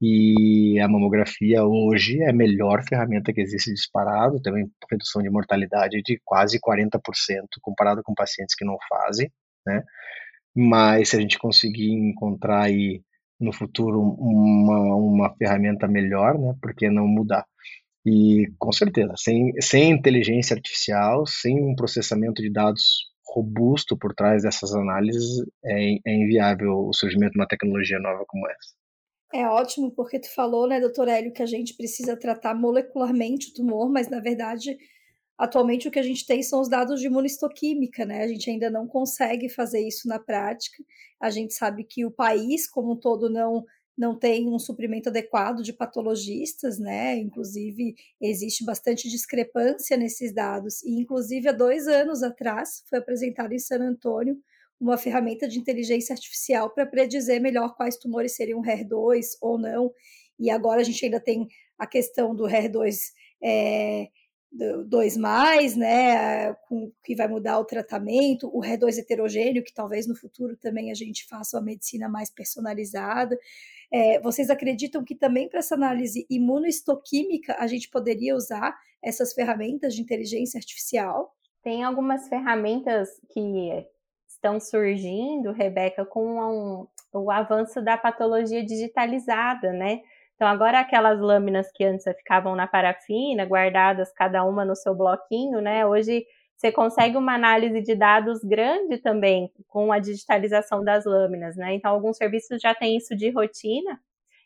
E 0.01 0.79
a 0.79 0.87
mamografia 0.87 1.63
hoje 1.63 2.21
é 2.21 2.29
a 2.29 2.33
melhor 2.33 2.83
ferramenta 2.87 3.33
que 3.33 3.41
existe 3.41 3.73
disparado, 3.73 4.39
uma 4.45 4.67
redução 4.91 5.23
de 5.23 5.29
mortalidade 5.29 6.01
de 6.03 6.21
quase 6.23 6.59
40% 6.59 6.99
comparado 7.61 8.03
com 8.03 8.13
pacientes 8.13 8.55
que 8.55 8.65
não 8.65 8.77
fazem, 8.87 9.31
né? 9.65 9.83
Mas 10.55 11.09
se 11.09 11.17
a 11.17 11.21
gente 11.21 11.39
conseguir 11.39 11.91
encontrar 11.91 12.63
aí 12.63 13.01
no 13.39 13.53
futuro 13.53 14.01
uma, 14.01 14.95
uma 14.95 15.35
ferramenta 15.37 15.87
melhor, 15.87 16.37
né? 16.37 16.55
Por 16.61 16.75
que 16.75 16.89
não 16.89 17.07
mudar? 17.07 17.45
E 18.09 18.47
com 18.57 18.71
certeza, 18.71 19.13
sem, 19.17 19.51
sem 19.59 19.91
inteligência 19.91 20.55
artificial, 20.55 21.27
sem 21.27 21.61
um 21.61 21.75
processamento 21.75 22.41
de 22.41 22.49
dados 22.49 22.81
robusto 23.27 23.97
por 23.97 24.13
trás 24.15 24.43
dessas 24.43 24.73
análises, 24.73 25.45
é, 25.65 25.95
é 26.05 26.15
inviável 26.15 26.87
o 26.87 26.93
surgimento 26.93 27.33
de 27.33 27.39
uma 27.39 27.47
tecnologia 27.47 27.99
nova 27.99 28.23
como 28.25 28.47
essa. 28.47 28.73
É 29.33 29.45
ótimo, 29.45 29.91
porque 29.91 30.21
tu 30.21 30.33
falou, 30.33 30.69
né, 30.69 30.79
doutor 30.79 31.09
Hélio, 31.09 31.33
que 31.33 31.43
a 31.43 31.45
gente 31.45 31.75
precisa 31.75 32.15
tratar 32.15 32.55
molecularmente 32.55 33.49
o 33.49 33.53
tumor, 33.55 33.91
mas 33.91 34.09
na 34.09 34.21
verdade, 34.21 34.77
atualmente 35.37 35.89
o 35.89 35.91
que 35.91 35.99
a 35.99 36.03
gente 36.03 36.25
tem 36.25 36.41
são 36.41 36.61
os 36.61 36.69
dados 36.69 37.01
de 37.01 37.07
imunistoquímica, 37.07 38.05
né? 38.05 38.23
A 38.23 38.27
gente 38.27 38.49
ainda 38.49 38.69
não 38.69 38.87
consegue 38.87 39.49
fazer 39.49 39.85
isso 39.85 40.07
na 40.07 40.17
prática. 40.17 40.81
A 41.19 41.29
gente 41.29 41.53
sabe 41.53 41.83
que 41.83 42.05
o 42.05 42.11
país 42.11 42.69
como 42.69 42.93
um 42.93 42.97
todo 42.97 43.29
não 43.29 43.65
não 43.97 44.15
tem 44.17 44.47
um 44.47 44.59
suprimento 44.59 45.09
adequado 45.09 45.63
de 45.63 45.73
patologistas, 45.73 46.77
né? 46.77 47.17
Inclusive, 47.17 47.95
existe 48.21 48.63
bastante 48.63 49.09
discrepância 49.09 49.97
nesses 49.97 50.31
dados. 50.31 50.83
E, 50.83 50.99
inclusive, 50.99 51.49
há 51.49 51.51
dois 51.51 51.87
anos 51.87 52.21
atrás, 52.21 52.83
foi 52.87 52.99
apresentado 52.99 53.53
em 53.53 53.59
San 53.59 53.81
Antônio 53.81 54.37
uma 54.79 54.97
ferramenta 54.97 55.47
de 55.47 55.57
inteligência 55.57 56.13
artificial 56.13 56.69
para 56.69 56.85
predizer 56.85 57.41
melhor 57.41 57.75
quais 57.75 57.97
tumores 57.97 58.35
seriam 58.35 58.61
HER2 58.61 59.37
ou 59.41 59.57
não. 59.57 59.91
E 60.39 60.51
agora 60.51 60.81
a 60.81 60.83
gente 60.83 61.03
ainda 61.03 61.19
tem 61.19 61.47
a 61.79 61.87
questão 61.87 62.35
do 62.35 62.43
HER2 62.43 62.95
é, 63.41 64.09
2 64.51 65.17
mais, 65.17 65.75
né, 65.75 66.53
com, 66.67 66.91
que 67.03 67.15
vai 67.15 67.27
mudar 67.27 67.59
o 67.59 67.65
tratamento, 67.65 68.49
o 68.53 68.61
HER2 68.61 68.99
heterogêneo, 68.99 69.63
que 69.63 69.73
talvez 69.73 70.07
no 70.07 70.15
futuro 70.15 70.55
também 70.55 70.91
a 70.91 70.93
gente 70.93 71.25
faça 71.27 71.57
uma 71.57 71.63
medicina 71.63 72.07
mais 72.07 72.29
personalizada. 72.29 73.37
É, 73.91 74.19
vocês 74.19 74.49
acreditam 74.49 75.03
que 75.03 75.15
também 75.15 75.47
para 75.47 75.59
essa 75.59 75.75
análise 75.75 76.25
imunohistoquímica 76.29 77.55
a 77.57 77.67
gente 77.67 77.89
poderia 77.89 78.35
usar 78.35 78.77
essas 79.01 79.33
ferramentas 79.33 79.93
de 79.93 80.01
inteligência 80.01 80.57
artificial? 80.57 81.33
Tem 81.63 81.83
algumas 81.83 82.27
ferramentas 82.27 83.09
que 83.31 83.85
estão 84.27 84.59
surgindo, 84.59 85.51
Rebeca, 85.51 86.05
com 86.05 86.39
um, 86.39 86.87
o 87.13 87.31
avanço 87.31 87.81
da 87.81 87.97
patologia 87.97 88.63
digitalizada, 88.63 89.71
né? 89.71 90.01
Então, 90.35 90.47
agora 90.47 90.79
aquelas 90.79 91.19
lâminas 91.19 91.71
que 91.73 91.83
antes 91.83 92.05
ficavam 92.15 92.55
na 92.55 92.67
parafina, 92.67 93.43
guardadas 93.43 94.13
cada 94.13 94.43
uma 94.43 94.63
no 94.63 94.75
seu 94.75 94.93
bloquinho, 94.93 95.59
né? 95.61 95.85
Hoje 95.85 96.25
você 96.57 96.71
consegue 96.71 97.17
uma 97.17 97.35
análise 97.35 97.81
de 97.81 97.95
dados 97.95 98.43
grande 98.43 98.97
também 98.97 99.51
com 99.67 99.91
a 99.91 99.99
digitalização 99.99 100.83
das 100.83 101.05
lâminas, 101.05 101.55
né? 101.55 101.75
Então, 101.75 101.91
alguns 101.91 102.17
serviços 102.17 102.59
já 102.59 102.73
têm 102.73 102.97
isso 102.97 103.15
de 103.15 103.29
rotina, 103.29 103.99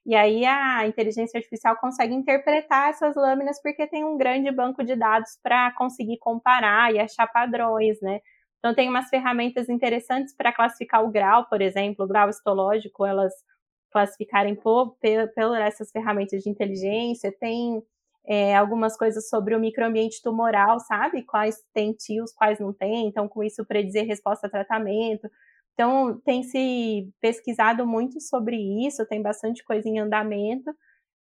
e 0.05 0.16
aí 0.16 0.45
a 0.45 0.86
inteligência 0.88 1.38
artificial 1.38 1.78
consegue 1.78 2.14
interpretar 2.14 2.89
essas 2.89 3.16
lâminas 3.16 3.62
porque 3.62 3.88
tem 3.88 4.03
um 4.03 4.18
grande 4.18 4.51
banco 4.51 4.84
de 4.84 4.95
dados 4.95 5.38
para 5.43 5.72
conseguir 5.74 6.18
comparar 6.18 6.93
e 6.93 6.99
achar 6.99 7.28
padrões, 7.28 8.01
né? 8.01 8.20
Então 8.59 8.76
tem 8.76 8.89
umas 8.89 9.09
ferramentas 9.09 9.70
interessantes 9.70 10.36
para 10.36 10.51
classificar 10.53 11.03
o 11.03 11.12
grau, 11.12 11.47
por 11.47 11.62
exemplo, 11.62 12.05
o 12.05 12.07
grau 12.07 12.30
histológico, 12.30 13.05
elas 13.05 13.34
classificarem 13.91 14.55
por, 14.55 14.95
por, 14.95 15.34
por 15.36 15.57
essas 15.57 15.91
ferramentas 15.91 16.41
de 16.43 16.49
inteligência. 16.49 17.32
Tem 17.39 17.82
é, 18.26 18.55
algumas 18.55 18.95
coisas 18.95 19.28
sobre 19.30 19.55
o 19.55 19.59
microambiente 19.59 20.22
tumoral, 20.22 20.80
sabe? 20.80 21.24
Quais 21.24 21.57
tem 21.74 21.93
tios, 21.93 22.32
quais 22.34 22.59
não 22.59 22.74
tem. 22.74 23.07
Então, 23.07 23.28
com 23.28 23.43
isso, 23.43 23.65
predizer 23.65 24.05
resposta 24.05 24.47
a 24.47 24.49
tratamento. 24.49 25.30
Então, 25.74 26.19
tem 26.26 26.43
se 26.43 27.09
pesquisado 27.19 27.86
muito 27.88 28.19
sobre 28.22 28.57
isso, 28.86 29.05
tem 29.07 29.22
bastante 29.22 29.63
coisa 29.63 29.88
em 29.88 29.99
andamento, 29.99 30.72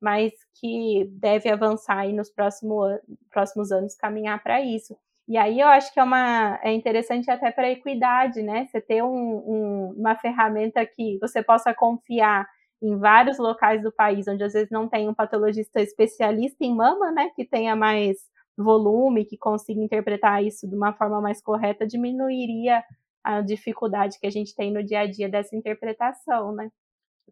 mas 0.01 0.33
que 0.61 1.09
deve 1.13 1.51
avançar 1.51 1.99
aí 1.99 2.13
nos 2.13 2.31
próximo, 2.31 2.83
próximos 3.31 3.71
anos, 3.71 3.95
caminhar 3.95 4.43
para 4.43 4.61
isso. 4.61 4.97
E 5.29 5.37
aí 5.37 5.61
eu 5.61 5.69
acho 5.69 5.93
que 5.93 6.01
é, 6.01 6.03
uma, 6.03 6.59
é 6.63 6.73
interessante 6.73 7.31
até 7.31 7.51
para 7.51 7.67
a 7.67 7.71
equidade, 7.71 8.43
né? 8.43 8.67
Você 8.67 8.81
ter 8.81 9.03
um, 9.03 9.09
um, 9.11 9.95
uma 9.97 10.17
ferramenta 10.17 10.85
que 10.87 11.19
você 11.21 11.43
possa 11.43 11.75
confiar 11.75 12.49
em 12.83 12.97
vários 12.97 13.39
locais 13.39 13.83
do 13.83 13.93
país, 13.93 14.29
onde 14.29 14.43
às 14.45 14.53
vezes 14.53 14.71
não 14.71 14.89
tem 14.89 15.09
um 15.09 15.15
patologista 15.15 15.81
especialista 15.81 16.65
em 16.65 16.75
mama, 16.75 17.11
né? 17.11 17.31
Que 17.35 17.45
tenha 17.45 17.75
mais 17.75 18.17
volume, 18.57 19.25
que 19.25 19.37
consiga 19.37 19.81
interpretar 19.81 20.45
isso 20.45 20.69
de 20.69 20.75
uma 20.75 20.93
forma 20.93 21.21
mais 21.21 21.41
correta, 21.41 21.87
diminuiria 21.87 22.83
a 23.23 23.41
dificuldade 23.41 24.19
que 24.19 24.27
a 24.27 24.31
gente 24.31 24.55
tem 24.55 24.73
no 24.73 24.83
dia 24.83 25.01
a 25.01 25.07
dia 25.07 25.29
dessa 25.29 25.55
interpretação, 25.55 26.53
né? 26.53 26.69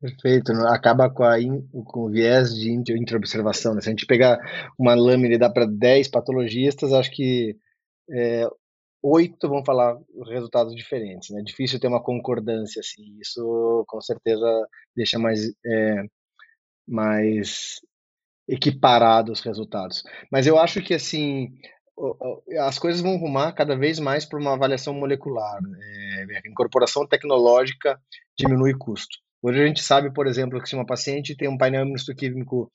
Perfeito, 0.00 0.52
acaba 0.66 1.08
com, 1.08 1.24
a 1.24 1.40
in, 1.40 1.66
com 1.84 2.00
o 2.00 2.10
viés 2.10 2.54
de 2.54 2.70
interobservação. 2.70 3.74
Né? 3.74 3.80
Se 3.80 3.88
a 3.88 3.92
gente 3.92 4.04
pegar 4.04 4.38
uma 4.78 4.94
lâmina 4.94 5.34
e 5.34 5.38
dá 5.38 5.48
para 5.48 5.64
10 5.64 6.08
patologistas, 6.08 6.92
acho 6.92 7.10
que 7.10 7.56
é, 8.10 8.46
oito 9.06 9.48
vão 9.48 9.64
falar 9.64 9.96
resultados 10.26 10.74
diferentes. 10.74 11.30
Né? 11.30 11.40
É 11.40 11.44
difícil 11.44 11.78
ter 11.78 11.86
uma 11.86 12.02
concordância 12.02 12.80
assim. 12.80 13.18
Isso 13.20 13.84
com 13.86 14.00
certeza 14.00 14.46
deixa 14.94 15.18
mais, 15.18 15.52
é, 15.64 16.02
mais 16.86 17.80
equiparados 18.48 19.38
os 19.38 19.44
resultados. 19.44 20.02
Mas 20.30 20.46
eu 20.46 20.58
acho 20.58 20.82
que 20.82 20.94
assim 20.94 21.52
as 22.60 22.78
coisas 22.78 23.00
vão 23.00 23.16
rumar 23.16 23.54
cada 23.54 23.74
vez 23.74 23.98
mais 23.98 24.26
para 24.26 24.38
uma 24.38 24.52
avaliação 24.52 24.92
molecular. 24.92 25.58
É, 25.80 26.38
a 26.44 26.48
incorporação 26.48 27.06
tecnológica 27.06 27.98
diminui 28.36 28.74
custo. 28.74 29.16
Hoje 29.42 29.62
a 29.62 29.66
gente 29.66 29.80
sabe, 29.80 30.12
por 30.12 30.26
exemplo, 30.26 30.60
que 30.60 30.68
se 30.68 30.74
uma 30.74 30.84
paciente 30.84 31.36
tem 31.36 31.48
um 31.48 31.56
painel 31.56 31.82
imunohistoquímico 31.82 32.70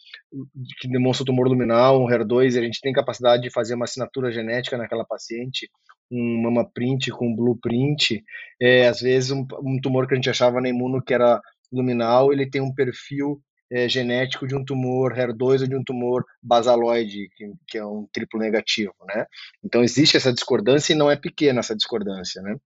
que 0.80 0.88
demonstra 0.88 1.26
tumor 1.26 1.48
luminal, 1.48 2.02
um 2.02 2.08
HER2, 2.08 2.58
a 2.58 2.62
gente 2.62 2.80
tem 2.80 2.94
capacidade 2.94 3.44
de 3.44 3.52
fazer 3.52 3.76
uma 3.76 3.86
assinatura 3.86 4.32
genética 4.32 4.78
naquela 4.78 5.04
paciente, 5.04 5.70
um 6.12 6.42
mama 6.42 6.70
print 6.70 7.10
com 7.12 7.36
blueprint, 7.36 8.24
é, 8.62 8.88
às 8.88 9.00
vezes 9.00 9.32
um, 9.32 9.46
um 9.64 9.80
tumor 9.82 10.08
que 10.08 10.14
a 10.14 10.16
gente 10.16 10.30
achava 10.30 10.60
na 10.60 10.70
imuno 10.70 11.02
que 11.02 11.14
era 11.14 11.42
luminal, 11.72 12.34
ele 12.34 12.50
tem 12.50 12.62
um 12.62 12.74
perfil 12.74 13.42
é, 13.72 13.88
genético 13.88 14.46
de 14.46 14.54
um 14.54 14.66
tumor 14.66 15.14
HER2 15.14 15.62
ou 15.62 15.68
de 15.68 15.76
um 15.76 15.84
tumor 15.84 16.26
basaloide, 16.44 17.30
que, 17.36 17.54
que, 17.68 17.78
é 17.78 17.86
um 17.86 18.06
triplo 18.12 18.38
negativo, 18.38 18.94
né? 19.08 19.26
Então 19.64 19.82
existe 19.82 20.18
essa 20.18 20.34
discordância 20.34 20.92
e 20.92 20.96
não 20.96 21.10
é 21.10 21.16
pequena 21.16 21.62
essa 21.62 21.76
discordância, 21.76 22.42
né? 22.42 22.58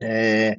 É, 0.00 0.56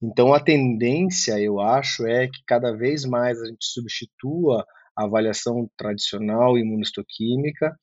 então 0.00 0.32
a 0.32 0.38
tendência, 0.38 1.40
eu 1.40 1.60
acho, 1.60 2.06
é 2.06 2.28
que 2.28 2.40
cada 2.46 2.72
vez 2.72 3.04
mais 3.04 3.42
a 3.42 3.46
gente 3.46 3.66
substitua 3.66 4.64
a 4.96 5.04
avaliação 5.04 5.68
tradicional 5.76 6.56
imunohistoquímica 6.56 7.76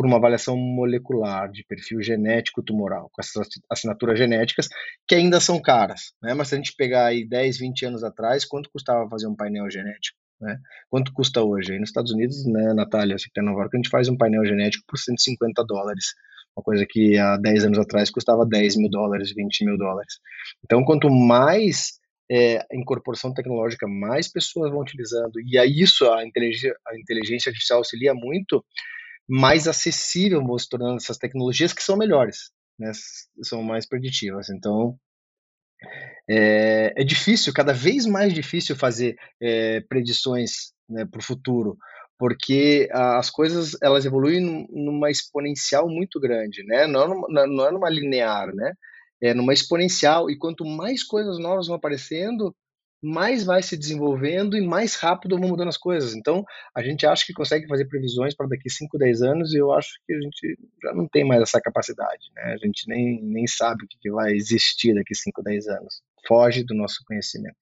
por 0.00 0.06
uma 0.06 0.16
avaliação 0.16 0.56
molecular 0.56 1.52
de 1.52 1.62
perfil 1.62 2.00
genético 2.00 2.62
tumoral, 2.62 3.10
com 3.12 3.20
essas 3.20 3.46
assinaturas 3.70 4.18
genéticas 4.18 4.66
que 5.06 5.14
ainda 5.14 5.38
são 5.40 5.60
caras, 5.60 6.14
né? 6.22 6.32
Mas 6.32 6.48
se 6.48 6.54
a 6.54 6.56
gente 6.56 6.72
pegar 6.74 7.08
aí 7.08 7.28
10, 7.28 7.58
20 7.58 7.84
anos 7.84 8.02
atrás, 8.02 8.46
quanto 8.46 8.70
custava 8.72 9.06
fazer 9.10 9.26
um 9.26 9.36
painel 9.36 9.70
genético? 9.70 10.16
Né? 10.40 10.56
Quanto 10.88 11.12
custa 11.12 11.42
hoje? 11.42 11.74
Aí 11.74 11.78
nos 11.78 11.90
Estados 11.90 12.12
Unidos, 12.12 12.46
né, 12.46 12.72
Natália, 12.72 13.18
você 13.18 13.26
que 13.26 13.34
tem 13.34 13.44
Nova 13.44 13.60
York, 13.60 13.76
a 13.76 13.78
gente 13.78 13.90
faz 13.90 14.08
um 14.08 14.16
painel 14.16 14.42
genético 14.46 14.82
por 14.88 14.98
150 14.98 15.62
dólares, 15.66 16.14
uma 16.56 16.64
coisa 16.64 16.86
que 16.88 17.18
há 17.18 17.36
10 17.36 17.66
anos 17.66 17.78
atrás 17.78 18.10
custava 18.10 18.46
10 18.46 18.76
mil 18.76 18.88
dólares, 18.88 19.34
20 19.36 19.66
mil 19.66 19.76
dólares. 19.76 20.14
Então, 20.64 20.82
quanto 20.82 21.10
mais 21.10 21.98
é, 22.32 22.64
incorporação 22.72 23.34
tecnológica, 23.34 23.86
mais 23.86 24.32
pessoas 24.32 24.70
vão 24.70 24.80
utilizando, 24.80 25.38
e 25.44 25.58
a 25.58 25.66
isso 25.66 26.10
a 26.10 26.24
inteligência, 26.24 26.74
a 26.88 26.98
inteligência 26.98 27.50
artificial 27.50 27.80
auxilia 27.80 28.14
muito, 28.14 28.64
mais 29.30 29.68
acessível 29.68 30.44
vão 30.44 30.58
se 30.58 30.68
tornando 30.68 30.96
essas 30.96 31.16
tecnologias 31.16 31.72
que 31.72 31.84
são 31.84 31.96
melhores, 31.96 32.50
né, 32.76 32.90
são 33.42 33.62
mais 33.62 33.86
preditivas. 33.86 34.50
Então, 34.50 34.98
é, 36.28 36.92
é 36.96 37.04
difícil, 37.04 37.52
cada 37.52 37.72
vez 37.72 38.06
mais 38.06 38.34
difícil 38.34 38.74
fazer 38.74 39.16
é, 39.40 39.80
predições 39.82 40.72
né, 40.88 41.06
para 41.06 41.20
o 41.20 41.24
futuro, 41.24 41.78
porque 42.18 42.88
as 42.92 43.30
coisas 43.30 43.76
elas 43.80 44.04
evoluem 44.04 44.66
numa 44.68 45.10
exponencial 45.10 45.88
muito 45.88 46.18
grande, 46.20 46.62
né? 46.64 46.86
Não, 46.86 47.04
é 47.04 47.08
numa, 47.08 47.46
não 47.46 47.66
é 47.68 47.70
numa 47.70 47.88
linear, 47.88 48.54
né? 48.54 48.74
É 49.22 49.32
numa 49.32 49.54
exponencial 49.54 50.28
e 50.28 50.36
quanto 50.36 50.64
mais 50.64 51.04
coisas 51.04 51.38
novas 51.38 51.68
vão 51.68 51.76
aparecendo, 51.76 52.54
mais 53.02 53.44
vai 53.44 53.62
se 53.62 53.76
desenvolvendo 53.76 54.56
e 54.56 54.66
mais 54.66 54.94
rápido 54.94 55.38
vão 55.38 55.48
mudando 55.48 55.68
as 55.68 55.76
coisas. 55.76 56.14
Então, 56.14 56.44
a 56.74 56.82
gente 56.82 57.06
acha 57.06 57.24
que 57.24 57.32
consegue 57.32 57.66
fazer 57.66 57.86
previsões 57.86 58.34
para 58.34 58.46
daqui 58.48 58.68
5, 58.68 58.98
10 58.98 59.22
anos 59.22 59.54
e 59.54 59.58
eu 59.58 59.72
acho 59.72 59.90
que 60.06 60.12
a 60.12 60.20
gente 60.20 60.58
já 60.82 60.92
não 60.92 61.08
tem 61.08 61.24
mais 61.24 61.42
essa 61.42 61.60
capacidade, 61.60 62.30
né? 62.34 62.52
A 62.52 62.56
gente 62.58 62.86
nem, 62.88 63.22
nem 63.22 63.46
sabe 63.46 63.84
o 63.84 63.88
que 63.88 64.10
vai 64.10 64.32
existir 64.32 64.94
daqui 64.94 65.14
5, 65.14 65.42
10 65.42 65.68
anos. 65.68 66.02
Foge 66.26 66.64
do 66.64 66.74
nosso 66.74 67.02
conhecimento. 67.06 67.56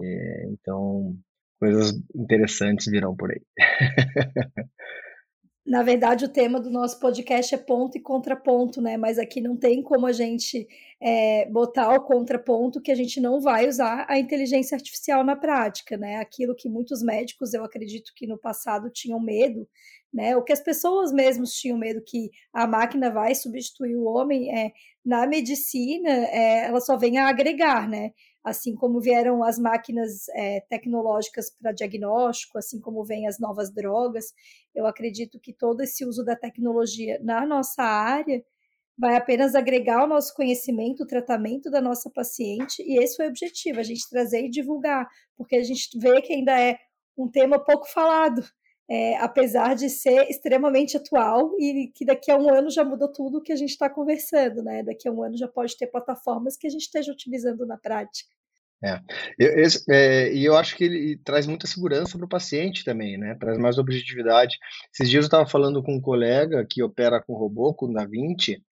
É, 0.00 0.46
então, 0.48 1.16
coisas 1.60 1.92
interessantes 2.14 2.86
virão 2.86 3.14
por 3.14 3.30
aí. 3.30 3.42
Na 5.66 5.82
verdade, 5.82 6.26
o 6.26 6.28
tema 6.28 6.60
do 6.60 6.70
nosso 6.70 7.00
podcast 7.00 7.54
é 7.54 7.58
ponto 7.58 7.96
e 7.96 8.00
contraponto, 8.00 8.82
né? 8.82 8.98
Mas 8.98 9.18
aqui 9.18 9.40
não 9.40 9.56
tem 9.56 9.82
como 9.82 10.06
a 10.06 10.12
gente 10.12 10.68
é, 11.00 11.48
botar 11.50 11.94
o 11.94 12.02
contraponto 12.02 12.82
que 12.82 12.92
a 12.92 12.94
gente 12.94 13.18
não 13.18 13.40
vai 13.40 13.66
usar 13.66 14.04
a 14.06 14.18
inteligência 14.18 14.76
artificial 14.76 15.24
na 15.24 15.34
prática, 15.34 15.96
né? 15.96 16.16
Aquilo 16.16 16.54
que 16.54 16.68
muitos 16.68 17.02
médicos, 17.02 17.54
eu 17.54 17.64
acredito 17.64 18.12
que 18.14 18.26
no 18.26 18.36
passado 18.36 18.90
tinham 18.90 19.18
medo, 19.18 19.66
né? 20.12 20.36
O 20.36 20.44
que 20.44 20.52
as 20.52 20.60
pessoas 20.60 21.10
mesmos 21.10 21.52
tinham 21.52 21.78
medo 21.78 22.04
que 22.06 22.30
a 22.52 22.66
máquina 22.66 23.10
vai 23.10 23.34
substituir 23.34 23.96
o 23.96 24.04
homem, 24.04 24.54
é, 24.54 24.70
na 25.04 25.26
medicina, 25.26 26.10
é, 26.10 26.66
ela 26.66 26.80
só 26.80 26.96
vem 26.96 27.16
a 27.16 27.28
agregar, 27.28 27.88
né? 27.88 28.12
Assim 28.44 28.74
como 28.74 29.00
vieram 29.00 29.42
as 29.42 29.58
máquinas 29.58 30.28
é, 30.34 30.60
tecnológicas 30.68 31.50
para 31.50 31.72
diagnóstico, 31.72 32.58
assim 32.58 32.78
como 32.78 33.02
vêm 33.02 33.26
as 33.26 33.38
novas 33.38 33.72
drogas, 33.72 34.34
eu 34.74 34.86
acredito 34.86 35.40
que 35.40 35.52
todo 35.52 35.80
esse 35.80 36.04
uso 36.04 36.22
da 36.22 36.36
tecnologia 36.36 37.18
na 37.22 37.46
nossa 37.46 37.82
área 37.82 38.44
vai 38.96 39.16
apenas 39.16 39.54
agregar 39.54 40.04
o 40.04 40.06
nosso 40.06 40.34
conhecimento, 40.34 41.02
o 41.02 41.06
tratamento 41.06 41.70
da 41.70 41.80
nossa 41.80 42.10
paciente, 42.10 42.82
e 42.82 43.02
esse 43.02 43.16
foi 43.16 43.26
o 43.26 43.28
objetivo, 43.30 43.80
a 43.80 43.82
gente 43.82 44.08
trazer 44.08 44.44
e 44.44 44.50
divulgar, 44.50 45.08
porque 45.36 45.56
a 45.56 45.64
gente 45.64 45.98
vê 45.98 46.20
que 46.20 46.32
ainda 46.32 46.60
é 46.60 46.78
um 47.16 47.28
tema 47.28 47.58
pouco 47.58 47.86
falado, 47.88 48.44
é, 48.88 49.16
apesar 49.16 49.74
de 49.74 49.88
ser 49.88 50.28
extremamente 50.28 50.96
atual 50.96 51.52
e 51.58 51.90
que 51.94 52.04
daqui 52.04 52.30
a 52.30 52.36
um 52.36 52.52
ano 52.52 52.70
já 52.70 52.84
mudou 52.84 53.10
tudo 53.10 53.38
o 53.38 53.42
que 53.42 53.52
a 53.52 53.56
gente 53.56 53.70
está 53.70 53.88
conversando, 53.88 54.62
né? 54.62 54.82
Daqui 54.82 55.08
a 55.08 55.12
um 55.12 55.22
ano 55.22 55.36
já 55.36 55.48
pode 55.48 55.76
ter 55.76 55.86
plataformas 55.86 56.56
que 56.56 56.66
a 56.66 56.70
gente 56.70 56.82
esteja 56.82 57.10
utilizando 57.10 57.64
na 57.66 57.78
prática. 57.78 58.28
É. 58.84 59.00
Eu, 59.38 59.68
é, 59.88 60.32
e 60.34 60.44
eu 60.44 60.54
acho 60.56 60.76
que 60.76 60.84
ele 60.84 61.18
traz 61.24 61.46
muita 61.46 61.66
segurança 61.66 62.18
para 62.18 62.26
o 62.26 62.28
paciente 62.28 62.84
também, 62.84 63.16
né? 63.16 63.34
Traz 63.40 63.56
mais 63.56 63.78
objetividade. 63.78 64.58
Esses 64.92 65.08
dias 65.08 65.24
eu 65.24 65.28
estava 65.28 65.46
falando 65.46 65.82
com 65.82 65.94
um 65.94 66.00
colega 66.00 66.66
que 66.68 66.82
opera 66.82 67.22
com 67.22 67.32
robô, 67.32 67.72
com 67.72 67.86
o 67.86 67.92
Da 67.94 68.04
Vinci, 68.04 68.62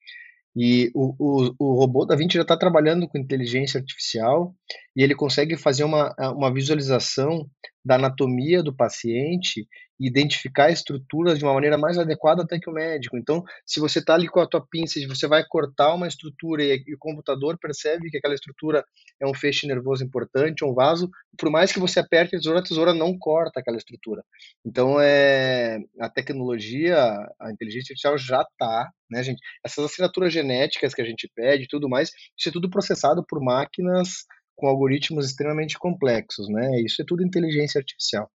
e 0.54 0.90
o, 0.94 1.14
o, 1.18 1.54
o 1.58 1.74
robô 1.74 2.04
da 2.04 2.14
Vinci 2.14 2.34
já 2.34 2.42
está 2.42 2.56
trabalhando 2.56 3.08
com 3.08 3.16
inteligência 3.16 3.78
artificial 3.80 4.54
e 4.94 5.02
ele 5.02 5.14
consegue 5.14 5.56
fazer 5.56 5.84
uma, 5.84 6.14
uma 6.34 6.52
visualização 6.52 7.48
da 7.82 7.94
anatomia 7.94 8.62
do 8.62 8.74
paciente 8.74 9.66
identificar 10.06 10.70
estruturas 10.70 11.38
de 11.38 11.44
uma 11.44 11.54
maneira 11.54 11.78
mais 11.78 11.98
adequada 11.98 12.42
até 12.42 12.58
que 12.58 12.68
o 12.68 12.72
médico. 12.72 13.16
Então, 13.16 13.44
se 13.64 13.78
você 13.78 14.00
está 14.00 14.14
ali 14.14 14.28
com 14.28 14.40
a 14.40 14.46
tua 14.46 14.64
pinça 14.66 14.98
e 14.98 15.06
você 15.06 15.28
vai 15.28 15.44
cortar 15.48 15.94
uma 15.94 16.08
estrutura 16.08 16.62
e, 16.62 16.82
e, 16.86 16.94
o 16.94 16.98
computador 16.98 17.56
percebe 17.58 18.10
que 18.10 18.18
aquela 18.18 18.34
estrutura 18.34 18.84
é 19.20 19.26
um 19.26 19.34
feixe 19.34 19.66
nervoso 19.66 20.04
importante, 20.04 20.64
um 20.64 20.74
vaso, 20.74 21.08
por 21.38 21.50
mais 21.50 21.72
que 21.72 21.78
você 21.78 22.00
aperte 22.00 22.34
a 22.34 22.38
tesoura, 22.38 22.58
a 22.60 22.62
tesoura 22.62 22.92
não 22.92 23.16
corta 23.16 23.60
aquela 23.60 23.76
estrutura. 23.76 24.22
Então, 24.64 25.00
é, 25.00 25.78
a 26.00 26.08
tecnologia, 26.08 26.96
a 27.40 27.50
inteligência 27.52 27.92
artificial 27.92 28.18
já 28.18 28.42
está, 28.42 28.90
né, 29.10 29.22
gente? 29.22 29.40
Essas 29.64 29.84
assinaturas 29.84 30.32
genéticas 30.32 30.94
que 30.94 31.02
a 31.02 31.04
gente 31.04 31.30
pede 31.34 31.64
e 31.64 31.68
tudo 31.68 31.88
mais, 31.88 32.10
isso 32.36 32.48
é 32.48 32.52
tudo 32.52 32.70
processado 32.70 33.24
por 33.28 33.40
máquinas 33.40 34.24
com 34.56 34.66
algoritmos 34.66 35.26
extremamente 35.26 35.78
complexos, 35.78 36.48
né? 36.48 36.80
Isso 36.80 37.02
é 37.02 37.04
tudo 37.06 37.24
inteligência 37.24 37.78
artificial. 37.78 38.30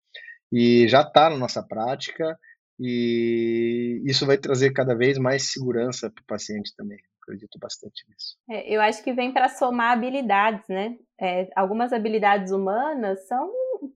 E 0.52 0.88
já 0.88 1.02
está 1.02 1.30
na 1.30 1.38
nossa 1.38 1.64
prática 1.64 2.38
e 2.80 4.02
isso 4.06 4.26
vai 4.26 4.38
trazer 4.38 4.72
cada 4.72 4.96
vez 4.96 5.18
mais 5.18 5.52
segurança 5.52 6.12
para 6.12 6.22
o 6.22 6.26
paciente 6.26 6.74
também. 6.76 6.98
Acredito 7.22 7.58
bastante 7.60 8.04
nisso. 8.08 8.38
É, 8.50 8.72
eu 8.72 8.82
acho 8.82 9.04
que 9.04 9.14
vem 9.14 9.34
para 9.34 9.50
somar 9.50 9.94
habilidades, 9.94 10.68
né? 10.68 10.96
É, 11.20 11.50
algumas 11.56 11.92
habilidades 11.92 12.52
humanas 12.52 13.28
são 13.28 13.52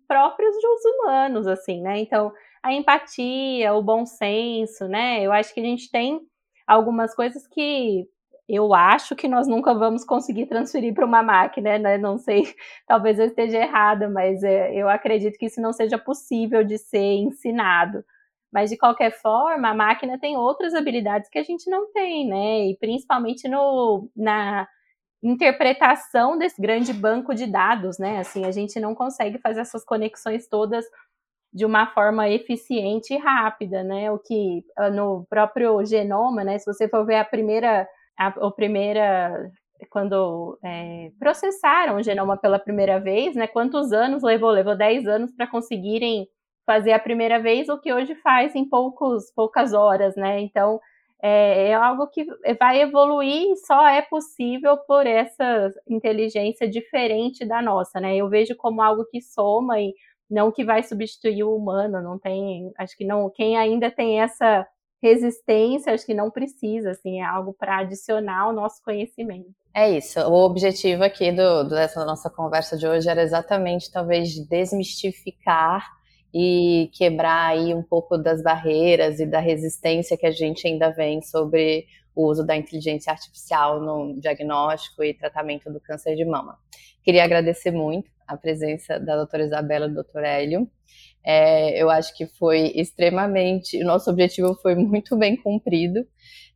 próprios 0.08 0.56
dos 0.56 0.86
humanos, 0.86 1.46
assim, 1.46 1.82
né? 1.82 2.00
Então, 2.00 2.32
a 2.64 2.74
empatia, 2.74 3.74
o 3.74 3.84
bom 3.84 4.06
senso, 4.06 4.88
né? 4.88 5.22
Eu 5.22 5.32
acho 5.32 5.54
que 5.54 5.60
a 5.60 5.64
gente 5.64 5.92
tem 5.92 6.20
algumas 6.66 7.14
coisas 7.14 7.46
que 7.48 8.08
eu 8.50 8.74
acho 8.74 9.16
que 9.16 9.28
nós 9.28 9.48
nunca 9.48 9.74
vamos 9.76 10.04
conseguir 10.04 10.48
transferir 10.48 10.94
para 10.94 11.06
uma 11.06 11.22
máquina, 11.22 11.78
né? 11.78 11.98
Não 11.98 12.18
sei, 12.18 12.44
talvez 12.88 13.20
eu 13.20 13.26
esteja 13.28 13.60
errada, 13.60 14.10
mas 14.10 14.44
é, 14.44 14.74
eu 14.76 14.90
acredito 14.90 15.38
que 15.38 15.46
isso 15.46 15.62
não 15.62 15.72
seja 15.72 15.98
possível 15.98 16.64
de 16.64 16.78
ser 16.78 16.98
ensinado. 16.98 18.04
Mas 18.52 18.72
de 18.72 18.78
qualquer 18.78 19.12
forma, 19.12 19.70
a 19.70 19.76
máquina 19.76 20.20
tem 20.20 20.36
outras 20.36 20.74
habilidades 20.74 21.30
que 21.30 21.38
a 21.38 21.44
gente 21.44 21.70
não 21.70 21.92
tem, 21.94 22.28
né? 22.28 22.68
E 22.72 22.78
principalmente 22.80 23.48
no, 23.48 24.10
na 24.16 24.68
interpretação 25.22 26.38
desse 26.38 26.60
grande 26.60 26.92
banco 26.92 27.36
de 27.36 27.46
dados, 27.46 28.00
né? 28.00 28.20
Assim, 28.20 28.46
a 28.46 28.52
gente 28.52 28.80
não 28.80 28.96
consegue 28.96 29.38
fazer 29.38 29.62
essas 29.62 29.86
conexões 29.86 30.48
todas 30.48 30.86
de 31.54 31.66
uma 31.66 31.88
forma 31.88 32.30
eficiente 32.30 33.14
e 33.14 33.18
rápida, 33.18 33.84
né? 33.84 34.12
O 34.12 34.18
que 34.18 34.64
ah, 34.78 34.90
no 34.90 35.26
próprio 35.30 35.86
genoma, 35.86 36.44
né? 36.44 36.58
Se 36.58 36.66
você 36.66 36.88
for 36.90 37.06
ver 37.06 37.18
a 37.18 37.26
primeira 37.26 37.88
a, 38.20 38.28
a 38.28 38.52
primeira 38.52 39.50
quando 39.90 40.60
é, 40.62 41.10
processaram 41.18 41.96
o 41.96 42.04
genoma 42.04 42.38
pela 42.38 42.60
primeira 42.60 43.00
vez, 43.00 43.34
né? 43.36 43.48
Quantos 43.48 43.94
anos 43.94 44.22
levou? 44.22 44.52
Levou 44.52 44.76
10 44.76 45.08
anos 45.08 45.32
para 45.34 45.48
conseguirem 45.48 46.28
fazer 46.66 46.92
a 46.92 47.00
primeira 47.00 47.40
vez, 47.40 47.70
o 47.70 47.80
que 47.80 47.94
hoje 47.94 48.14
faz 48.16 48.54
em 48.56 48.68
poucos, 48.68 49.32
poucas 49.34 49.74
horas, 49.74 50.16
né? 50.18 50.42
Então 50.42 50.80
é, 51.24 51.70
é 51.70 51.74
algo 51.74 52.08
que 52.08 52.26
vai 52.60 52.82
evoluir 52.82 53.54
e 53.54 53.56
só 53.58 53.88
é 53.88 54.02
possível 54.02 54.78
por 54.86 55.08
essa 55.08 55.72
inteligência 55.88 56.70
diferente 56.70 57.46
da 57.46 57.62
nossa, 57.62 58.00
né? 58.00 58.16
Eu 58.18 58.30
vejo 58.30 58.56
como 58.58 58.82
algo 58.82 59.06
que 59.06 59.22
soma 59.22 59.80
e 59.80 59.94
não 60.30 60.52
que 60.52 60.64
vai 60.64 60.84
substituir 60.84 61.44
o 61.44 61.56
humano, 61.56 62.02
não 62.04 62.20
tem, 62.20 62.72
acho 62.78 62.96
que 62.96 63.06
não, 63.06 63.30
quem 63.32 63.58
ainda 63.58 63.90
tem 63.90 64.22
essa 64.22 64.68
resistência, 65.02 65.94
acho 65.94 66.06
que 66.06 66.14
não 66.14 66.30
precisa, 66.30 66.92
assim, 66.92 67.20
é 67.20 67.24
algo 67.24 67.54
para 67.54 67.80
adicionar 67.80 68.42
ao 68.42 68.54
nosso 68.54 68.82
conhecimento. 68.84 69.50
É 69.74 69.90
isso. 69.90 70.20
O 70.20 70.46
objetivo 70.46 71.04
aqui 71.04 71.32
do, 71.32 71.64
dessa 71.64 72.04
nossa 72.04 72.30
conversa 72.30 72.78
de 72.78 72.88
hoje 72.88 73.08
era 73.08 73.22
exatamente, 73.22 73.92
talvez, 73.92 74.38
desmistificar 74.48 75.86
e 76.34 76.90
quebrar 76.94 77.52
aí 77.52 77.74
um 77.74 77.82
pouco 77.82 78.18
das 78.18 78.44
barreiras 78.44 79.20
e 79.20 79.26
da 79.26 79.40
resistência 79.40 80.18
que 80.18 80.26
a 80.26 80.32
gente 80.32 80.68
ainda 80.68 80.90
vem 80.90 81.22
sobre 81.22 81.86
o 82.16 82.28
uso 82.28 82.46
da 82.46 82.56
inteligência 82.56 83.12
artificial 83.12 83.80
no 83.80 84.20
diagnóstico 84.20 85.04
e 85.04 85.14
tratamento 85.14 85.72
do 85.72 85.80
câncer 85.80 86.16
de 86.16 86.26
mama. 86.26 86.58
Queria 87.04 87.24
agradecer 87.24 87.72
muito 87.72 88.12
a 88.30 88.38
presença 88.38 89.00
da 89.00 89.16
doutora 89.16 89.44
Isabela 89.44 89.86
e 89.88 89.90
do 89.90 89.96
doutor 89.96 90.24
Hélio. 90.24 90.70
É, 91.26 91.82
eu 91.82 91.90
acho 91.90 92.16
que 92.16 92.28
foi 92.28 92.72
extremamente. 92.76 93.82
O 93.82 93.86
nosso 93.86 94.10
objetivo 94.10 94.56
foi 94.62 94.76
muito 94.76 95.18
bem 95.18 95.36
cumprido. 95.36 96.06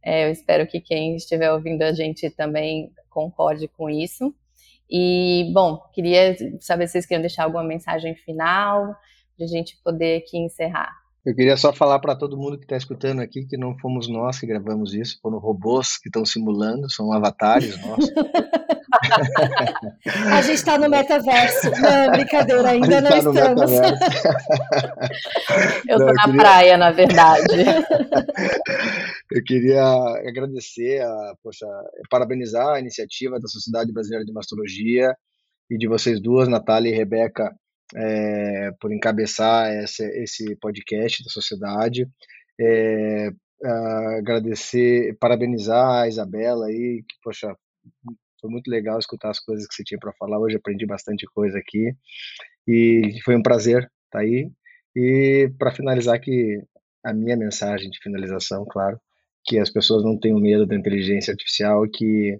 É, 0.04 0.28
eu 0.28 0.32
espero 0.32 0.68
que 0.68 0.80
quem 0.80 1.16
estiver 1.16 1.52
ouvindo 1.52 1.82
a 1.82 1.92
gente 1.92 2.30
também 2.30 2.92
concorde 3.10 3.68
com 3.68 3.90
isso. 3.90 4.34
E, 4.90 5.52
bom, 5.54 5.80
queria 5.94 6.36
saber 6.60 6.88
se 6.88 6.94
vocês 6.94 7.06
queriam 7.06 7.22
deixar 7.22 7.46
alguma 7.46 7.64
mensagem 7.64 8.16
final, 8.16 8.96
para 9.36 9.46
a 9.46 9.48
gente 9.48 9.80
poder 9.84 10.18
aqui 10.18 10.38
encerrar. 10.38 10.92
Eu 11.26 11.34
queria 11.34 11.56
só 11.56 11.72
falar 11.72 12.00
para 12.00 12.18
todo 12.18 12.38
mundo 12.38 12.58
que 12.58 12.66
está 12.66 12.76
escutando 12.76 13.22
aqui 13.22 13.46
que 13.46 13.58
não 13.58 13.78
fomos 13.78 14.10
nós 14.10 14.40
que 14.40 14.46
gravamos 14.46 14.94
isso, 14.94 15.20
foram 15.22 15.40
robôs 15.40 15.98
que 15.98 16.10
estão 16.10 16.26
simulando, 16.26 16.92
são 16.92 17.14
avatares 17.14 17.82
nossos. 17.82 18.12
a 20.32 20.42
gente 20.42 20.56
está 20.56 20.78
no 20.78 20.90
metaverso. 20.90 21.72
Não, 21.72 22.12
brincadeira, 22.12 22.70
ainda 22.70 23.02
não 23.02 23.10
tá 23.10 23.18
estamos. 23.18 23.72
eu 25.88 25.98
estou 25.98 26.14
na 26.14 26.24
queria... 26.24 26.42
praia, 26.42 26.78
na 26.78 26.92
verdade. 26.92 27.44
eu 29.32 29.44
queria 29.44 29.84
agradecer, 30.28 31.02
a, 31.02 31.34
poxa, 31.44 31.66
parabenizar 32.10 32.76
a 32.76 32.80
iniciativa 32.80 33.40
da 33.40 33.48
Sociedade 33.48 33.92
Brasileira 33.92 34.26
de 34.26 34.34
Mastologia 34.34 35.16
e 35.70 35.78
de 35.78 35.88
vocês 35.88 36.22
duas, 36.22 36.48
Natália 36.48 36.90
e 36.90 36.96
Rebeca, 36.96 37.54
é, 37.96 38.72
por 38.80 38.92
encabeçar 38.92 39.72
esse, 39.84 40.06
esse 40.24 40.56
podcast 40.58 41.24
da 41.24 41.30
sociedade. 41.30 42.08
É, 42.60 43.32
agradecer, 44.18 45.16
parabenizar 45.20 46.04
a 46.04 46.08
Isabela 46.08 46.68
aí, 46.68 47.04
que, 47.08 47.16
poxa, 47.24 47.56
foi 48.44 48.52
muito 48.52 48.70
legal 48.70 49.00
escutar 49.00 49.30
as 49.30 49.40
coisas 49.40 49.66
que 49.66 49.74
você 49.74 49.84
tinha 49.86 49.98
para 49.98 50.12
falar. 50.14 50.38
Hoje 50.38 50.58
aprendi 50.58 50.86
bastante 50.86 51.26
coisa 51.34 51.58
aqui 51.58 51.96
e 52.68 53.18
foi 53.24 53.38
um 53.38 53.42
prazer 53.42 53.84
estar 53.84 53.92
tá 54.12 54.20
aí. 54.20 54.52
E 54.94 55.50
para 55.58 55.72
finalizar 55.72 56.16
aqui 56.16 56.62
a 57.06 57.14
minha 57.14 57.38
mensagem 57.38 57.90
de 57.90 58.00
finalização, 58.04 58.66
claro, 58.70 59.00
que 59.46 59.58
as 59.58 59.70
pessoas 59.70 60.04
não 60.04 60.20
tenham 60.20 60.40
medo 60.40 60.66
da 60.66 60.76
inteligência 60.76 61.32
artificial, 61.32 61.84
que 61.90 62.38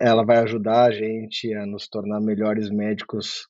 ela 0.00 0.24
vai 0.24 0.38
ajudar 0.38 0.86
a 0.86 0.90
gente 0.90 1.54
a 1.54 1.64
nos 1.64 1.88
tornar 1.88 2.20
melhores 2.20 2.68
médicos 2.68 3.46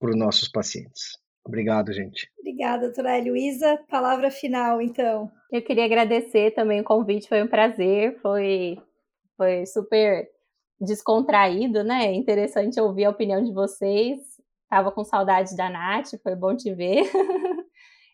para 0.00 0.10
os 0.10 0.16
nossos 0.16 0.48
pacientes. 0.48 1.18
Obrigado, 1.46 1.92
gente. 1.92 2.30
Obrigada, 2.38 2.86
doutora 2.86 3.18
Heloísa. 3.18 3.78
Palavra 3.90 4.30
final, 4.30 4.80
então. 4.80 5.30
Eu 5.52 5.60
queria 5.62 5.84
agradecer 5.84 6.52
também 6.52 6.80
o 6.80 6.84
convite, 6.84 7.28
foi 7.28 7.42
um 7.42 7.46
prazer, 7.46 8.18
foi 8.22 8.78
foi 9.36 9.66
super 9.66 10.28
descontraído, 10.80 11.82
né? 11.84 12.06
É 12.06 12.14
interessante 12.14 12.80
ouvir 12.80 13.04
a 13.04 13.10
opinião 13.10 13.42
de 13.42 13.52
vocês. 13.52 14.20
Tava 14.68 14.90
com 14.90 15.04
saudade 15.04 15.56
da 15.56 15.70
Nath, 15.70 16.10
foi 16.22 16.34
bom 16.34 16.56
te 16.56 16.72
ver. 16.74 17.02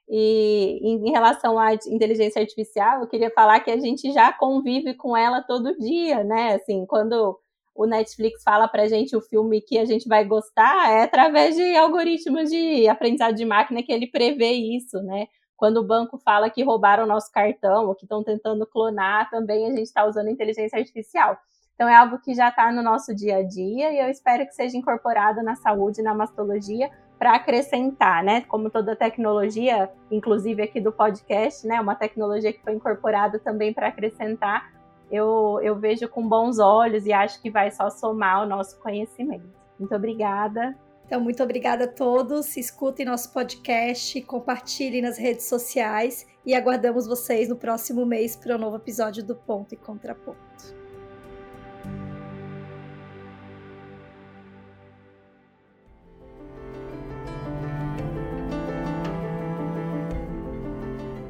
e 0.09 0.81
em 0.83 1.11
relação 1.11 1.59
à 1.59 1.75
inteligência 1.75 2.41
artificial, 2.41 3.01
eu 3.01 3.09
queria 3.09 3.31
falar 3.31 3.61
que 3.61 3.71
a 3.71 3.79
gente 3.79 4.13
já 4.13 4.33
convive 4.33 4.95
com 4.95 5.17
ela 5.17 5.43
todo 5.43 5.77
dia, 5.79 6.23
né? 6.25 6.55
Assim, 6.55 6.85
quando 6.87 7.39
o 7.75 7.87
Netflix 7.87 8.43
fala 8.43 8.69
pra 8.69 8.89
gente 8.89 9.17
o 9.17 9.21
filme 9.23 9.61
que 9.61 9.79
a 9.79 9.85
gente 9.85 10.09
vai 10.09 10.25
gostar, 10.25 10.91
é 10.91 11.03
através 11.05 11.57
de 11.57 11.77
algoritmos 11.77 12.51
de 12.51 12.89
aprendizado 12.89 13.35
de 13.35 13.45
máquina 13.45 13.83
que 13.83 13.93
ele 13.93 14.07
prevê 14.07 14.51
isso, 14.53 15.01
né? 15.03 15.27
Quando 15.61 15.77
o 15.77 15.85
banco 15.85 16.17
fala 16.17 16.49
que 16.49 16.65
roubaram 16.65 17.05
o 17.05 17.07
nosso 17.07 17.31
cartão 17.31 17.87
ou 17.87 17.95
que 17.95 18.07
estão 18.07 18.25
tentando 18.25 18.65
clonar, 18.67 19.29
também 19.29 19.67
a 19.67 19.69
gente 19.69 19.83
está 19.83 20.07
usando 20.07 20.31
inteligência 20.31 20.79
artificial. 20.79 21.37
Então 21.75 21.87
é 21.87 21.95
algo 21.95 22.19
que 22.19 22.35
já 22.35 22.49
está 22.49 22.73
no 22.73 22.83
nosso 22.83 23.15
dia 23.15 23.37
a 23.37 23.43
dia 23.43 23.93
e 23.93 24.01
eu 24.01 24.09
espero 24.09 24.47
que 24.47 24.55
seja 24.55 24.79
incorporado 24.79 25.43
na 25.43 25.55
saúde, 25.57 26.01
na 26.01 26.15
mastologia, 26.15 26.91
para 27.19 27.35
acrescentar, 27.35 28.25
né? 28.25 28.41
Como 28.41 28.71
toda 28.71 28.97
tecnologia, 28.97 29.91
inclusive 30.11 30.63
aqui 30.63 30.81
do 30.81 30.91
podcast, 30.93 31.67
né? 31.67 31.79
Uma 31.79 31.95
tecnologia 31.95 32.55
que 32.55 32.63
foi 32.63 32.73
incorporada 32.73 33.39
também 33.39 33.75
para 33.75 33.89
acrescentar, 33.89 34.73
eu, 35.11 35.61
eu 35.63 35.77
vejo 35.77 36.09
com 36.09 36.27
bons 36.27 36.59
olhos 36.59 37.05
e 37.05 37.13
acho 37.13 37.39
que 37.43 37.51
vai 37.51 37.71
só 37.71 37.91
somar 37.91 38.37
ao 38.37 38.47
nosso 38.47 38.81
conhecimento. 38.81 39.45
Muito 39.79 39.95
obrigada. 39.95 40.75
Então, 41.11 41.21
muito 41.21 41.43
obrigada 41.43 41.87
a 41.87 41.89
todos. 41.89 42.57
Escutem 42.57 43.05
nosso 43.05 43.33
podcast, 43.33 44.23
compartilhem 44.23 45.03
nas 45.03 45.19
redes 45.19 45.47
sociais 45.47 46.25
e 46.47 46.55
aguardamos 46.55 47.05
vocês 47.05 47.49
no 47.49 47.57
próximo 47.57 48.07
mês 48.07 48.37
para 48.37 48.55
um 48.55 48.59
novo 48.61 48.77
episódio 48.77 49.25
do 49.25 49.35
Ponto 49.35 49.75
e 49.75 49.77
Contraponto. 49.77 50.80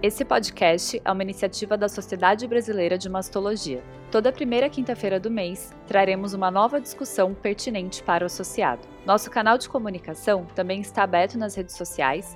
Esse 0.02 0.24
podcast 0.24 0.98
é 1.04 1.12
uma 1.12 1.22
iniciativa 1.22 1.76
da 1.76 1.86
Sociedade 1.86 2.48
Brasileira 2.48 2.96
de 2.96 3.06
Mastologia. 3.06 3.84
Toda 4.10 4.32
primeira 4.32 4.70
quinta-feira 4.70 5.20
do 5.20 5.30
mês, 5.30 5.74
traremos 5.86 6.32
uma 6.32 6.50
nova 6.50 6.80
discussão 6.80 7.34
pertinente 7.34 8.02
para 8.02 8.24
o 8.24 8.26
associado. 8.26 8.88
Nosso 9.04 9.30
canal 9.30 9.58
de 9.58 9.68
comunicação 9.68 10.46
também 10.54 10.80
está 10.80 11.02
aberto 11.02 11.36
nas 11.36 11.54
redes 11.54 11.76
sociais, 11.76 12.34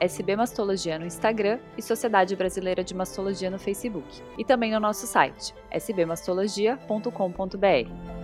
SBMastologia 0.00 0.98
no 0.98 1.06
Instagram 1.06 1.60
e 1.78 1.82
Sociedade 1.82 2.34
Brasileira 2.34 2.82
de 2.82 2.96
Mastologia 2.96 3.48
no 3.48 3.60
Facebook, 3.60 4.20
e 4.36 4.44
também 4.44 4.72
no 4.72 4.80
nosso 4.80 5.06
site, 5.06 5.54
sbmastologia.com.br. 5.72 8.21